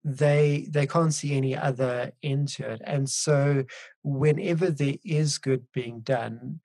they 0.04 0.66
they 0.70 0.86
can't 0.86 1.14
see 1.14 1.36
any 1.36 1.56
other 1.56 2.12
end 2.22 2.48
to 2.48 2.70
it. 2.70 2.80
And 2.84 3.08
so 3.08 3.64
whenever 4.02 4.70
there 4.70 4.96
is 5.04 5.38
good 5.38 5.66
being 5.72 6.00
done 6.00 6.60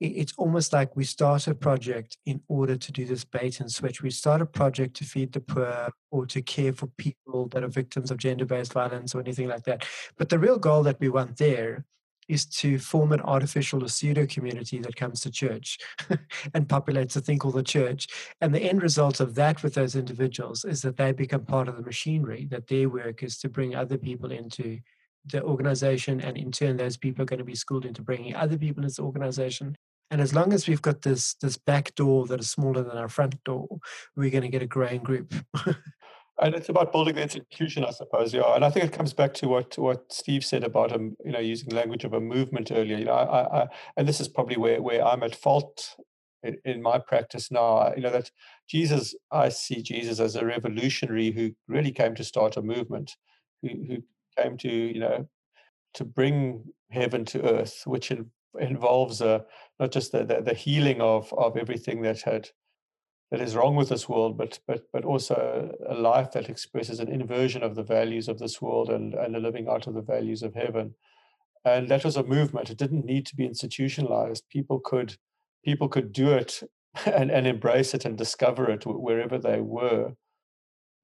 it's 0.00 0.34
almost 0.36 0.72
like 0.72 0.96
we 0.96 1.04
start 1.04 1.46
a 1.46 1.54
project 1.54 2.18
in 2.26 2.40
order 2.48 2.76
to 2.76 2.92
do 2.92 3.04
this 3.04 3.24
bait 3.24 3.60
and 3.60 3.70
switch. 3.70 4.02
We 4.02 4.10
start 4.10 4.42
a 4.42 4.46
project 4.46 4.96
to 4.96 5.04
feed 5.04 5.32
the 5.32 5.40
poor 5.40 5.90
or 6.10 6.26
to 6.26 6.42
care 6.42 6.72
for 6.72 6.88
people 6.98 7.48
that 7.48 7.62
are 7.62 7.68
victims 7.68 8.10
of 8.10 8.18
gender-based 8.18 8.72
violence 8.72 9.14
or 9.14 9.20
anything 9.20 9.48
like 9.48 9.64
that. 9.64 9.86
But 10.18 10.28
the 10.28 10.38
real 10.38 10.58
goal 10.58 10.82
that 10.82 11.00
we 11.00 11.08
want 11.08 11.36
there 11.36 11.84
is 12.28 12.46
to 12.46 12.78
form 12.78 13.12
an 13.12 13.20
artificial 13.20 13.84
or 13.84 13.88
pseudo 13.88 14.26
community 14.26 14.78
that 14.78 14.96
comes 14.96 15.20
to 15.20 15.30
church 15.30 15.78
and 16.54 16.68
populates 16.68 17.16
a 17.16 17.20
thing 17.20 17.38
called 17.38 17.54
the 17.54 17.62
church. 17.62 18.08
And 18.40 18.54
the 18.54 18.62
end 18.62 18.82
result 18.82 19.20
of 19.20 19.34
that 19.34 19.62
with 19.62 19.74
those 19.74 19.96
individuals 19.96 20.64
is 20.64 20.82
that 20.82 20.96
they 20.96 21.12
become 21.12 21.44
part 21.44 21.68
of 21.68 21.76
the 21.76 21.82
machinery, 21.82 22.46
that 22.50 22.68
their 22.68 22.88
work 22.88 23.22
is 23.22 23.38
to 23.38 23.48
bring 23.48 23.74
other 23.74 23.98
people 23.98 24.30
into 24.32 24.78
the 25.26 25.42
organization. 25.42 26.20
And 26.20 26.36
in 26.36 26.52
turn, 26.52 26.76
those 26.76 26.96
people 26.96 27.22
are 27.22 27.26
going 27.26 27.38
to 27.38 27.44
be 27.44 27.54
schooled 27.54 27.86
into 27.86 28.02
bringing 28.02 28.34
other 28.34 28.58
people 28.58 28.84
into 28.84 28.96
the 28.96 29.02
organization. 29.02 29.76
And 30.10 30.20
as 30.20 30.34
long 30.34 30.52
as 30.52 30.68
we've 30.68 30.82
got 30.82 31.02
this 31.02 31.34
this 31.34 31.56
back 31.56 31.94
door 31.94 32.26
that 32.26 32.40
is 32.40 32.50
smaller 32.50 32.82
than 32.82 32.98
our 32.98 33.08
front 33.08 33.42
door, 33.44 33.66
we're 34.14 34.30
going 34.30 34.42
to 34.42 34.48
get 34.48 34.62
a 34.62 34.66
growing 34.66 35.02
group. 35.02 35.34
and 36.40 36.54
it's 36.54 36.68
about 36.68 36.92
building 36.92 37.14
the 37.14 37.22
institution, 37.22 37.84
I 37.84 37.90
suppose. 37.90 38.34
Yeah, 38.34 38.54
and 38.54 38.64
I 38.64 38.70
think 38.70 38.86
it 38.86 38.92
comes 38.92 39.12
back 39.12 39.34
to 39.34 39.48
what 39.48 39.78
what 39.78 40.12
Steve 40.12 40.44
said 40.44 40.64
about 40.64 40.92
um, 40.92 41.16
you 41.24 41.32
know 41.32 41.38
using 41.38 41.70
language 41.70 42.04
of 42.04 42.12
a 42.12 42.20
movement 42.20 42.72
earlier. 42.72 42.98
You 42.98 43.04
know, 43.04 43.12
I, 43.12 43.62
I 43.62 43.66
and 43.96 44.08
this 44.08 44.20
is 44.20 44.28
probably 44.28 44.56
where 44.56 44.82
where 44.82 45.04
I'm 45.04 45.22
at 45.22 45.36
fault 45.36 45.96
in, 46.42 46.56
in 46.64 46.82
my 46.82 46.98
practice 46.98 47.50
now. 47.50 47.92
You 47.94 48.02
know 48.02 48.10
that 48.10 48.30
Jesus, 48.68 49.14
I 49.30 49.48
see 49.48 49.82
Jesus 49.82 50.18
as 50.18 50.34
a 50.34 50.44
revolutionary 50.44 51.30
who 51.30 51.52
really 51.68 51.92
came 51.92 52.14
to 52.16 52.24
start 52.24 52.56
a 52.56 52.62
movement, 52.62 53.12
who 53.62 53.68
who 53.68 53.96
came 54.36 54.56
to 54.58 54.68
you 54.68 55.00
know 55.00 55.28
to 55.94 56.04
bring 56.04 56.64
heaven 56.90 57.24
to 57.26 57.48
earth, 57.48 57.82
which 57.86 58.10
in, 58.10 58.28
involves 58.58 59.22
uh, 59.22 59.40
not 59.78 59.92
just 59.92 60.10
the, 60.10 60.24
the 60.24 60.42
the 60.42 60.54
healing 60.54 61.00
of 61.00 61.32
of 61.34 61.56
everything 61.56 62.02
that 62.02 62.22
had 62.22 62.48
that 63.30 63.40
is 63.40 63.56
wrong 63.56 63.74
with 63.74 63.88
this 63.88 64.08
world, 64.08 64.36
but 64.36 64.60
but 64.66 64.84
but 64.92 65.04
also 65.04 65.72
a 65.88 65.94
life 65.94 66.32
that 66.32 66.48
expresses 66.48 67.00
an 67.00 67.08
inversion 67.08 67.62
of 67.62 67.74
the 67.74 67.82
values 67.82 68.28
of 68.28 68.38
this 68.38 68.60
world 68.60 68.90
and, 68.90 69.14
and 69.14 69.34
a 69.34 69.40
living 69.40 69.68
out 69.68 69.86
of 69.86 69.94
the 69.94 70.02
values 70.02 70.42
of 70.42 70.54
heaven. 70.54 70.94
And 71.64 71.88
that 71.88 72.04
was 72.04 72.16
a 72.16 72.22
movement. 72.22 72.70
It 72.70 72.78
didn't 72.78 73.06
need 73.06 73.26
to 73.26 73.36
be 73.36 73.46
institutionalized. 73.46 74.48
People 74.50 74.80
could 74.80 75.16
people 75.64 75.88
could 75.88 76.12
do 76.12 76.32
it 76.32 76.62
and, 77.06 77.30
and 77.30 77.46
embrace 77.46 77.94
it 77.94 78.04
and 78.04 78.16
discover 78.16 78.70
it 78.70 78.84
wherever 78.86 79.38
they 79.38 79.60
were. 79.60 80.12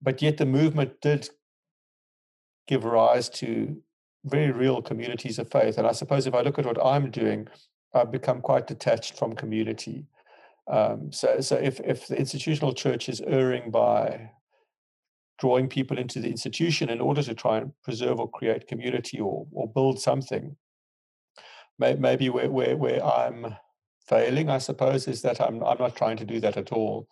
But 0.03 0.23
yet 0.23 0.37
the 0.37 0.47
movement 0.47 1.01
did 1.01 1.29
give 2.67 2.85
rise 2.85 3.29
to 3.29 3.77
very 4.25 4.51
real 4.51 4.83
communities 4.83 5.39
of 5.39 5.51
faith. 5.51 5.79
And 5.79 5.87
I 5.87 5.93
suppose 5.93 6.27
if 6.27 6.35
I 6.35 6.43
look 6.43 6.59
at 6.59 6.67
what 6.67 6.85
I'm 6.85 7.11
doing, 7.11 7.49
I've 7.95 8.13
become 8.13 8.41
quite 8.41 8.67
detached 8.67 9.19
from 9.19 9.35
community. 9.35 10.07
Um, 10.71 11.11
so, 11.13 11.41
so 11.41 11.57
if, 11.57 11.81
if 11.81 12.07
the 12.07 12.17
institutional 12.17 12.73
church 12.73 13.09
is 13.09 13.21
erring 13.21 13.71
by 13.71 14.31
drawing 15.39 15.69
people 15.69 15.99
into 15.99 16.21
the 16.21 16.31
institution 16.31 16.91
in 16.91 17.01
order 17.01 17.23
to 17.23 17.35
try 17.35 17.59
and 17.59 17.73
preserve 17.83 18.21
or 18.21 18.31
create 18.31 18.69
community 18.69 19.19
or, 19.19 19.47
or 19.53 19.69
build 19.69 20.01
something, 20.01 20.57
may, 21.79 21.95
maybe 21.95 22.29
where, 22.29 22.51
where, 22.51 22.77
where 22.77 23.05
I'm 23.05 23.57
failing, 24.07 24.49
I 24.49 24.59
suppose, 24.59 25.09
is 25.09 25.23
that 25.23 25.41
I'm, 25.41 25.63
I'm 25.65 25.79
not 25.79 25.97
trying 25.97 26.19
to 26.19 26.25
do 26.25 26.39
that 26.41 26.57
at 26.57 26.73
all. 26.73 27.09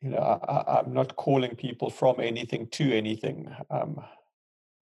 You 0.00 0.10
know, 0.10 0.18
I, 0.18 0.78
I'm 0.78 0.94
not 0.94 1.16
calling 1.16 1.56
people 1.56 1.90
from 1.90 2.18
anything 2.18 2.68
to 2.68 2.96
anything. 2.96 3.54
Um, 3.70 4.00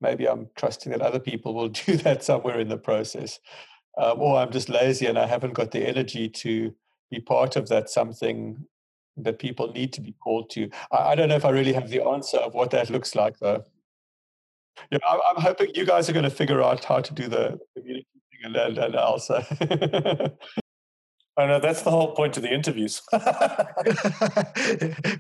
maybe 0.00 0.28
I'm 0.28 0.48
trusting 0.56 0.92
that 0.92 1.02
other 1.02 1.18
people 1.18 1.54
will 1.54 1.68
do 1.86 1.96
that 1.98 2.22
somewhere 2.22 2.60
in 2.60 2.68
the 2.68 2.78
process. 2.78 3.40
Um, 3.96 4.20
or 4.20 4.38
I'm 4.38 4.52
just 4.52 4.68
lazy 4.68 5.06
and 5.06 5.18
I 5.18 5.26
haven't 5.26 5.54
got 5.54 5.72
the 5.72 5.84
energy 5.84 6.28
to 6.28 6.72
be 7.10 7.20
part 7.20 7.56
of 7.56 7.68
that 7.68 7.90
something 7.90 8.64
that 9.16 9.38
people 9.38 9.72
need 9.72 9.92
to 9.94 10.00
be 10.00 10.14
called 10.22 10.50
to. 10.50 10.70
I, 10.92 11.10
I 11.10 11.14
don't 11.14 11.28
know 11.28 11.36
if 11.36 11.44
I 11.44 11.50
really 11.50 11.72
have 11.72 11.88
the 11.88 12.02
answer 12.02 12.38
of 12.38 12.54
what 12.54 12.70
that 12.70 12.90
looks 12.90 13.14
like, 13.14 13.38
though. 13.38 13.64
Yeah, 14.90 14.98
I, 15.06 15.20
I'm 15.28 15.42
hoping 15.42 15.72
you 15.74 15.84
guys 15.84 16.08
are 16.08 16.12
going 16.12 16.24
to 16.24 16.30
figure 16.30 16.62
out 16.62 16.84
how 16.84 17.00
to 17.00 17.14
do 17.14 17.28
the 17.28 17.58
community 17.76 18.06
thing 18.30 18.40
and 18.44 18.54
then 18.54 18.78
and 18.78 18.96
also. 18.96 19.42
Oh, 21.38 21.44
I 21.44 21.46
know 21.46 21.60
that's 21.60 21.82
the 21.82 21.92
whole 21.92 22.16
point 22.16 22.36
of 22.36 22.42
the 22.42 22.52
interviews. 22.52 23.00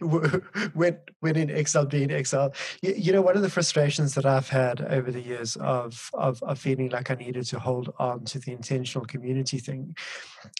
when 0.74 0.98
when 1.20 1.36
in 1.36 1.48
exile, 1.48 1.86
being 1.86 2.10
exile, 2.10 2.52
you, 2.82 2.94
you, 2.96 3.12
know, 3.12 3.22
one 3.22 3.36
of 3.36 3.42
the 3.42 3.50
frustrations 3.50 4.14
that 4.14 4.26
I've 4.26 4.48
had 4.48 4.80
over 4.80 5.12
the 5.12 5.20
years 5.20 5.54
of, 5.56 6.10
of 6.14 6.42
of 6.42 6.58
feeling 6.58 6.88
like 6.88 7.12
I 7.12 7.14
needed 7.14 7.44
to 7.46 7.60
hold 7.60 7.94
on 8.00 8.24
to 8.26 8.40
the 8.40 8.50
intentional 8.50 9.06
community 9.06 9.58
thing 9.58 9.94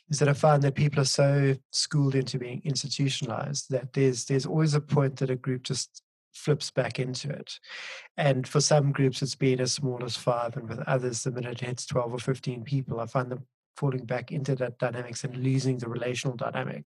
is 0.08 0.20
that 0.20 0.28
I 0.28 0.32
find 0.32 0.62
that 0.62 0.76
people 0.76 1.00
are 1.00 1.04
so 1.04 1.56
schooled 1.72 2.14
into 2.14 2.38
being 2.38 2.62
institutionalized 2.64 3.68
that 3.70 3.94
there's 3.94 4.26
there's 4.26 4.46
always 4.46 4.74
a 4.74 4.80
point 4.80 5.16
that 5.16 5.30
a 5.30 5.36
group 5.36 5.64
just 5.64 6.02
flips 6.34 6.70
back 6.70 7.00
into 7.00 7.30
it. 7.30 7.58
And 8.16 8.46
for 8.46 8.60
some 8.60 8.92
groups, 8.92 9.22
it's 9.22 9.34
been 9.34 9.60
as 9.60 9.72
small 9.72 10.04
as 10.04 10.16
five, 10.16 10.56
and 10.56 10.68
with 10.68 10.78
others, 10.86 11.24
the 11.24 11.32
minute 11.32 11.62
it 11.62 11.66
hits 11.66 11.86
12 11.86 12.14
or 12.14 12.18
15 12.18 12.62
people, 12.62 13.00
I 13.00 13.06
find 13.06 13.28
them 13.28 13.44
falling 13.78 14.04
back 14.04 14.32
into 14.32 14.54
that 14.56 14.78
dynamics 14.78 15.24
and 15.24 15.36
losing 15.36 15.78
the 15.78 15.88
relational 15.88 16.36
dynamic. 16.36 16.84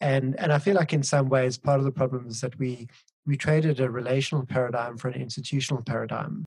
And 0.00 0.38
and 0.38 0.52
I 0.52 0.58
feel 0.58 0.74
like 0.74 0.92
in 0.92 1.02
some 1.02 1.28
ways 1.28 1.58
part 1.58 1.78
of 1.78 1.84
the 1.84 1.92
problem 1.92 2.26
is 2.28 2.40
that 2.40 2.58
we 2.58 2.88
we 3.26 3.36
traded 3.36 3.80
a 3.80 3.90
relational 3.90 4.46
paradigm 4.46 4.96
for 4.96 5.08
an 5.08 5.20
institutional 5.20 5.82
paradigm. 5.82 6.44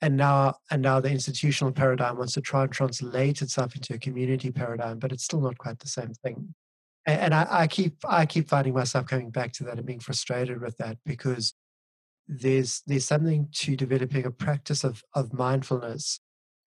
And 0.00 0.16
now 0.16 0.56
and 0.70 0.82
now 0.82 1.00
the 1.00 1.10
institutional 1.10 1.72
paradigm 1.72 2.18
wants 2.18 2.34
to 2.34 2.40
try 2.40 2.64
and 2.64 2.72
translate 2.72 3.40
itself 3.40 3.76
into 3.76 3.94
a 3.94 3.98
community 3.98 4.50
paradigm, 4.50 4.98
but 4.98 5.12
it's 5.12 5.24
still 5.24 5.40
not 5.40 5.58
quite 5.58 5.78
the 5.78 5.88
same 5.88 6.12
thing. 6.22 6.54
And, 7.06 7.20
and 7.20 7.34
I, 7.34 7.46
I 7.50 7.66
keep 7.66 7.96
I 8.06 8.26
keep 8.26 8.48
finding 8.48 8.74
myself 8.74 9.06
coming 9.06 9.30
back 9.30 9.52
to 9.54 9.64
that 9.64 9.78
and 9.78 9.86
being 9.86 10.00
frustrated 10.00 10.60
with 10.60 10.76
that 10.78 10.98
because 11.06 11.54
there's 12.28 12.82
there's 12.86 13.06
something 13.06 13.48
to 13.52 13.76
developing 13.76 14.26
a 14.26 14.30
practice 14.30 14.84
of 14.84 15.02
of 15.14 15.32
mindfulness 15.32 16.20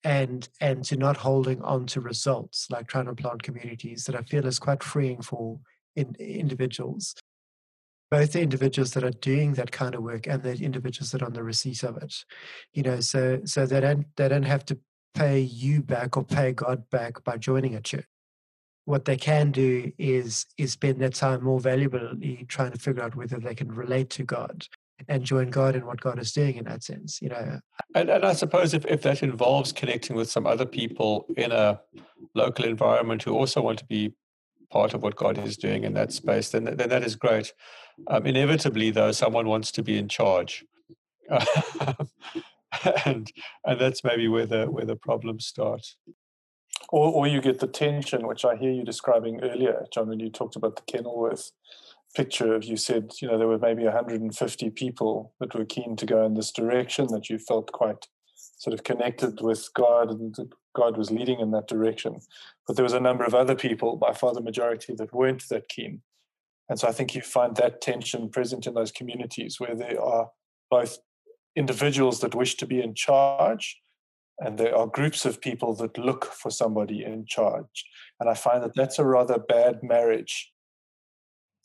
and 0.06 0.48
and 0.62 0.86
to 0.86 0.96
not 0.96 1.18
holding 1.18 1.62
on 1.64 1.88
to 1.88 2.00
results 2.00 2.68
like 2.70 2.88
trying 2.88 3.08
to 3.08 3.16
plant 3.16 3.42
communities 3.42 4.06
that 4.06 4.16
I 4.16 4.22
feel 4.22 4.46
is 4.46 4.60
quite 4.60 4.84
freeing 4.84 5.22
for 5.22 5.60
in, 5.96 6.16
individuals, 6.20 7.16
both 8.12 8.34
the 8.34 8.42
individuals 8.42 8.92
that 8.92 9.04
are 9.04 9.10
doing 9.10 9.54
that 9.54 9.72
kind 9.72 9.96
of 9.96 10.04
work 10.04 10.28
and 10.28 10.44
the 10.44 10.54
individuals 10.54 11.12
that 11.12 11.24
are 11.24 11.26
on 11.26 11.34
the 11.34 11.44
receipt 11.44 11.84
of 11.84 11.98
it. 11.98 12.24
You 12.74 12.84
know, 12.84 13.00
so 13.00 13.42
so 13.46 13.66
they 13.66 13.82
don't 13.82 14.06
they 14.16 14.30
don't 14.30 14.44
have 14.44 14.64
to 14.66 14.78
pay 15.16 15.40
you 15.40 15.82
back 15.82 16.16
or 16.16 16.24
pay 16.24 16.52
God 16.54 16.88
back 16.92 17.24
by 17.24 17.38
joining 17.38 17.74
a 17.74 17.82
church. 17.82 18.06
What 18.86 19.06
they 19.06 19.18
can 19.18 19.52
do 19.52 19.92
is 19.98 20.46
is 20.60 20.74
spend 20.74 21.02
their 21.02 21.10
time 21.10 21.44
more 21.44 21.60
valuably 21.60 22.46
trying 22.48 22.74
to 22.74 22.80
figure 22.80 23.02
out 23.02 23.16
whether 23.16 23.40
they 23.40 23.56
can 23.56 23.72
relate 23.72 24.12
to 24.12 24.24
God 24.24 24.68
and 25.08 25.24
join 25.24 25.50
God 25.50 25.76
in 25.76 25.86
what 25.86 26.02
God 26.02 26.20
is 26.20 26.32
doing 26.32 26.56
in 26.56 26.66
that 26.66 26.84
sense, 26.84 27.22
you 27.22 27.30
know. 27.30 27.60
And, 27.94 28.10
and 28.10 28.26
I 28.26 28.34
suppose 28.34 28.74
if, 28.74 28.86
if 28.86 29.02
that 29.04 29.24
involves 29.24 29.72
connecting 29.72 30.16
with 30.16 30.30
some 30.30 30.48
other 30.48 30.66
people 30.66 31.26
in 31.38 31.52
a 31.52 31.82
local 32.34 32.66
environment 32.66 33.24
who 33.24 33.36
also 33.36 33.62
want 33.62 33.80
to 33.80 33.86
be 33.86 34.14
part 34.72 34.94
of 34.94 35.04
what 35.04 35.16
God 35.16 35.38
is 35.38 35.58
doing 35.58 35.84
in 35.84 35.94
that 35.94 36.12
space, 36.12 36.50
then, 36.50 36.66
then 36.66 36.90
that 36.90 37.04
is 37.04 37.16
great. 37.16 37.54
Um, 38.08 38.26
inevitably, 38.26 38.92
though, 38.92 39.12
someone 39.12 39.48
wants 39.48 39.72
to 39.74 39.84
be 39.84 39.98
in 39.98 40.08
charge. 40.08 40.66
and 43.06 43.32
and 43.66 43.80
that's 43.80 44.04
maybe 44.04 44.28
where 44.28 44.46
the 44.46 44.66
where 44.66 44.86
the 44.86 44.96
problems 44.96 45.46
start. 45.46 45.82
Or, 46.90 47.12
or 47.12 47.28
you 47.28 47.42
get 47.42 47.60
the 47.60 47.68
tension, 47.68 48.28
which 48.28 48.46
I 48.46 48.56
hear 48.56 48.72
you 48.72 48.84
describing 48.84 49.42
earlier, 49.42 49.86
John, 49.92 50.08
when 50.08 50.20
you 50.20 50.30
talked 50.30 50.56
about 50.56 50.76
the 50.76 50.84
Kenilworth 50.84 51.52
picture 52.16 52.54
of 52.54 52.64
you 52.64 52.78
said 52.78 53.12
you 53.22 53.28
know 53.28 53.38
there 53.38 53.48
were 53.48 53.60
maybe 53.60 53.84
150 53.84 54.70
people 54.72 55.34
that 55.40 55.54
were 55.54 55.66
keen 55.66 55.96
to 55.96 56.06
go 56.06 56.26
in 56.26 56.34
this 56.34 56.52
direction 56.52 57.08
that 57.08 57.30
you 57.30 57.38
felt 57.38 57.72
quite 57.72 58.08
sort 58.58 58.74
of 58.74 58.84
connected 58.84 59.42
with 59.42 59.70
god 59.74 60.10
and 60.10 60.36
god 60.76 60.98
was 60.98 61.12
leading 61.12 61.40
in 61.40 61.52
that 61.52 61.68
direction. 61.68 62.20
But 62.68 62.76
there 62.76 62.84
was 62.84 62.94
a 62.94 63.00
number 63.00 63.24
of 63.24 63.36
other 63.36 63.56
people 63.56 63.96
by 63.96 64.14
far 64.14 64.34
the 64.34 64.42
majority 64.42 64.94
that 64.98 65.14
weren't 65.14 65.48
that 65.50 65.70
keen. 65.70 66.02
And 66.70 66.80
so 66.80 66.88
i 66.88 66.92
think 66.92 67.16
you 67.16 67.22
find 67.22 67.56
that 67.56 67.82
tension 67.82 68.30
present 68.30 68.68
in 68.68 68.74
those 68.74 68.92
communities 68.92 69.60
where 69.60 69.76
there 69.76 70.02
are 70.02 70.30
both 70.70 71.00
individuals 71.56 72.20
that 72.20 72.36
wish 72.36 72.56
to 72.56 72.66
be 72.66 72.82
in 72.82 72.94
charge 72.94 73.82
and 74.40 74.58
there 74.58 74.76
are 74.76 74.88
groups 74.88 75.24
of 75.24 75.40
people 75.40 75.74
that 75.76 75.98
look 75.98 76.26
for 76.26 76.52
somebody 76.52 77.04
in 77.04 77.26
charge. 77.26 77.86
And 78.20 78.30
i 78.30 78.34
find 78.34 78.64
that 78.64 78.76
that's 78.76 79.00
a 79.00 79.06
rather 79.06 79.38
bad 79.38 79.84
marriage 79.84 80.52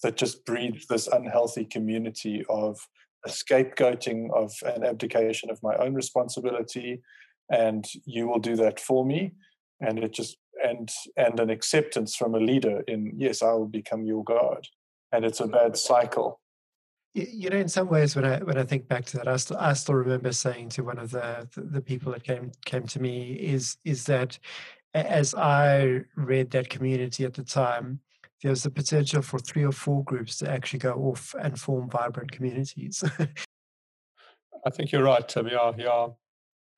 that 0.03 0.17
just 0.17 0.45
breeds 0.45 0.87
this 0.87 1.07
unhealthy 1.07 1.65
community 1.65 2.45
of 2.49 2.79
a 3.27 3.29
scapegoating 3.29 4.31
of 4.33 4.53
an 4.65 4.85
abdication 4.85 5.51
of 5.51 5.63
my 5.63 5.77
own 5.77 5.95
responsibility 5.95 7.03
and 7.51 7.85
you 8.05 8.29
will 8.29 8.39
do 8.39 8.57
that 8.57 8.81
for 8.81 9.05
me. 9.05 9.33
And 9.81 9.99
it 9.99 10.13
just 10.13 10.37
and 10.63 10.91
and 11.17 11.41
an 11.41 11.51
acceptance 11.51 12.15
from 12.15 12.35
a 12.35 12.39
leader 12.39 12.83
in 12.87 13.15
yes 13.17 13.43
i 13.43 13.53
will 13.53 13.67
become 13.67 14.05
your 14.05 14.25
god. 14.25 14.67
And 15.13 15.25
it's 15.25 15.41
a 15.41 15.45
mm. 15.45 15.53
bad 15.53 15.77
cycle. 15.77 16.41
You 17.15 17.51
know 17.51 17.57
in 17.57 17.69
some 17.69 17.89
ways 17.89 18.15
when 18.15 18.25
i 18.25 18.39
when 18.39 18.57
i 18.57 18.63
think 18.63 18.87
back 18.87 19.05
to 19.07 19.17
that 19.17 19.27
i 19.27 19.37
still, 19.37 19.57
I 19.57 19.73
still 19.73 19.97
remember 19.97 20.33
saying 20.33 20.69
to 20.71 20.85
one 20.85 20.99
of 20.99 21.11
the, 21.11 21.49
the 21.55 21.63
the 21.63 21.81
people 21.81 22.13
that 22.13 22.23
came 22.23 22.53
came 22.65 22.87
to 22.87 23.01
me 23.01 23.33
is 23.33 23.79
is 23.85 24.05
that 24.05 24.39
as 24.95 25.35
i 25.35 26.03
read 26.15 26.53
that 26.53 26.71
community 26.71 27.25
at 27.25 27.35
the 27.35 27.43
time 27.43 28.01
there's 28.43 28.63
the 28.63 28.71
potential 28.71 29.23
for 29.23 29.39
three 29.39 29.65
or 29.65 29.73
four 29.73 30.03
groups 30.05 30.39
to 30.39 30.51
actually 30.51 30.79
go 30.79 30.95
off 30.95 31.35
and 31.41 31.59
form 31.59 31.91
vibrant 31.91 32.33
communities. 32.33 33.05
I 34.67 34.71
think 34.71 34.93
you're 34.93 35.05
right, 35.05 35.27
Tim. 35.27 35.49
Yeah, 35.49 35.73
yeah. 35.77 36.09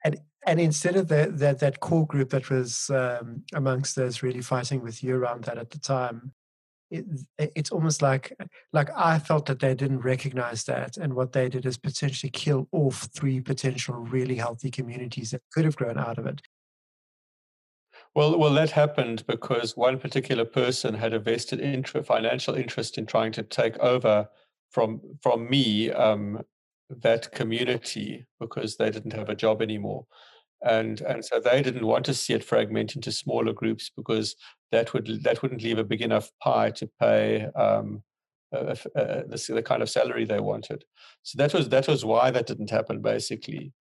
And 0.04 0.18
and 0.46 0.60
instead 0.60 0.96
of 0.96 1.08
that 1.08 1.38
that, 1.38 1.60
that 1.60 1.80
core 1.80 2.06
group 2.06 2.30
that 2.30 2.50
was 2.50 2.90
um, 2.90 3.44
amongst 3.54 3.96
those 3.96 4.22
really 4.22 4.40
fighting 4.40 4.82
with 4.82 5.02
you 5.02 5.16
around 5.16 5.44
that 5.44 5.58
at 5.58 5.70
the 5.70 5.78
time, 5.78 6.32
it, 6.90 7.06
it's 7.38 7.70
almost 7.70 8.02
like 8.02 8.36
like 8.72 8.90
I 8.96 9.18
felt 9.18 9.46
that 9.46 9.60
they 9.60 9.74
didn't 9.74 10.00
recognize 10.00 10.64
that, 10.64 10.96
and 10.96 11.14
what 11.14 11.32
they 11.32 11.48
did 11.48 11.66
is 11.66 11.78
potentially 11.78 12.30
kill 12.30 12.68
off 12.72 13.08
three 13.14 13.40
potential 13.40 13.94
really 13.94 14.36
healthy 14.36 14.70
communities 14.70 15.30
that 15.30 15.42
could 15.52 15.64
have 15.64 15.76
grown 15.76 15.98
out 15.98 16.18
of 16.18 16.26
it. 16.26 16.42
Well, 18.14 18.38
well, 18.38 18.52
that 18.54 18.70
happened 18.72 19.24
because 19.26 19.76
one 19.76 19.98
particular 19.98 20.44
person 20.44 20.94
had 20.94 21.14
a 21.14 21.18
vested 21.18 21.60
interest, 21.60 22.06
financial 22.06 22.54
interest 22.54 22.98
in 22.98 23.06
trying 23.06 23.32
to 23.32 23.42
take 23.42 23.78
over 23.78 24.28
from 24.70 25.00
from 25.22 25.48
me 25.48 25.90
um, 25.90 26.42
that 26.90 27.32
community 27.32 28.26
because 28.38 28.76
they 28.76 28.90
didn't 28.90 29.14
have 29.14 29.30
a 29.30 29.34
job 29.34 29.62
anymore, 29.62 30.06
and 30.62 31.00
and 31.02 31.24
so 31.24 31.40
they 31.40 31.62
didn't 31.62 31.86
want 31.86 32.04
to 32.06 32.14
see 32.14 32.34
it 32.34 32.44
fragment 32.44 32.96
into 32.96 33.12
smaller 33.12 33.52
groups 33.54 33.90
because 33.96 34.36
that 34.72 34.92
would 34.94 35.22
that 35.24 35.42
wouldn't 35.42 35.62
leave 35.62 35.78
a 35.78 35.84
big 35.84 36.02
enough 36.02 36.30
pie 36.42 36.70
to 36.72 36.90
pay 37.00 37.46
um, 37.56 38.02
uh, 38.54 38.74
uh, 38.96 39.22
the, 39.26 39.52
the 39.54 39.62
kind 39.62 39.82
of 39.82 39.90
salary 39.90 40.24
they 40.26 40.40
wanted. 40.40 40.84
So 41.22 41.36
that 41.38 41.54
was 41.54 41.68
that 41.70 41.88
was 41.88 42.04
why 42.04 42.30
that 42.30 42.46
didn't 42.46 42.70
happen 42.70 43.00
basically 43.02 43.72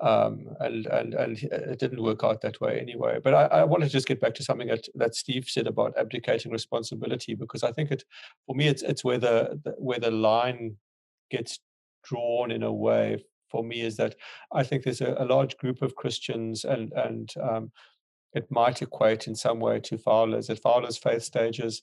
um, 0.00 0.48
and 0.60 0.86
and 0.86 1.14
and 1.14 1.42
it 1.42 1.78
didn't 1.78 2.02
work 2.02 2.22
out 2.22 2.40
that 2.42 2.60
way 2.60 2.78
anyway. 2.78 3.18
But 3.22 3.34
I, 3.34 3.44
I 3.44 3.64
want 3.64 3.82
to 3.82 3.88
just 3.88 4.06
get 4.06 4.20
back 4.20 4.34
to 4.34 4.44
something 4.44 4.68
that, 4.68 4.86
that 4.94 5.14
Steve 5.14 5.46
said 5.48 5.66
about 5.66 5.98
abdicating 5.98 6.52
responsibility 6.52 7.34
because 7.34 7.62
I 7.62 7.72
think 7.72 7.90
it 7.90 8.04
for 8.46 8.54
me 8.54 8.68
it's 8.68 8.82
it's 8.82 9.04
where 9.04 9.18
the, 9.18 9.60
where 9.78 9.98
the 9.98 10.10
line 10.10 10.76
gets 11.30 11.58
drawn 12.04 12.50
in 12.50 12.62
a 12.62 12.72
way 12.72 13.24
for 13.50 13.64
me 13.64 13.80
is 13.80 13.96
that 13.96 14.14
I 14.52 14.62
think 14.62 14.84
there's 14.84 15.00
a, 15.00 15.16
a 15.18 15.24
large 15.24 15.56
group 15.56 15.82
of 15.82 15.96
Christians 15.96 16.64
and 16.64 16.92
and 16.92 17.32
um, 17.42 17.72
it 18.34 18.50
might 18.50 18.82
equate 18.82 19.26
in 19.26 19.34
some 19.34 19.58
way 19.58 19.80
to 19.80 19.98
Fowler's 19.98 20.50
at 20.50 20.60
Fowler's 20.60 20.98
faith 20.98 21.22
stages. 21.22 21.82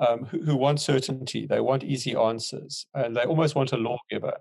Um, 0.00 0.24
who, 0.24 0.40
who, 0.42 0.56
want 0.56 0.80
certainty, 0.80 1.46
they 1.46 1.60
want 1.60 1.84
easy 1.84 2.16
answers, 2.16 2.86
and 2.94 3.14
they 3.14 3.24
almost 3.24 3.54
want 3.54 3.72
a 3.72 3.76
lawgiver. 3.76 4.38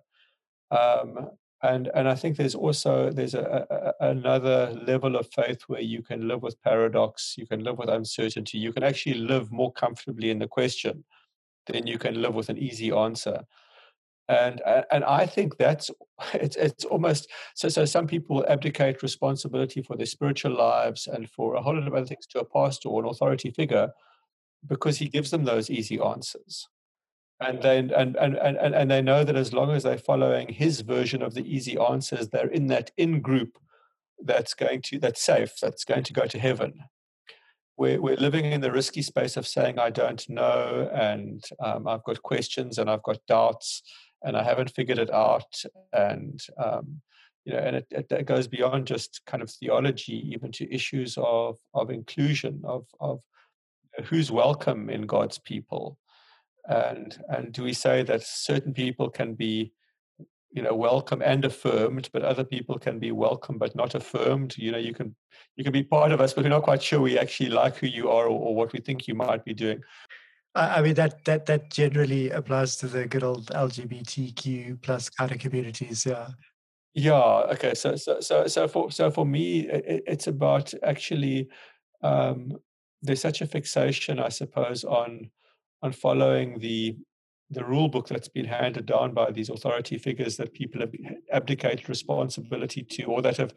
Um, 0.72 1.32
and 1.62 1.90
and 1.94 2.08
I 2.08 2.16
think 2.16 2.38
there's 2.38 2.56
also 2.56 3.12
there's 3.12 3.34
a, 3.34 3.68
a, 3.70 4.10
another 4.10 4.74
level 4.86 5.16
of 5.18 5.28
faith 5.34 5.64
where 5.68 5.82
you 5.82 6.02
can 6.02 6.28
live 6.28 6.42
with 6.42 6.62
paradox, 6.62 7.36
you 7.38 7.46
can 7.46 7.64
live 7.64 7.78
with 7.78 7.90
uncertainty, 7.90 8.58
you 8.58 8.72
can 8.72 8.84
actually 8.84 9.16
live 9.16 9.52
more 9.52 9.72
comfortably 9.74 10.30
in 10.30 10.40
the 10.40 10.48
question 10.48 11.04
than 11.68 11.86
you 11.86 11.98
can 11.98 12.22
live 12.22 12.34
with 12.34 12.50
an 12.50 12.58
easy 12.58 12.92
answer. 12.92 13.44
And 14.30 14.62
and 14.92 15.04
I 15.04 15.26
think 15.26 15.58
that's 15.58 15.92
it's 16.34 16.56
it's 16.56 16.86
almost 16.86 17.30
so 17.56 17.68
so 17.68 17.84
some 17.84 18.08
people 18.08 18.46
abdicate 18.48 19.04
responsibility 19.04 19.82
for 19.82 19.98
their 19.98 20.06
spiritual 20.06 20.56
lives 20.56 21.08
and 21.08 21.30
for 21.30 21.56
a 21.56 21.62
whole 21.62 21.76
lot 21.76 21.88
of 21.88 21.94
other 21.94 22.06
things 22.06 22.26
to 22.28 22.40
a 22.40 22.46
pastor 22.46 22.88
or 22.88 23.04
an 23.04 23.10
authority 23.10 23.52
figure 23.52 23.90
because 24.68 24.98
he 24.98 25.08
gives 25.08 25.32
them 25.32 25.44
those 25.44 25.70
easy 25.70 26.00
answers 26.00 26.68
and 27.42 27.62
they 27.62 27.78
and, 27.78 27.92
and 27.92 28.18
and 28.18 28.58
and 28.58 28.92
they 28.92 29.02
know 29.02 29.24
that 29.24 29.36
as 29.36 29.54
long 29.54 29.72
as 29.72 29.84
they're 29.84 29.98
following 29.98 30.50
his 30.50 30.82
version 30.82 31.22
of 31.22 31.34
the 31.34 31.56
easy 31.56 31.78
answers 31.78 32.30
they're 32.30 32.48
in 32.48 32.68
that 32.68 32.92
in 32.98 33.22
group 33.22 33.58
that's 34.24 34.54
going 34.54 34.82
to 34.82 35.00
that's 35.00 35.22
safe 35.22 35.54
that's 35.62 35.86
going 35.86 36.04
to 36.04 36.14
go 36.14 36.26
to 36.26 36.40
heaven. 36.40 36.74
We're, 37.78 38.02
we're 38.02 38.18
living 38.18 38.44
in 38.44 38.60
the 38.60 38.74
risky 38.74 39.02
space 39.02 39.38
of 39.38 39.48
saying 39.48 39.80
i 39.80 39.90
don't 39.90 40.30
know 40.30 40.90
and 40.94 41.42
um, 41.64 41.88
i've 41.88 42.04
got 42.04 42.22
questions 42.22 42.78
and 42.78 42.90
i've 42.90 43.04
got 43.04 43.26
doubts 43.26 43.84
and 44.22 44.36
i 44.36 44.44
haven't 44.44 44.76
figured 44.76 45.00
it 45.00 45.12
out. 45.12 45.64
And 45.94 46.42
um, 46.58 47.02
you 47.46 47.54
know 47.54 47.60
and 47.60 47.78
it, 47.78 47.88
it, 47.92 48.12
it 48.12 48.26
goes 48.26 48.50
beyond 48.50 48.86
just 48.86 49.22
kind 49.26 49.42
of 49.42 49.50
theology 49.50 50.30
even 50.34 50.52
to 50.54 50.74
issues 50.74 51.18
of 51.18 51.58
of 51.74 51.90
inclusion 51.90 52.62
of 52.66 52.86
of 53.00 53.22
who's 54.06 54.32
welcome 54.32 54.90
in 54.90 55.04
God's 55.04 55.38
people, 55.38 55.98
and 56.70 57.22
and 57.30 57.52
do 57.52 57.64
we 57.64 57.74
say 57.74 58.04
that 58.04 58.24
certain 58.24 58.74
people 58.74 59.10
can 59.10 59.34
be 59.34 59.74
you 60.52 60.62
know 60.62 60.74
welcome 60.74 61.22
and 61.22 61.46
affirmed 61.46 62.10
but 62.14 62.24
other 62.24 62.44
people 62.44 62.78
can 62.80 63.00
be 63.00 63.12
welcome 63.12 63.58
but 63.58 63.76
not 63.76 63.96
affirmed 63.96 64.56
you 64.58 64.72
know 64.72 64.78
you 64.78 64.94
can 64.94 65.16
you 65.58 65.64
can 65.64 65.74
be 65.74 65.84
part 65.84 66.12
of 66.12 66.22
us 66.22 66.34
but 66.34 66.44
we're 66.44 66.50
not 66.50 66.64
quite 66.64 66.82
sure 66.82 67.02
we 67.02 67.20
actually 67.20 67.50
like 67.50 67.76
who 67.78 67.88
you 67.88 68.10
are 68.10 68.26
or, 68.26 68.40
or 68.40 68.56
what 68.56 68.72
we 68.74 68.80
think 68.80 69.08
you 69.08 69.16
might 69.16 69.44
be 69.44 69.54
doing 69.54 69.82
I 70.56 70.82
mean 70.82 70.96
that 70.96 71.24
that 71.26 71.46
that 71.46 71.72
generally 71.72 72.32
applies 72.32 72.76
to 72.78 72.88
the 72.88 73.06
good 73.06 73.24
old 73.24 73.48
LGBTQ 73.48 74.82
plus 74.82 75.08
kind 75.08 75.32
of 75.32 75.38
communities. 75.38 76.06
Yeah. 76.06 76.30
Yeah. 76.96 77.42
Okay. 77.54 77.76
So 77.76 77.96
so 77.96 78.20
so 78.20 78.48
so 78.48 78.68
for 78.68 78.92
so 78.92 79.12
for 79.12 79.26
me, 79.26 79.70
it, 79.70 80.04
it's 80.08 80.28
about 80.28 80.74
actually 80.84 81.50
um, 82.02 82.58
there's 83.02 83.22
such 83.22 83.42
a 83.42 83.46
fixation, 83.46 84.20
I 84.20 84.30
suppose, 84.30 84.84
on 84.84 85.30
on 85.82 85.92
following 85.92 86.60
the 86.60 86.98
the 87.52 87.66
rule 87.66 87.90
book 87.90 88.08
that's 88.08 88.28
been 88.28 88.46
handed 88.46 88.86
down 88.86 89.14
by 89.14 89.32
these 89.32 89.50
authority 89.50 89.98
figures 89.98 90.38
that 90.38 90.54
people 90.54 90.82
have 90.82 90.94
abdicated 91.32 91.90
responsibility 91.90 92.84
to, 92.84 93.06
or 93.06 93.22
that 93.22 93.38
have 93.38 93.54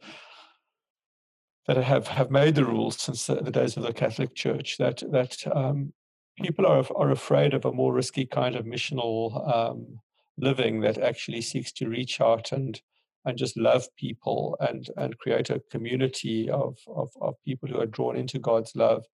that 1.67 1.77
have, 1.77 2.09
have 2.09 2.31
made 2.31 2.57
the 2.57 2.65
rules 2.65 3.01
since 3.01 3.27
the, 3.27 3.37
the 3.37 3.51
days 3.51 3.77
of 3.77 3.85
the 3.85 3.93
Catholic 3.93 4.35
Church. 4.35 4.79
That 4.79 5.03
that 5.11 5.37
um, 5.55 5.93
people 6.41 6.67
are 6.67 6.85
are 6.97 7.11
afraid 7.11 7.55
of 7.55 7.65
a 7.65 7.73
more 7.73 7.93
risky 7.93 8.25
kind 8.25 8.57
of 8.57 8.65
missional 8.65 9.55
um, 9.55 10.01
living 10.39 10.81
that 10.81 10.99
actually 10.99 11.43
seeks 11.43 11.73
to 11.73 11.89
reach 11.89 12.21
out 12.21 12.53
and 12.53 12.81
and 13.25 13.39
just 13.39 13.57
love 13.57 13.87
people 13.97 14.57
and 14.61 14.89
and 14.97 15.19
create 15.19 15.51
a 15.51 15.63
community 15.71 16.49
of 16.51 16.79
of, 16.89 17.11
of 17.21 17.35
people 17.45 17.69
who 17.69 17.79
are 17.79 17.87
drawn 17.87 18.17
into 18.17 18.39
God's 18.39 18.75
love 18.75 19.05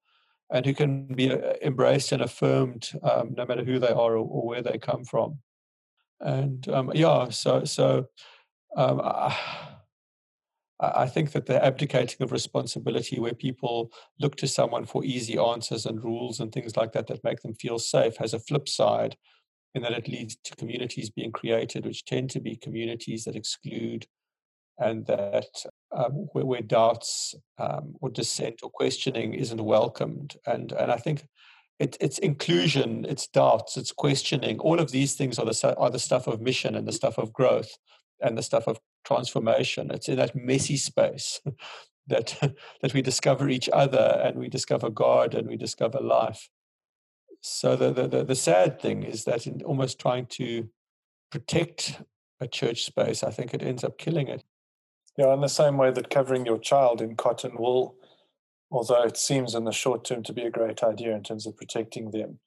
and 0.50 0.64
who 0.64 0.74
can 0.74 1.06
be 1.06 1.30
uh, 1.30 1.54
embraced 1.62 2.12
and 2.12 2.22
affirmed 2.22 2.90
um, 3.02 3.34
no 3.37 3.44
matter 3.44 3.64
who 3.64 3.78
they 3.78 3.88
are 3.88 4.16
or, 4.16 4.18
or, 4.18 4.46
where 4.46 4.62
they 4.62 4.78
come 4.78 5.04
from. 5.04 5.38
And 6.20 6.66
um, 6.68 6.90
yeah, 6.94 7.28
so 7.28 7.64
so 7.64 8.06
um, 8.76 9.00
I, 9.02 9.37
I, 10.80 11.06
think 11.06 11.32
that 11.32 11.46
the 11.46 11.64
abdicating 11.64 12.22
of 12.22 12.32
responsibility, 12.32 13.20
where 13.20 13.34
people 13.34 13.92
look 14.18 14.37
to 14.37 14.48
someone 14.48 14.84
for 14.84 15.04
easy 15.04 15.38
answers 15.38 15.87
and 15.87 16.02
rules 16.02 16.40
and 16.40 16.50
things 16.50 16.76
like 16.76 16.92
that 16.92 17.06
that 17.08 17.24
make 17.24 17.40
them 17.40 17.54
feel 17.54 17.78
safe, 17.78 18.16
has 18.16 18.34
a 18.34 18.40
flip 18.40 18.68
side 18.68 19.16
in 19.74 19.82
that 19.82 19.92
it 19.92 20.08
leads 20.08 20.37
to 20.44 20.56
communities 20.56 21.11
being 21.11 21.32
created, 21.32 21.84
which 21.84 22.04
tend 22.04 22.30
to 22.30 22.40
be 22.40 22.56
communities 22.56 23.24
that 23.24 23.37
exclude 23.37 24.06
and 24.78 25.06
that 25.06 25.46
um, 25.92 26.29
where, 26.33 26.44
where, 26.44 26.62
doubts 26.62 27.35
um, 27.59 27.94
or 28.01 28.11
dissent 28.11 28.61
or 28.62 28.70
questioning 28.70 29.35
isn't 29.35 29.62
welcomed. 29.62 30.37
And 30.46 30.72
and 30.72 30.92
I 30.92 30.96
think 30.96 31.27
it, 31.79 31.96
it's 32.01 32.18
inclusion, 32.18 33.07
it's 33.09 33.27
doubts, 33.27 33.77
it's 33.77 33.92
questioning. 33.92 34.59
All 34.59 34.81
of 34.81 34.90
these 34.90 35.14
things 35.14 35.38
are 35.38 35.46
the 35.46 35.74
are 35.79 35.90
the 35.90 35.98
stuff 35.98 36.27
of 36.27 36.40
mission 36.40 36.74
and 36.74 36.87
the 36.87 36.92
stuff 36.92 37.18
of 37.18 37.33
growth 37.33 37.70
and 38.20 38.37
the 38.37 38.42
stuff 38.42 38.66
of 38.66 38.81
transformation. 39.05 39.90
It's 39.90 40.09
in 40.09 40.16
that 40.16 40.35
messy 40.35 40.77
space 40.77 41.40
that 42.09 42.37
that 42.83 42.94
we 42.94 43.03
discover 43.03 43.48
each 43.48 43.68
other 43.72 44.20
and 44.24 44.38
we 44.38 44.48
discover 44.48 44.90
God 44.90 45.35
and 45.35 45.48
we 45.48 45.57
discover 45.57 46.01
life. 46.01 46.48
So 47.40 47.77
the 47.77 47.92
the, 47.92 48.09
the, 48.09 48.24
the 48.24 48.35
sad 48.35 48.81
thing 48.81 49.05
is 49.05 49.24
that 49.24 49.46
in 49.46 49.62
almost 49.62 49.98
trying 49.98 50.27
to 50.27 50.68
protect 51.31 52.03
a 52.40 52.48
church 52.48 52.85
space, 52.85 53.22
I 53.22 53.31
think 53.31 53.55
it 53.55 53.62
ends 53.62 53.85
up 53.85 53.98
killing 53.98 54.29
it. 54.29 54.44
Yeah, 55.18 55.35
in 55.35 55.40
the 55.40 55.48
same 55.48 55.76
way 55.76 55.90
that 55.90 56.11
covering 56.11 56.46
your 56.46 56.59
child 56.59 57.02
in 57.02 57.16
cotton 57.16 57.57
wool, 57.59 57.96
although 58.70 59.02
it 59.02 59.16
seems 59.16 59.57
in 59.57 59.64
the 59.64 59.72
short 59.72 60.04
term 60.04 60.22
to 60.22 60.33
be 60.33 60.42
a 60.42 60.50
great 60.50 60.85
idea 60.85 61.12
in 61.12 61.24
terms 61.24 61.44
of 61.44 61.57
protecting 61.57 62.12
them, 62.12 62.38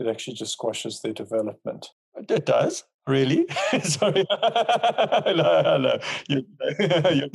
it 0.00 0.08
actually 0.08 0.34
just 0.34 0.52
squashes 0.52 1.00
their 1.00 1.12
development. 1.12 1.86
It 2.28 2.44
does. 2.44 2.82
Really? 3.06 3.46
Sorry. 3.84 4.24
no, 4.42 5.78
no, 5.78 5.98
you, 6.28 6.44
you, 6.80 7.30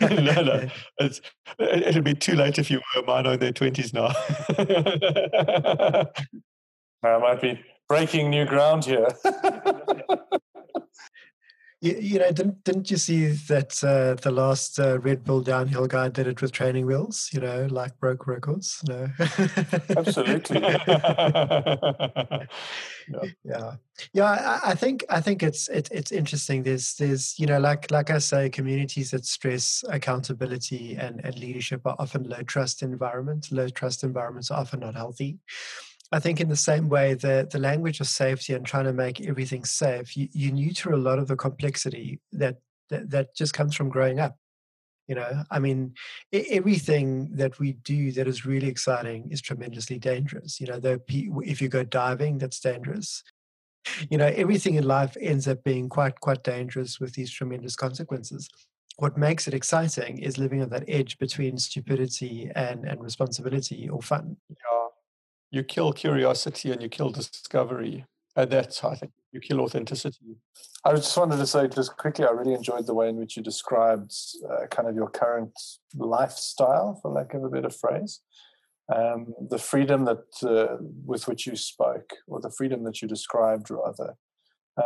no, 0.00 0.42
no. 0.42 0.68
It's, 0.98 1.20
it'll 1.58 2.00
be 2.00 2.14
too 2.14 2.34
late 2.34 2.58
if 2.58 2.70
you 2.70 2.80
were 2.96 3.02
mine 3.02 3.26
in 3.26 3.38
their 3.38 3.52
20s 3.52 3.92
now. 3.92 4.08
I 7.04 7.18
might 7.18 7.42
be 7.42 7.60
breaking 7.86 8.30
new 8.30 8.46
ground 8.46 8.86
here. 8.86 9.08
You, 11.84 11.98
you 12.00 12.18
know, 12.18 12.32
didn't 12.32 12.64
didn't 12.64 12.90
you 12.90 12.96
see 12.96 13.26
that 13.26 13.84
uh, 13.84 14.14
the 14.22 14.30
last 14.30 14.80
uh, 14.80 14.98
Red 15.00 15.22
Bull 15.22 15.42
downhill 15.42 15.86
guy 15.86 16.08
did 16.08 16.26
it 16.26 16.40
with 16.40 16.50
training 16.50 16.86
wheels? 16.86 17.28
You 17.30 17.40
know, 17.40 17.66
like 17.70 18.00
broke 18.00 18.26
records. 18.26 18.82
No, 18.88 19.06
absolutely. 19.94 20.60
yeah, 20.62 22.46
yeah, 23.44 23.72
yeah. 24.14 24.24
I, 24.24 24.70
I, 24.70 24.74
think 24.74 25.04
I 25.10 25.20
think 25.20 25.42
it's 25.42 25.68
it, 25.68 25.90
it's 25.92 26.10
interesting. 26.10 26.62
There's 26.62 26.94
there's 26.94 27.38
you 27.38 27.44
know, 27.44 27.60
like 27.60 27.90
like 27.90 28.08
I 28.08 28.16
say, 28.16 28.48
communities 28.48 29.10
that 29.10 29.26
stress 29.26 29.84
accountability 29.90 30.96
and 30.96 31.20
and 31.22 31.38
leadership 31.38 31.82
are 31.84 31.96
often 31.98 32.22
low 32.22 32.40
trust 32.44 32.82
environments. 32.82 33.52
Low 33.52 33.68
trust 33.68 34.04
environments 34.04 34.50
are 34.50 34.58
often 34.58 34.80
not 34.80 34.94
healthy. 34.94 35.36
I 36.12 36.20
think 36.20 36.40
in 36.40 36.48
the 36.48 36.56
same 36.56 36.88
way, 36.88 37.14
the, 37.14 37.48
the 37.50 37.58
language 37.58 38.00
of 38.00 38.06
safety 38.06 38.52
and 38.52 38.64
trying 38.64 38.84
to 38.84 38.92
make 38.92 39.20
everything 39.26 39.64
safe, 39.64 40.16
you, 40.16 40.28
you 40.32 40.52
neuter 40.52 40.92
a 40.92 40.98
lot 40.98 41.18
of 41.18 41.28
the 41.28 41.36
complexity 41.36 42.20
that, 42.32 42.58
that, 42.90 43.10
that 43.10 43.34
just 43.34 43.54
comes 43.54 43.74
from 43.74 43.88
growing 43.88 44.20
up. 44.20 44.36
You 45.08 45.16
know, 45.16 45.42
I 45.50 45.58
mean, 45.58 45.94
everything 46.32 47.36
that 47.36 47.58
we 47.58 47.72
do 47.72 48.12
that 48.12 48.26
is 48.26 48.46
really 48.46 48.68
exciting 48.68 49.28
is 49.30 49.42
tremendously 49.42 49.98
dangerous. 49.98 50.60
You 50.60 50.68
know, 50.68 50.80
though 50.80 50.98
if 51.08 51.60
you 51.60 51.68
go 51.68 51.84
diving, 51.84 52.38
that's 52.38 52.60
dangerous. 52.60 53.22
You 54.08 54.16
know, 54.16 54.32
everything 54.34 54.76
in 54.76 54.84
life 54.84 55.14
ends 55.20 55.46
up 55.46 55.62
being 55.62 55.90
quite 55.90 56.18
quite 56.20 56.42
dangerous 56.42 57.00
with 57.00 57.12
these 57.12 57.30
tremendous 57.30 57.76
consequences. 57.76 58.48
What 58.96 59.18
makes 59.18 59.46
it 59.46 59.52
exciting 59.52 60.18
is 60.18 60.38
living 60.38 60.62
on 60.62 60.70
that 60.70 60.84
edge 60.88 61.18
between 61.18 61.58
stupidity 61.58 62.50
and 62.54 62.86
and 62.86 63.02
responsibility 63.02 63.90
or 63.90 64.00
fun. 64.00 64.38
Yeah 64.48 64.84
you 65.54 65.62
kill 65.62 65.92
curiosity 65.92 66.72
and 66.72 66.82
you 66.82 66.88
kill 66.88 67.10
discovery. 67.10 68.04
And 68.36 68.50
that's, 68.50 68.82
I 68.82 68.96
think, 68.96 69.12
you 69.32 69.40
kill 69.40 69.60
authenticity. 69.60 70.36
I 70.84 70.92
just 70.92 71.16
wanted 71.16 71.36
to 71.36 71.46
say, 71.46 71.68
just 71.68 71.96
quickly, 71.96 72.24
I 72.26 72.30
really 72.30 72.54
enjoyed 72.54 72.86
the 72.86 72.94
way 72.94 73.08
in 73.08 73.16
which 73.16 73.36
you 73.36 73.42
described 73.42 74.12
uh, 74.50 74.66
kind 74.66 74.88
of 74.88 74.96
your 74.96 75.08
current 75.08 75.52
lifestyle, 75.94 76.98
for 77.00 77.12
lack 77.12 77.32
of 77.34 77.44
a 77.44 77.48
better 77.48 77.70
phrase. 77.70 78.20
Um, 78.94 79.32
the 79.48 79.58
freedom 79.58 80.04
that 80.04 80.24
uh, 80.42 80.76
with 81.06 81.26
which 81.28 81.46
you 81.46 81.56
spoke, 81.56 82.10
or 82.26 82.40
the 82.40 82.50
freedom 82.50 82.82
that 82.84 83.00
you 83.00 83.08
described, 83.08 83.70
rather, 83.70 84.14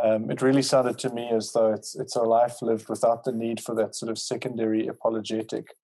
um, 0.04 0.30
it 0.30 0.42
really 0.42 0.62
sounded 0.62 0.98
to 0.98 1.10
me 1.10 1.30
as 1.30 1.52
though 1.52 1.72
it's 1.72 1.96
it's 1.96 2.14
a 2.14 2.22
life 2.22 2.60
lived 2.60 2.88
without 2.88 3.24
the 3.24 3.32
need 3.32 3.58
for 3.60 3.74
that 3.74 3.96
sort 3.96 4.10
of 4.10 4.18
secondary 4.18 4.86
apologetic 4.86 5.74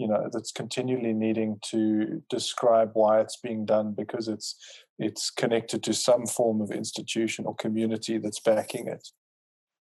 you 0.00 0.08
know 0.08 0.30
that's 0.32 0.50
continually 0.50 1.12
needing 1.12 1.58
to 1.62 2.22
describe 2.30 2.90
why 2.94 3.20
it's 3.20 3.36
being 3.36 3.66
done 3.66 3.92
because 3.94 4.28
it's 4.28 4.56
it's 4.98 5.30
connected 5.30 5.82
to 5.82 5.92
some 5.92 6.26
form 6.26 6.62
of 6.62 6.70
institution 6.70 7.44
or 7.44 7.54
community 7.54 8.16
that's 8.16 8.40
backing 8.40 8.88
it. 8.88 9.08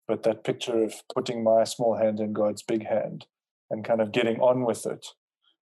But 0.09 0.23
that 0.23 0.43
picture 0.43 0.83
of 0.83 0.93
putting 1.15 1.45
my 1.45 1.63
small 1.63 1.95
hand 1.95 2.19
in 2.19 2.33
god's 2.33 2.61
big 2.61 2.85
hand 2.85 3.25
and 3.69 3.85
kind 3.85 4.01
of 4.01 4.11
getting 4.11 4.37
on 4.41 4.65
with 4.65 4.85
it 4.85 5.07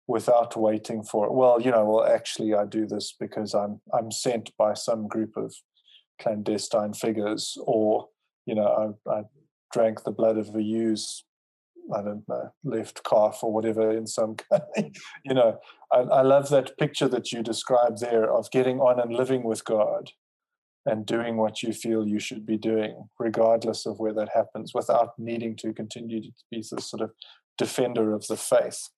without 0.08 0.58
waiting 0.58 1.04
for 1.04 1.28
it 1.28 1.34
well 1.34 1.62
you 1.62 1.70
know 1.70 1.86
well 1.86 2.04
actually 2.04 2.56
i 2.56 2.66
do 2.66 2.88
this 2.88 3.14
because 3.20 3.54
i'm 3.54 3.80
i'm 3.94 4.10
sent 4.12 4.50
by 4.58 4.74
some 4.74 5.08
group 5.08 5.38
of 5.38 5.54
clandestine 6.20 6.94
figures 6.94 7.56
or 7.68 8.08
you 8.48 8.56
know 8.56 8.98
i, 9.08 9.12
I 9.18 9.22
drank 9.72 10.04
the 10.04 10.18
blood 10.20 10.40
of 10.40 10.56
a 10.56 10.64
ewes 10.64 11.24
I 11.93 12.02
don't 12.02 12.28
know, 12.28 12.54
left 12.63 13.04
calf 13.04 13.39
or 13.41 13.52
whatever 13.52 13.91
in 13.91 14.08
some 14.08 14.36
kind. 14.52 14.95
you 15.23 15.34
know, 15.34 15.60
I, 15.91 15.99
I 15.99 16.21
love 16.21 16.49
that 16.49 16.78
picture 16.78 17.08
that 17.10 17.32
you 17.32 17.43
described 17.43 17.99
there 17.99 18.32
of 18.32 18.52
getting 18.52 18.80
on 18.80 18.99
and 18.99 19.13
living 19.13 19.43
with 19.43 19.65
God 19.65 20.12
and 20.86 21.06
doing 21.06 21.38
what 21.38 21.62
you 21.62 21.73
feel 21.73 22.08
you 22.08 22.19
should 22.19 22.46
be 22.46 22.58
doing, 22.58 23.10
regardless 23.19 23.85
of 23.85 24.00
where 24.00 24.13
that 24.13 24.29
happens, 24.33 24.71
without 24.73 25.17
needing 25.17 25.56
to 25.58 25.73
continue 25.73 26.21
to 26.21 26.31
be 26.50 26.58
this 26.58 26.90
sort 26.90 27.02
of 27.02 27.12
defender 27.58 28.13
of 28.13 28.25
the 28.27 28.37
faith. 28.37 28.90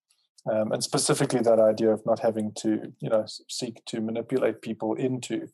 Um, 0.51 0.71
and 0.71 0.83
specifically 0.83 1.41
that 1.41 1.59
idea 1.59 1.91
of 1.91 2.05
not 2.05 2.19
having 2.19 2.51
to, 2.59 2.93
you 2.99 3.09
know, 3.09 3.25
seek 3.47 3.83
to 3.85 4.01
manipulate 4.01 4.61
people 4.61 4.95
into 4.95 5.47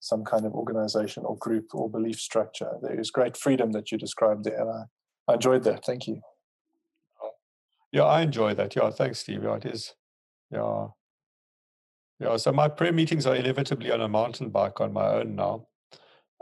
some 0.00 0.22
kind 0.22 0.44
of 0.44 0.52
organization 0.52 1.24
or 1.24 1.36
group 1.38 1.68
or 1.72 1.88
belief 1.88 2.20
structure. 2.20 2.72
There 2.82 2.98
is 3.00 3.10
great 3.10 3.38
freedom 3.38 3.72
that 3.72 3.90
you 3.90 3.96
described 3.96 4.44
there, 4.44 4.60
and 4.60 4.70
I, 4.70 5.32
I 5.32 5.34
enjoyed 5.34 5.64
that. 5.64 5.84
Thank 5.84 6.06
you. 6.06 6.20
Yeah, 7.94 8.02
I 8.06 8.22
enjoy 8.22 8.54
that. 8.54 8.74
Yeah, 8.74 8.90
thanks, 8.90 9.20
Steve. 9.20 9.44
Yeah, 9.44 9.54
it 9.54 9.66
is. 9.66 9.94
Yeah. 10.50 10.88
Yeah, 12.18 12.36
so 12.38 12.50
my 12.50 12.66
prayer 12.66 12.92
meetings 12.92 13.24
are 13.24 13.36
inevitably 13.36 13.92
on 13.92 14.00
a 14.00 14.08
mountain 14.08 14.50
bike 14.50 14.80
on 14.80 14.92
my 14.92 15.06
own 15.06 15.36
now. 15.36 15.68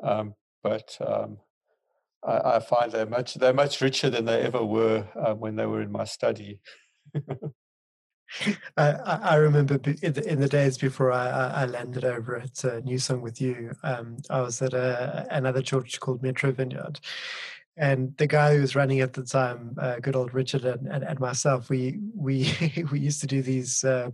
Um, 0.03 0.35
but 0.63 0.97
um, 1.07 1.37
I, 2.27 2.55
I, 2.55 2.61
find 2.61 2.91
they're 2.91 3.05
much 3.05 3.35
they're 3.35 3.53
much 3.53 3.83
richer 3.83 4.09
than 4.09 4.25
they 4.25 4.41
ever 4.41 4.65
were 4.65 5.07
um, 5.15 5.41
when 5.41 5.57
they 5.57 5.67
were 5.67 5.83
in 5.83 5.93
my 5.93 6.05
study. 6.05 6.61
I, 8.79 8.87
I, 8.87 9.35
remember 9.35 9.75
in 9.75 10.13
the, 10.15 10.27
in 10.27 10.41
the, 10.41 10.49
days 10.49 10.79
before 10.79 11.13
I, 11.13 11.29
I 11.29 11.67
landed 11.67 12.05
over 12.05 12.39
at 12.39 12.65
uh, 12.65 12.81
New 12.81 12.99
Song 12.99 13.21
with 13.21 13.43
you, 13.43 13.73
um, 13.83 14.17
I 14.31 14.41
was 14.41 14.63
at 14.63 14.73
a, 14.73 15.27
another 15.31 15.61
church 15.61 16.01
called 16.01 16.23
Metro 16.23 16.51
Vineyard. 16.51 16.99
And 17.77 18.15
the 18.19 18.27
guy 18.27 18.55
who 18.55 18.61
was 18.61 18.77
running 18.77 19.01
at 19.01 19.15
the 19.15 19.25
time, 19.25 19.77
uh, 19.81 19.97
good 20.01 20.17
old 20.17 20.35
Richard 20.35 20.65
and, 20.65 20.87
and, 20.89 21.03
and, 21.05 21.19
myself, 21.19 21.71
we 21.71 22.01
we 22.15 22.53
we 22.93 23.01
used 23.01 23.21
to 23.23 23.27
do 23.27 23.43
these 23.43 23.83
uh, 23.83 24.11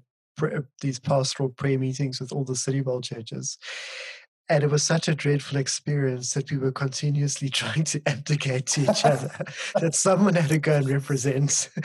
these 0.81 0.99
pastoral 1.01 1.49
prayer 1.49 1.79
meetings 1.79 2.21
with 2.21 2.33
all 2.33 2.45
the 2.45 2.55
city 2.55 2.81
bowl 2.81 3.01
churches, 3.01 3.59
and 4.51 4.65
it 4.65 4.71
was 4.71 4.83
such 4.83 5.09
a 5.09 5.15
dreadful 5.15 5.59
experience 5.59 6.33
that 6.35 6.51
we 6.51 6.57
were 6.57 6.73
continuously 6.73 7.49
trying 7.51 7.85
to 7.85 8.01
abdicate 8.07 8.67
to 8.67 8.83
each 8.83 9.05
other 9.05 9.31
that 9.81 9.95
someone 9.95 10.35
had 10.35 10.49
to 10.49 10.59
go 10.59 10.77
and 10.77 10.89
represent. 10.89 11.71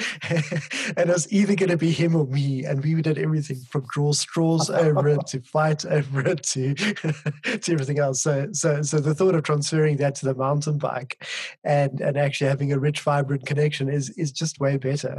And 0.95 1.09
it 1.09 1.13
was 1.13 1.31
either 1.31 1.55
going 1.55 1.69
to 1.69 1.77
be 1.77 1.91
him 1.91 2.15
or 2.15 2.25
me 2.25 2.65
and 2.65 2.83
we 2.83 3.01
did 3.01 3.17
everything 3.17 3.59
from 3.69 3.85
draw 3.91 4.11
straws 4.13 4.69
over 4.69 5.07
it 5.09 5.27
to 5.27 5.41
fight 5.41 5.85
over 5.85 6.27
it 6.27 6.43
to 6.43 6.73
to 6.75 7.71
everything 7.71 7.99
else. 7.99 8.21
So 8.21 8.49
so 8.53 8.81
so 8.81 8.99
the 8.99 9.13
thought 9.13 9.35
of 9.35 9.43
transferring 9.43 9.97
that 9.97 10.15
to 10.15 10.25
the 10.25 10.35
mountain 10.35 10.77
bike 10.77 11.25
and 11.63 11.99
and 11.99 12.17
actually 12.17 12.49
having 12.49 12.71
a 12.71 12.79
rich 12.79 13.01
vibrant 13.01 13.45
connection 13.45 13.89
is 13.89 14.09
is 14.11 14.31
just 14.31 14.59
way 14.59 14.77
better 14.77 15.17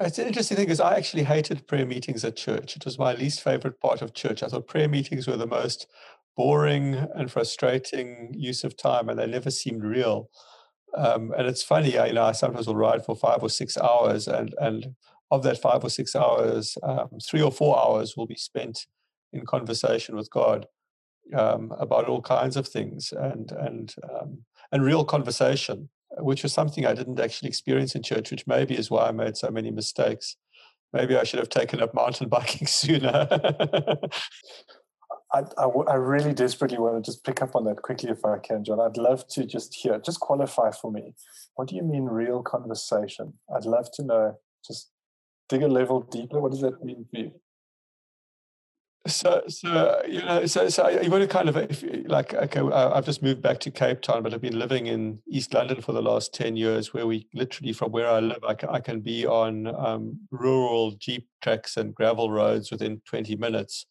it's 0.00 0.18
an 0.18 0.26
interesting 0.26 0.56
thing 0.56 0.66
because 0.66 0.80
i 0.80 0.96
actually 0.96 1.24
hated 1.24 1.66
prayer 1.66 1.86
meetings 1.86 2.24
at 2.24 2.36
church. 2.36 2.76
It 2.76 2.84
was 2.84 2.98
my 2.98 3.14
least 3.14 3.42
favorite 3.42 3.80
part 3.80 4.02
of 4.02 4.14
church. 4.14 4.42
I 4.42 4.46
thought 4.46 4.68
prayer 4.68 4.88
meetings 4.88 5.26
were 5.26 5.36
the 5.36 5.46
most 5.46 5.86
boring 6.36 6.94
and 7.16 7.30
frustrating 7.30 8.32
use 8.32 8.62
of 8.62 8.76
time, 8.76 9.08
and 9.08 9.18
they 9.18 9.26
never 9.26 9.50
seemed 9.50 9.82
real. 9.82 10.30
Um, 10.96 11.32
and 11.36 11.46
it's 11.46 11.62
funny, 11.62 11.92
you 11.94 12.12
know, 12.12 12.24
I 12.24 12.32
sometimes 12.32 12.66
will 12.66 12.76
ride 12.76 13.04
for 13.04 13.16
five 13.16 13.42
or 13.42 13.50
six 13.50 13.76
hours, 13.76 14.28
and 14.28 14.54
and 14.58 14.94
of 15.30 15.42
that 15.42 15.60
five 15.60 15.84
or 15.84 15.90
six 15.90 16.14
hours, 16.16 16.78
um, 16.82 17.08
three 17.28 17.42
or 17.42 17.52
four 17.52 17.78
hours 17.78 18.16
will 18.16 18.26
be 18.26 18.36
spent 18.36 18.86
in 19.32 19.44
conversation 19.44 20.16
with 20.16 20.30
God 20.30 20.66
um, 21.34 21.72
about 21.78 22.06
all 22.08 22.22
kinds 22.22 22.56
of 22.56 22.68
things, 22.68 23.12
and 23.12 23.50
and 23.52 23.94
um, 24.08 24.44
and 24.72 24.84
real 24.84 25.04
conversation, 25.04 25.88
which 26.16 26.42
was 26.42 26.52
something 26.52 26.86
I 26.86 26.94
didn't 26.94 27.20
actually 27.20 27.48
experience 27.48 27.94
in 27.94 28.02
church, 28.02 28.30
which 28.30 28.46
maybe 28.46 28.76
is 28.76 28.90
why 28.90 29.08
I 29.08 29.12
made 29.12 29.36
so 29.36 29.50
many 29.50 29.70
mistakes. 29.70 30.36
Maybe 30.92 31.16
I 31.16 31.24
should 31.24 31.38
have 31.38 31.50
taken 31.50 31.82
up 31.82 31.94
mountain 31.94 32.28
biking 32.30 32.66
sooner. 32.66 33.28
I, 35.32 35.42
I, 35.58 35.64
I, 35.64 35.94
really 35.96 36.32
desperately 36.32 36.78
want 36.78 37.04
to 37.04 37.10
just 37.10 37.22
pick 37.22 37.42
up 37.42 37.54
on 37.54 37.64
that 37.64 37.82
quickly 37.82 38.08
if 38.10 38.24
I 38.24 38.38
can, 38.38 38.64
John. 38.64 38.80
I'd 38.80 38.96
love 38.96 39.28
to 39.28 39.44
just 39.44 39.74
hear, 39.74 39.98
just 39.98 40.20
qualify 40.20 40.70
for 40.70 40.90
me. 40.90 41.14
What 41.54 41.68
do 41.68 41.76
you 41.76 41.82
mean 41.82 42.04
real 42.04 42.42
conversation? 42.42 43.34
I'd 43.54 43.66
love 43.66 43.90
to 43.94 44.04
know, 44.04 44.38
just 44.66 44.90
dig 45.50 45.62
a 45.62 45.68
level 45.68 46.00
deeper. 46.00 46.40
What 46.40 46.52
does 46.52 46.62
that 46.62 46.82
mean 46.82 47.04
for 47.10 47.18
you? 47.18 47.32
So, 49.06 49.42
so 49.48 50.02
you 50.06 50.20
know, 50.20 50.44
so 50.44 50.68
so 50.68 50.88
you 50.88 51.10
want 51.10 51.22
to 51.22 51.28
kind 51.28 51.48
of 51.48 51.56
if, 51.56 51.82
like 52.06 52.34
okay, 52.34 52.60
I've 52.60 53.06
just 53.06 53.22
moved 53.22 53.40
back 53.40 53.58
to 53.60 53.70
Cape 53.70 54.02
Town, 54.02 54.22
but 54.22 54.34
I've 54.34 54.42
been 54.42 54.58
living 54.58 54.86
in 54.86 55.20
East 55.26 55.54
London 55.54 55.80
for 55.80 55.92
the 55.92 56.02
last 56.02 56.34
ten 56.34 56.56
years, 56.56 56.92
where 56.92 57.06
we 57.06 57.26
literally 57.32 57.72
from 57.72 57.92
where 57.92 58.08
I 58.08 58.20
live, 58.20 58.44
I 58.46 58.54
can, 58.54 58.68
I 58.68 58.80
can 58.80 59.00
be 59.00 59.24
on 59.24 59.66
um, 59.74 60.18
rural 60.30 60.90
jeep 60.90 61.26
tracks 61.40 61.76
and 61.78 61.94
gravel 61.94 62.30
roads 62.30 62.70
within 62.70 63.00
twenty 63.06 63.34
minutes. 63.36 63.86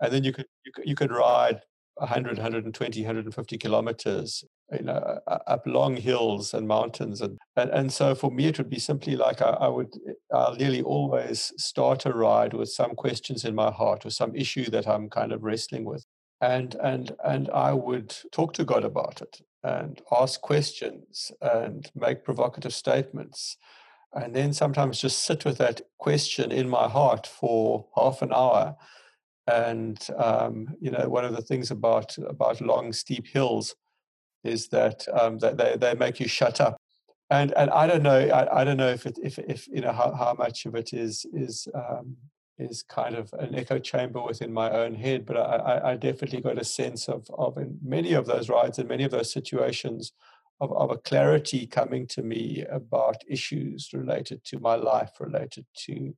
And 0.00 0.12
then 0.12 0.24
you 0.24 0.32
could 0.32 0.46
you 0.64 0.72
could, 0.72 0.86
you 0.88 0.94
could 0.96 1.12
ride 1.12 1.60
100 1.96 2.36
120 2.36 3.00
150 3.00 3.58
kilometers 3.58 4.44
you 4.72 4.82
know 4.82 5.20
up 5.26 5.62
long 5.66 5.96
hills 5.96 6.52
and 6.52 6.68
mountains 6.68 7.20
and 7.20 7.38
and, 7.56 7.70
and 7.70 7.92
so 7.92 8.14
for 8.14 8.30
me 8.30 8.46
it 8.46 8.58
would 8.58 8.68
be 8.68 8.78
simply 8.78 9.16
like 9.16 9.40
I, 9.40 9.50
I 9.50 9.68
would 9.68 9.94
i'll 10.32 10.56
nearly 10.56 10.82
always 10.82 11.52
start 11.56 12.04
a 12.04 12.12
ride 12.12 12.52
with 12.52 12.68
some 12.68 12.94
questions 12.94 13.44
in 13.44 13.54
my 13.54 13.70
heart 13.70 14.04
or 14.04 14.10
some 14.10 14.34
issue 14.34 14.68
that 14.70 14.86
i'm 14.86 15.08
kind 15.08 15.32
of 15.32 15.42
wrestling 15.42 15.84
with. 15.84 16.04
And 16.42 16.74
and 16.82 17.12
and 17.24 17.48
i 17.50 17.72
would 17.72 18.14
talk 18.30 18.52
to 18.54 18.64
god 18.64 18.84
about 18.84 19.22
it 19.22 19.40
and 19.66 20.00
ask 20.12 20.40
questions 20.40 21.32
and 21.40 21.90
make 21.94 22.24
provocative 22.24 22.72
statements. 22.72 23.56
And 24.12 24.34
then 24.34 24.52
sometimes 24.52 25.00
just 25.00 25.24
sit 25.24 25.44
with 25.44 25.58
that 25.58 25.80
question 25.98 26.52
in 26.52 26.68
my 26.68 26.88
heart 26.88 27.26
for 27.26 27.86
half 27.96 28.22
an 28.22 28.32
hour 28.32 28.76
and 29.46 30.04
um, 30.16 30.68
you 30.80 30.90
know, 30.90 31.08
one 31.08 31.24
of 31.24 31.34
the 31.34 31.42
things 31.42 31.70
about 31.70 32.16
about 32.18 32.60
long 32.60 32.92
steep 32.92 33.26
hills 33.26 33.74
is 34.44 34.68
that 34.68 35.06
um, 35.12 35.38
that 35.38 35.56
they, 35.56 35.76
they 35.76 35.94
make 35.94 36.20
you 36.20 36.28
shut 36.28 36.60
up. 36.60 36.76
And 37.30 37.52
and 37.56 37.70
I 37.70 37.86
don't 37.86 38.02
know 38.02 38.18
I, 38.18 38.60
I 38.60 38.64
don't 38.64 38.76
know 38.76 38.88
if 38.90 39.06
it 39.06 39.18
if 39.22 39.38
if 39.38 39.68
you 39.68 39.80
know 39.80 39.92
how, 39.92 40.12
how 40.12 40.34
much 40.34 40.66
of 40.66 40.74
it 40.74 40.92
is 40.92 41.26
is 41.32 41.68
um, 41.74 42.16
is 42.58 42.82
kind 42.82 43.14
of 43.14 43.32
an 43.34 43.54
echo 43.54 43.78
chamber 43.78 44.22
within 44.22 44.52
my 44.52 44.70
own 44.70 44.94
head, 44.94 45.26
but 45.26 45.36
I, 45.36 45.92
I 45.92 45.96
definitely 45.96 46.40
got 46.40 46.58
a 46.58 46.64
sense 46.64 47.08
of 47.08 47.26
of 47.36 47.58
in 47.58 47.78
many 47.82 48.14
of 48.14 48.26
those 48.26 48.48
rides 48.48 48.78
and 48.78 48.88
many 48.88 49.04
of 49.04 49.10
those 49.10 49.32
situations 49.32 50.12
of, 50.60 50.72
of 50.72 50.90
a 50.90 50.98
clarity 50.98 51.66
coming 51.66 52.06
to 52.08 52.22
me 52.22 52.64
about 52.70 53.22
issues 53.28 53.90
related 53.92 54.42
to 54.44 54.58
my 54.58 54.74
life, 54.74 55.10
related 55.20 55.66
to 55.84 56.14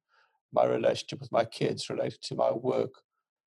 my 0.52 0.64
relationship 0.64 1.20
with 1.20 1.32
my 1.32 1.44
kids, 1.44 1.90
related 1.90 2.22
to 2.22 2.34
my 2.34 2.50
work, 2.52 2.92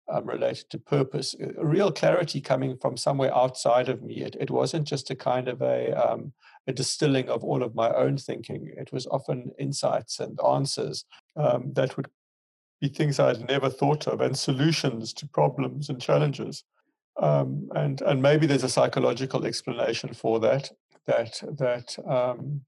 um, 0.08 0.26
related 0.26 0.70
to 0.70 0.78
purpose, 0.78 1.34
a 1.56 1.64
real 1.64 1.90
clarity 1.90 2.40
coming 2.40 2.76
from 2.76 2.96
somewhere 2.96 3.34
outside 3.34 3.88
of 3.88 4.02
me. 4.02 4.22
It, 4.22 4.36
it 4.38 4.50
wasn't 4.50 4.86
just 4.86 5.10
a 5.10 5.14
kind 5.14 5.48
of 5.48 5.62
a, 5.62 5.92
um, 5.92 6.32
a 6.66 6.72
distilling 6.72 7.28
of 7.28 7.42
all 7.42 7.62
of 7.62 7.74
my 7.74 7.90
own 7.90 8.18
thinking. 8.18 8.70
It 8.76 8.92
was 8.92 9.06
often 9.06 9.52
insights 9.58 10.20
and 10.20 10.38
answers 10.46 11.04
um, 11.36 11.72
that 11.74 11.96
would 11.96 12.08
be 12.80 12.88
things 12.88 13.18
I'd 13.18 13.48
never 13.48 13.70
thought 13.70 14.06
of 14.06 14.20
and 14.20 14.36
solutions 14.36 15.12
to 15.14 15.28
problems 15.28 15.88
and 15.88 16.00
challenges. 16.00 16.64
Um, 17.20 17.68
and 17.74 18.00
and 18.02 18.20
maybe 18.20 18.46
there's 18.46 18.64
a 18.64 18.68
psychological 18.68 19.46
explanation 19.46 20.12
for 20.12 20.40
that. 20.40 20.70
That 21.06 21.40
that 21.58 21.96
um, 22.06 22.62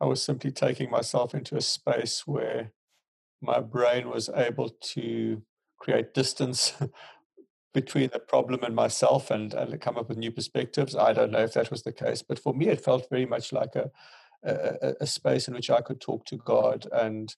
I 0.00 0.04
was 0.04 0.22
simply 0.22 0.52
taking 0.52 0.90
myself 0.90 1.34
into 1.34 1.56
a 1.56 1.60
space 1.60 2.26
where 2.26 2.72
my 3.40 3.60
brain 3.60 4.10
was 4.10 4.28
able 4.34 4.68
to 4.68 5.42
create 5.78 6.14
distance 6.14 6.74
between 7.74 8.10
the 8.12 8.18
problem 8.18 8.62
and 8.62 8.74
myself 8.74 9.30
and, 9.30 9.54
and 9.54 9.80
come 9.80 9.96
up 9.96 10.08
with 10.08 10.18
new 10.18 10.32
perspectives. 10.32 10.96
I 10.96 11.12
don't 11.12 11.30
know 11.30 11.44
if 11.44 11.54
that 11.54 11.70
was 11.70 11.82
the 11.82 11.92
case, 11.92 12.22
but 12.22 12.38
for 12.38 12.54
me, 12.54 12.68
it 12.68 12.84
felt 12.84 13.08
very 13.10 13.26
much 13.26 13.52
like 13.52 13.76
a, 13.76 13.90
a, 14.42 14.94
a 15.00 15.06
space 15.06 15.48
in 15.48 15.54
which 15.54 15.70
I 15.70 15.80
could 15.80 16.00
talk 16.00 16.24
to 16.26 16.36
God 16.36 16.86
and 16.92 17.34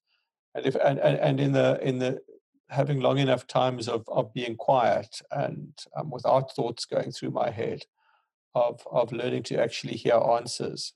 and 0.54 0.66
if 0.66 0.74
and, 0.74 0.98
and, 0.98 1.16
and 1.18 1.40
in 1.40 1.52
the 1.52 1.78
in 1.82 1.98
the 1.98 2.20
having 2.68 3.00
long 3.00 3.18
enough 3.18 3.46
times 3.46 3.88
of, 3.88 4.04
of 4.08 4.32
being 4.32 4.56
quiet 4.56 5.20
and 5.32 5.72
um, 5.96 6.10
without 6.10 6.54
thoughts 6.54 6.84
going 6.84 7.10
through 7.10 7.30
my 7.30 7.50
head 7.50 7.82
of 8.54 8.82
of 8.90 9.12
learning 9.12 9.42
to 9.44 9.60
actually 9.60 9.94
hear 9.94 10.14
answers 10.14 10.92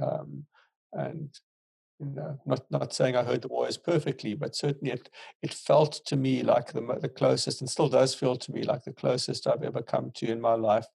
um, 0.00 0.46
and 0.92 1.38
you 2.00 2.14
know, 2.14 2.40
not 2.46 2.70
not 2.70 2.94
saying 2.94 3.16
I 3.16 3.22
heard 3.22 3.42
the 3.42 3.48
voice 3.48 3.76
perfectly, 3.76 4.34
but 4.34 4.56
certainly 4.56 4.92
it 4.92 5.10
it 5.42 5.52
felt 5.52 6.00
to 6.06 6.16
me 6.16 6.42
like 6.42 6.72
the 6.72 6.80
the 7.00 7.08
closest, 7.08 7.60
and 7.60 7.68
still 7.68 7.88
does 7.88 8.14
feel 8.14 8.36
to 8.36 8.52
me 8.52 8.62
like 8.62 8.84
the 8.84 8.92
closest 8.92 9.46
I've 9.46 9.62
ever 9.62 9.82
come 9.82 10.10
to 10.16 10.26
in 10.26 10.40
my 10.40 10.54
life 10.54 10.86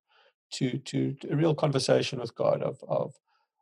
to 0.53 0.77
to 0.79 1.15
a 1.29 1.35
real 1.35 1.53
conversation 1.53 2.19
with 2.19 2.35
God 2.35 2.63
of 2.63 2.83
of 2.87 3.13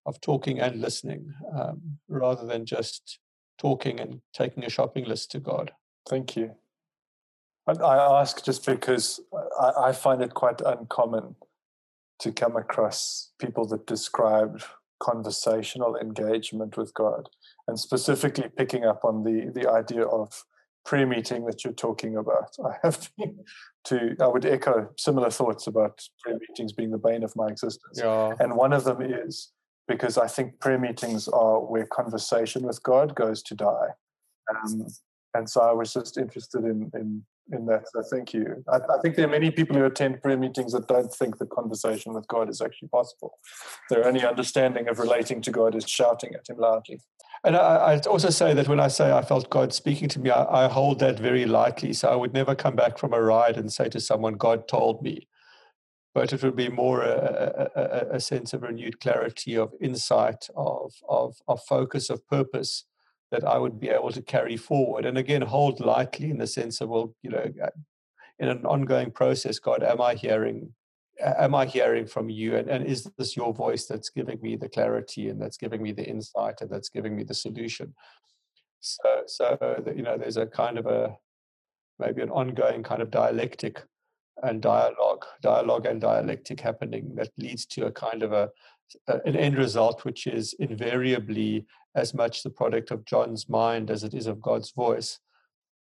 of 0.06 0.22
talking 0.22 0.60
and 0.60 0.82
listening, 0.82 1.34
um, 1.56 2.00
rather 2.08 2.46
than 2.46 2.66
just 2.66 3.20
talking 3.58 4.00
and 4.00 4.22
taking 4.34 4.64
a 4.64 4.70
shopping 4.70 5.06
list 5.06 5.32
to 5.32 5.40
God. 5.40 5.72
Thank 6.10 6.36
you. 6.36 6.56
I 7.66 8.20
ask 8.20 8.44
just 8.44 8.66
because 8.66 9.22
I, 9.60 9.72
I 9.86 9.92
find 9.94 10.22
it 10.22 10.34
quite 10.34 10.60
uncommon 10.60 11.36
to 12.20 12.32
come 12.32 12.58
across 12.58 13.32
people 13.40 13.66
that 13.68 13.88
describe 13.88 14.62
conversational 15.04 15.98
engagement 15.98 16.78
with 16.78 16.94
God, 16.94 17.30
and 17.68 17.80
specifically 17.80 18.50
picking 18.56 18.86
up 18.86 19.04
on 19.04 19.24
the 19.24 19.52
the 19.54 19.70
idea 19.70 20.06
of 20.06 20.46
prayer 20.86 21.08
meeting 21.08 21.46
that 21.46 21.64
you're 21.64 21.74
talking 21.74 22.18
about. 22.18 22.56
I 22.66 22.76
have 22.84 23.10
to, 23.86 24.16
I 24.20 24.28
would 24.28 24.46
echo 24.46 24.90
similar 24.98 25.30
thoughts 25.30 25.68
about 25.68 26.02
prayer 26.22 26.38
meetings 26.50 26.74
being 26.74 26.92
the 26.92 26.98
bane 26.98 27.24
of 27.24 27.36
my 27.36 27.48
existence. 27.48 28.00
Yeah. 28.00 28.34
And 28.40 28.56
one 28.56 28.74
of 28.74 28.84
them 28.84 29.02
is 29.02 29.52
because 29.88 30.18
I 30.18 30.28
think 30.28 30.60
prayer 30.60 30.80
meetings 30.80 31.28
are 31.28 31.60
where 31.60 31.86
conversation 31.86 32.64
with 32.64 32.82
God 32.84 33.16
goes 33.16 33.42
to 33.44 33.56
die. 33.56 33.90
Um, 34.50 34.88
and 35.34 35.50
so 35.50 35.62
I 35.62 35.72
was 35.72 35.94
just 35.94 36.18
interested 36.18 36.64
in 36.66 36.92
in 36.94 37.24
in 37.52 37.66
that. 37.66 37.86
So 37.92 38.04
thank 38.10 38.34
you. 38.34 38.64
I, 38.72 38.78
I, 38.78 39.02
think 39.02 39.16
there 39.16 39.26
are 39.26 39.32
many 39.32 39.52
people 39.52 39.76
who 39.76 39.86
attend 39.86 40.22
prayer 40.22 40.38
meetings 40.38 40.74
that 40.74 40.88
don't 40.88 41.14
think 41.14 41.38
the 41.38 41.46
conversation 41.46 42.14
with 42.14 42.28
God 42.28 42.50
is 42.50 42.62
actually 42.62 42.88
possible. 42.88 43.40
Their 43.90 44.06
only 44.06 44.26
understanding 44.26 44.88
of 44.88 45.00
relating 45.00 45.42
to 45.42 45.52
God 45.52 45.76
is 45.76 45.88
shouting 45.88 46.34
at 46.36 46.48
Him 46.48 46.58
loudly. 46.58 47.02
And 47.44 47.56
I, 47.56 47.94
I'd 47.94 48.08
also 48.08 48.30
say 48.30 48.54
that 48.54 48.70
when 48.70 48.80
I 48.80 48.88
say 48.88 49.12
I 49.12 49.22
felt 49.22 49.50
God 49.50 49.74
speaking 49.74 50.08
to 50.10 50.20
me, 50.20 50.30
I, 50.30 50.66
I 50.66 50.68
hold 50.70 51.00
that 51.00 51.20
very 51.20 51.46
lightly. 51.46 51.92
So 51.94 52.10
I 52.10 52.16
would 52.16 52.34
never 52.34 52.56
come 52.56 52.76
back 52.76 52.98
from 52.98 53.14
a 53.14 53.22
ride 53.22 53.58
and 53.58 53.72
say 53.72 53.90
to 53.90 54.00
someone, 54.00 54.36
God 54.36 54.68
told 54.68 55.02
me. 55.02 55.28
But 56.16 56.32
it 56.32 56.44
would 56.44 56.56
be 56.56 56.70
more 56.70 57.02
a, 57.02 57.70
a, 57.76 58.16
a 58.16 58.20
sense 58.20 58.54
of 58.54 58.62
renewed 58.62 59.00
clarity, 59.00 59.58
of 59.58 59.74
insight, 59.82 60.48
of, 60.56 60.94
of, 61.10 61.36
of 61.48 61.62
focus, 61.64 62.10
of 62.10 62.26
purpose 62.28 62.86
that 63.34 63.44
I 63.44 63.58
would 63.58 63.80
be 63.80 63.90
able 63.90 64.12
to 64.12 64.22
carry 64.22 64.56
forward. 64.56 65.06
And 65.06 65.18
again, 65.18 65.42
hold 65.42 65.80
lightly 65.80 66.30
in 66.30 66.38
the 66.38 66.46
sense 66.46 66.82
of, 66.82 66.90
well, 66.90 67.16
you 67.24 67.32
know, 67.32 67.52
uh, 67.64 67.70
in 68.38 68.48
an 68.48 68.64
ongoing 68.64 69.10
process, 69.10 69.58
God, 69.58 69.82
am 69.82 70.00
I 70.00 70.14
hearing? 70.14 70.72
Am 71.20 71.56
I 71.56 71.66
hearing 71.66 72.06
from 72.06 72.30
you? 72.30 72.56
And, 72.58 72.70
and 72.70 72.86
is 72.86 73.10
this 73.18 73.36
your 73.36 73.52
voice 73.52 73.88
that's 73.88 74.10
giving 74.10 74.40
me 74.42 74.56
the 74.56 74.70
clarity 74.70 75.30
and 75.30 75.42
that's 75.42 75.58
giving 75.58 75.82
me 75.82 75.92
the 75.94 76.06
insight 76.06 76.62
and 76.62 76.70
that's 76.70 76.90
giving 76.90 77.16
me 77.16 77.24
the 77.24 77.34
solution? 77.34 77.96
So, 78.82 79.24
so 79.26 79.84
you 79.96 80.04
know, 80.04 80.16
there's 80.16 80.38
a 80.38 80.46
kind 80.46 80.78
of 80.78 80.86
a 80.86 81.18
maybe 81.98 82.22
an 82.22 82.30
ongoing 82.30 82.84
kind 82.84 83.02
of 83.02 83.10
dialectic 83.10 83.84
and 84.44 84.62
dialogue, 84.62 85.26
dialogue 85.42 85.88
and 85.88 86.00
dialectic 86.00 86.60
happening 86.60 87.16
that 87.16 87.30
leads 87.38 87.66
to 87.68 87.88
a 87.88 87.92
kind 87.92 88.22
of 88.22 88.32
a 88.32 88.50
an 89.08 89.36
end 89.36 89.58
result 89.58 90.06
which 90.06 90.28
is 90.28 90.54
invariably 90.60 91.66
as 91.96 92.14
much 92.14 92.44
the 92.44 92.50
product 92.50 92.92
of 92.92 93.06
John's 93.06 93.50
mind 93.50 93.92
as 93.92 94.04
it 94.04 94.14
is 94.14 94.28
of 94.28 94.42
God's 94.42 94.72
voice, 94.72 95.20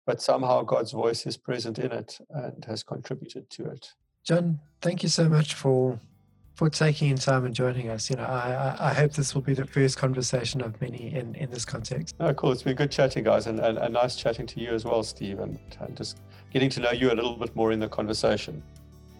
but 0.06 0.22
somehow 0.22 0.62
God's 0.62 0.92
voice 0.92 1.26
is 1.26 1.36
present 1.36 1.78
in 1.78 1.92
it 1.92 2.18
and 2.30 2.64
has 2.64 2.82
contributed 2.82 3.50
to 3.50 3.70
it. 3.70 3.92
John, 4.24 4.60
thank 4.80 5.02
you 5.02 5.08
so 5.08 5.28
much 5.28 5.54
for 5.54 6.00
for 6.58 6.68
taking 6.68 7.10
in 7.10 7.16
time 7.16 7.44
and 7.44 7.54
joining 7.54 7.88
us. 7.88 8.10
You 8.10 8.16
know, 8.16 8.24
I, 8.24 8.90
I 8.90 8.92
hope 8.92 9.12
this 9.12 9.32
will 9.32 9.42
be 9.42 9.54
the 9.54 9.64
first 9.64 9.96
conversation 9.96 10.60
of 10.60 10.80
many 10.80 11.14
in, 11.14 11.36
in 11.36 11.48
this 11.50 11.64
context. 11.64 12.16
Oh, 12.18 12.34
cool. 12.34 12.50
It's 12.50 12.64
been 12.64 12.74
good 12.74 12.90
chatting, 12.90 13.22
guys, 13.22 13.46
and, 13.46 13.60
and, 13.60 13.78
and 13.78 13.94
nice 13.94 14.16
chatting 14.16 14.44
to 14.48 14.60
you 14.60 14.70
as 14.70 14.84
well, 14.84 15.04
Steve, 15.04 15.38
and, 15.38 15.56
and 15.78 15.96
just 15.96 16.18
getting 16.50 16.68
to 16.70 16.80
know 16.80 16.90
you 16.90 17.12
a 17.12 17.14
little 17.14 17.36
bit 17.36 17.54
more 17.54 17.70
in 17.70 17.78
the 17.78 17.88
conversation. 17.88 18.60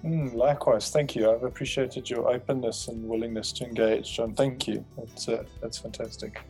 Mm, 0.04 0.34
likewise, 0.34 0.90
thank 0.90 1.16
you. 1.16 1.30
I've 1.30 1.42
appreciated 1.42 2.08
your 2.08 2.28
openness 2.28 2.88
and 2.88 3.08
willingness 3.08 3.52
to 3.54 3.64
engage, 3.64 4.14
John. 4.14 4.34
Thank 4.34 4.68
you. 4.68 4.84
That's 4.96 5.28
uh, 5.28 5.44
that's 5.60 5.78
fantastic. 5.78 6.40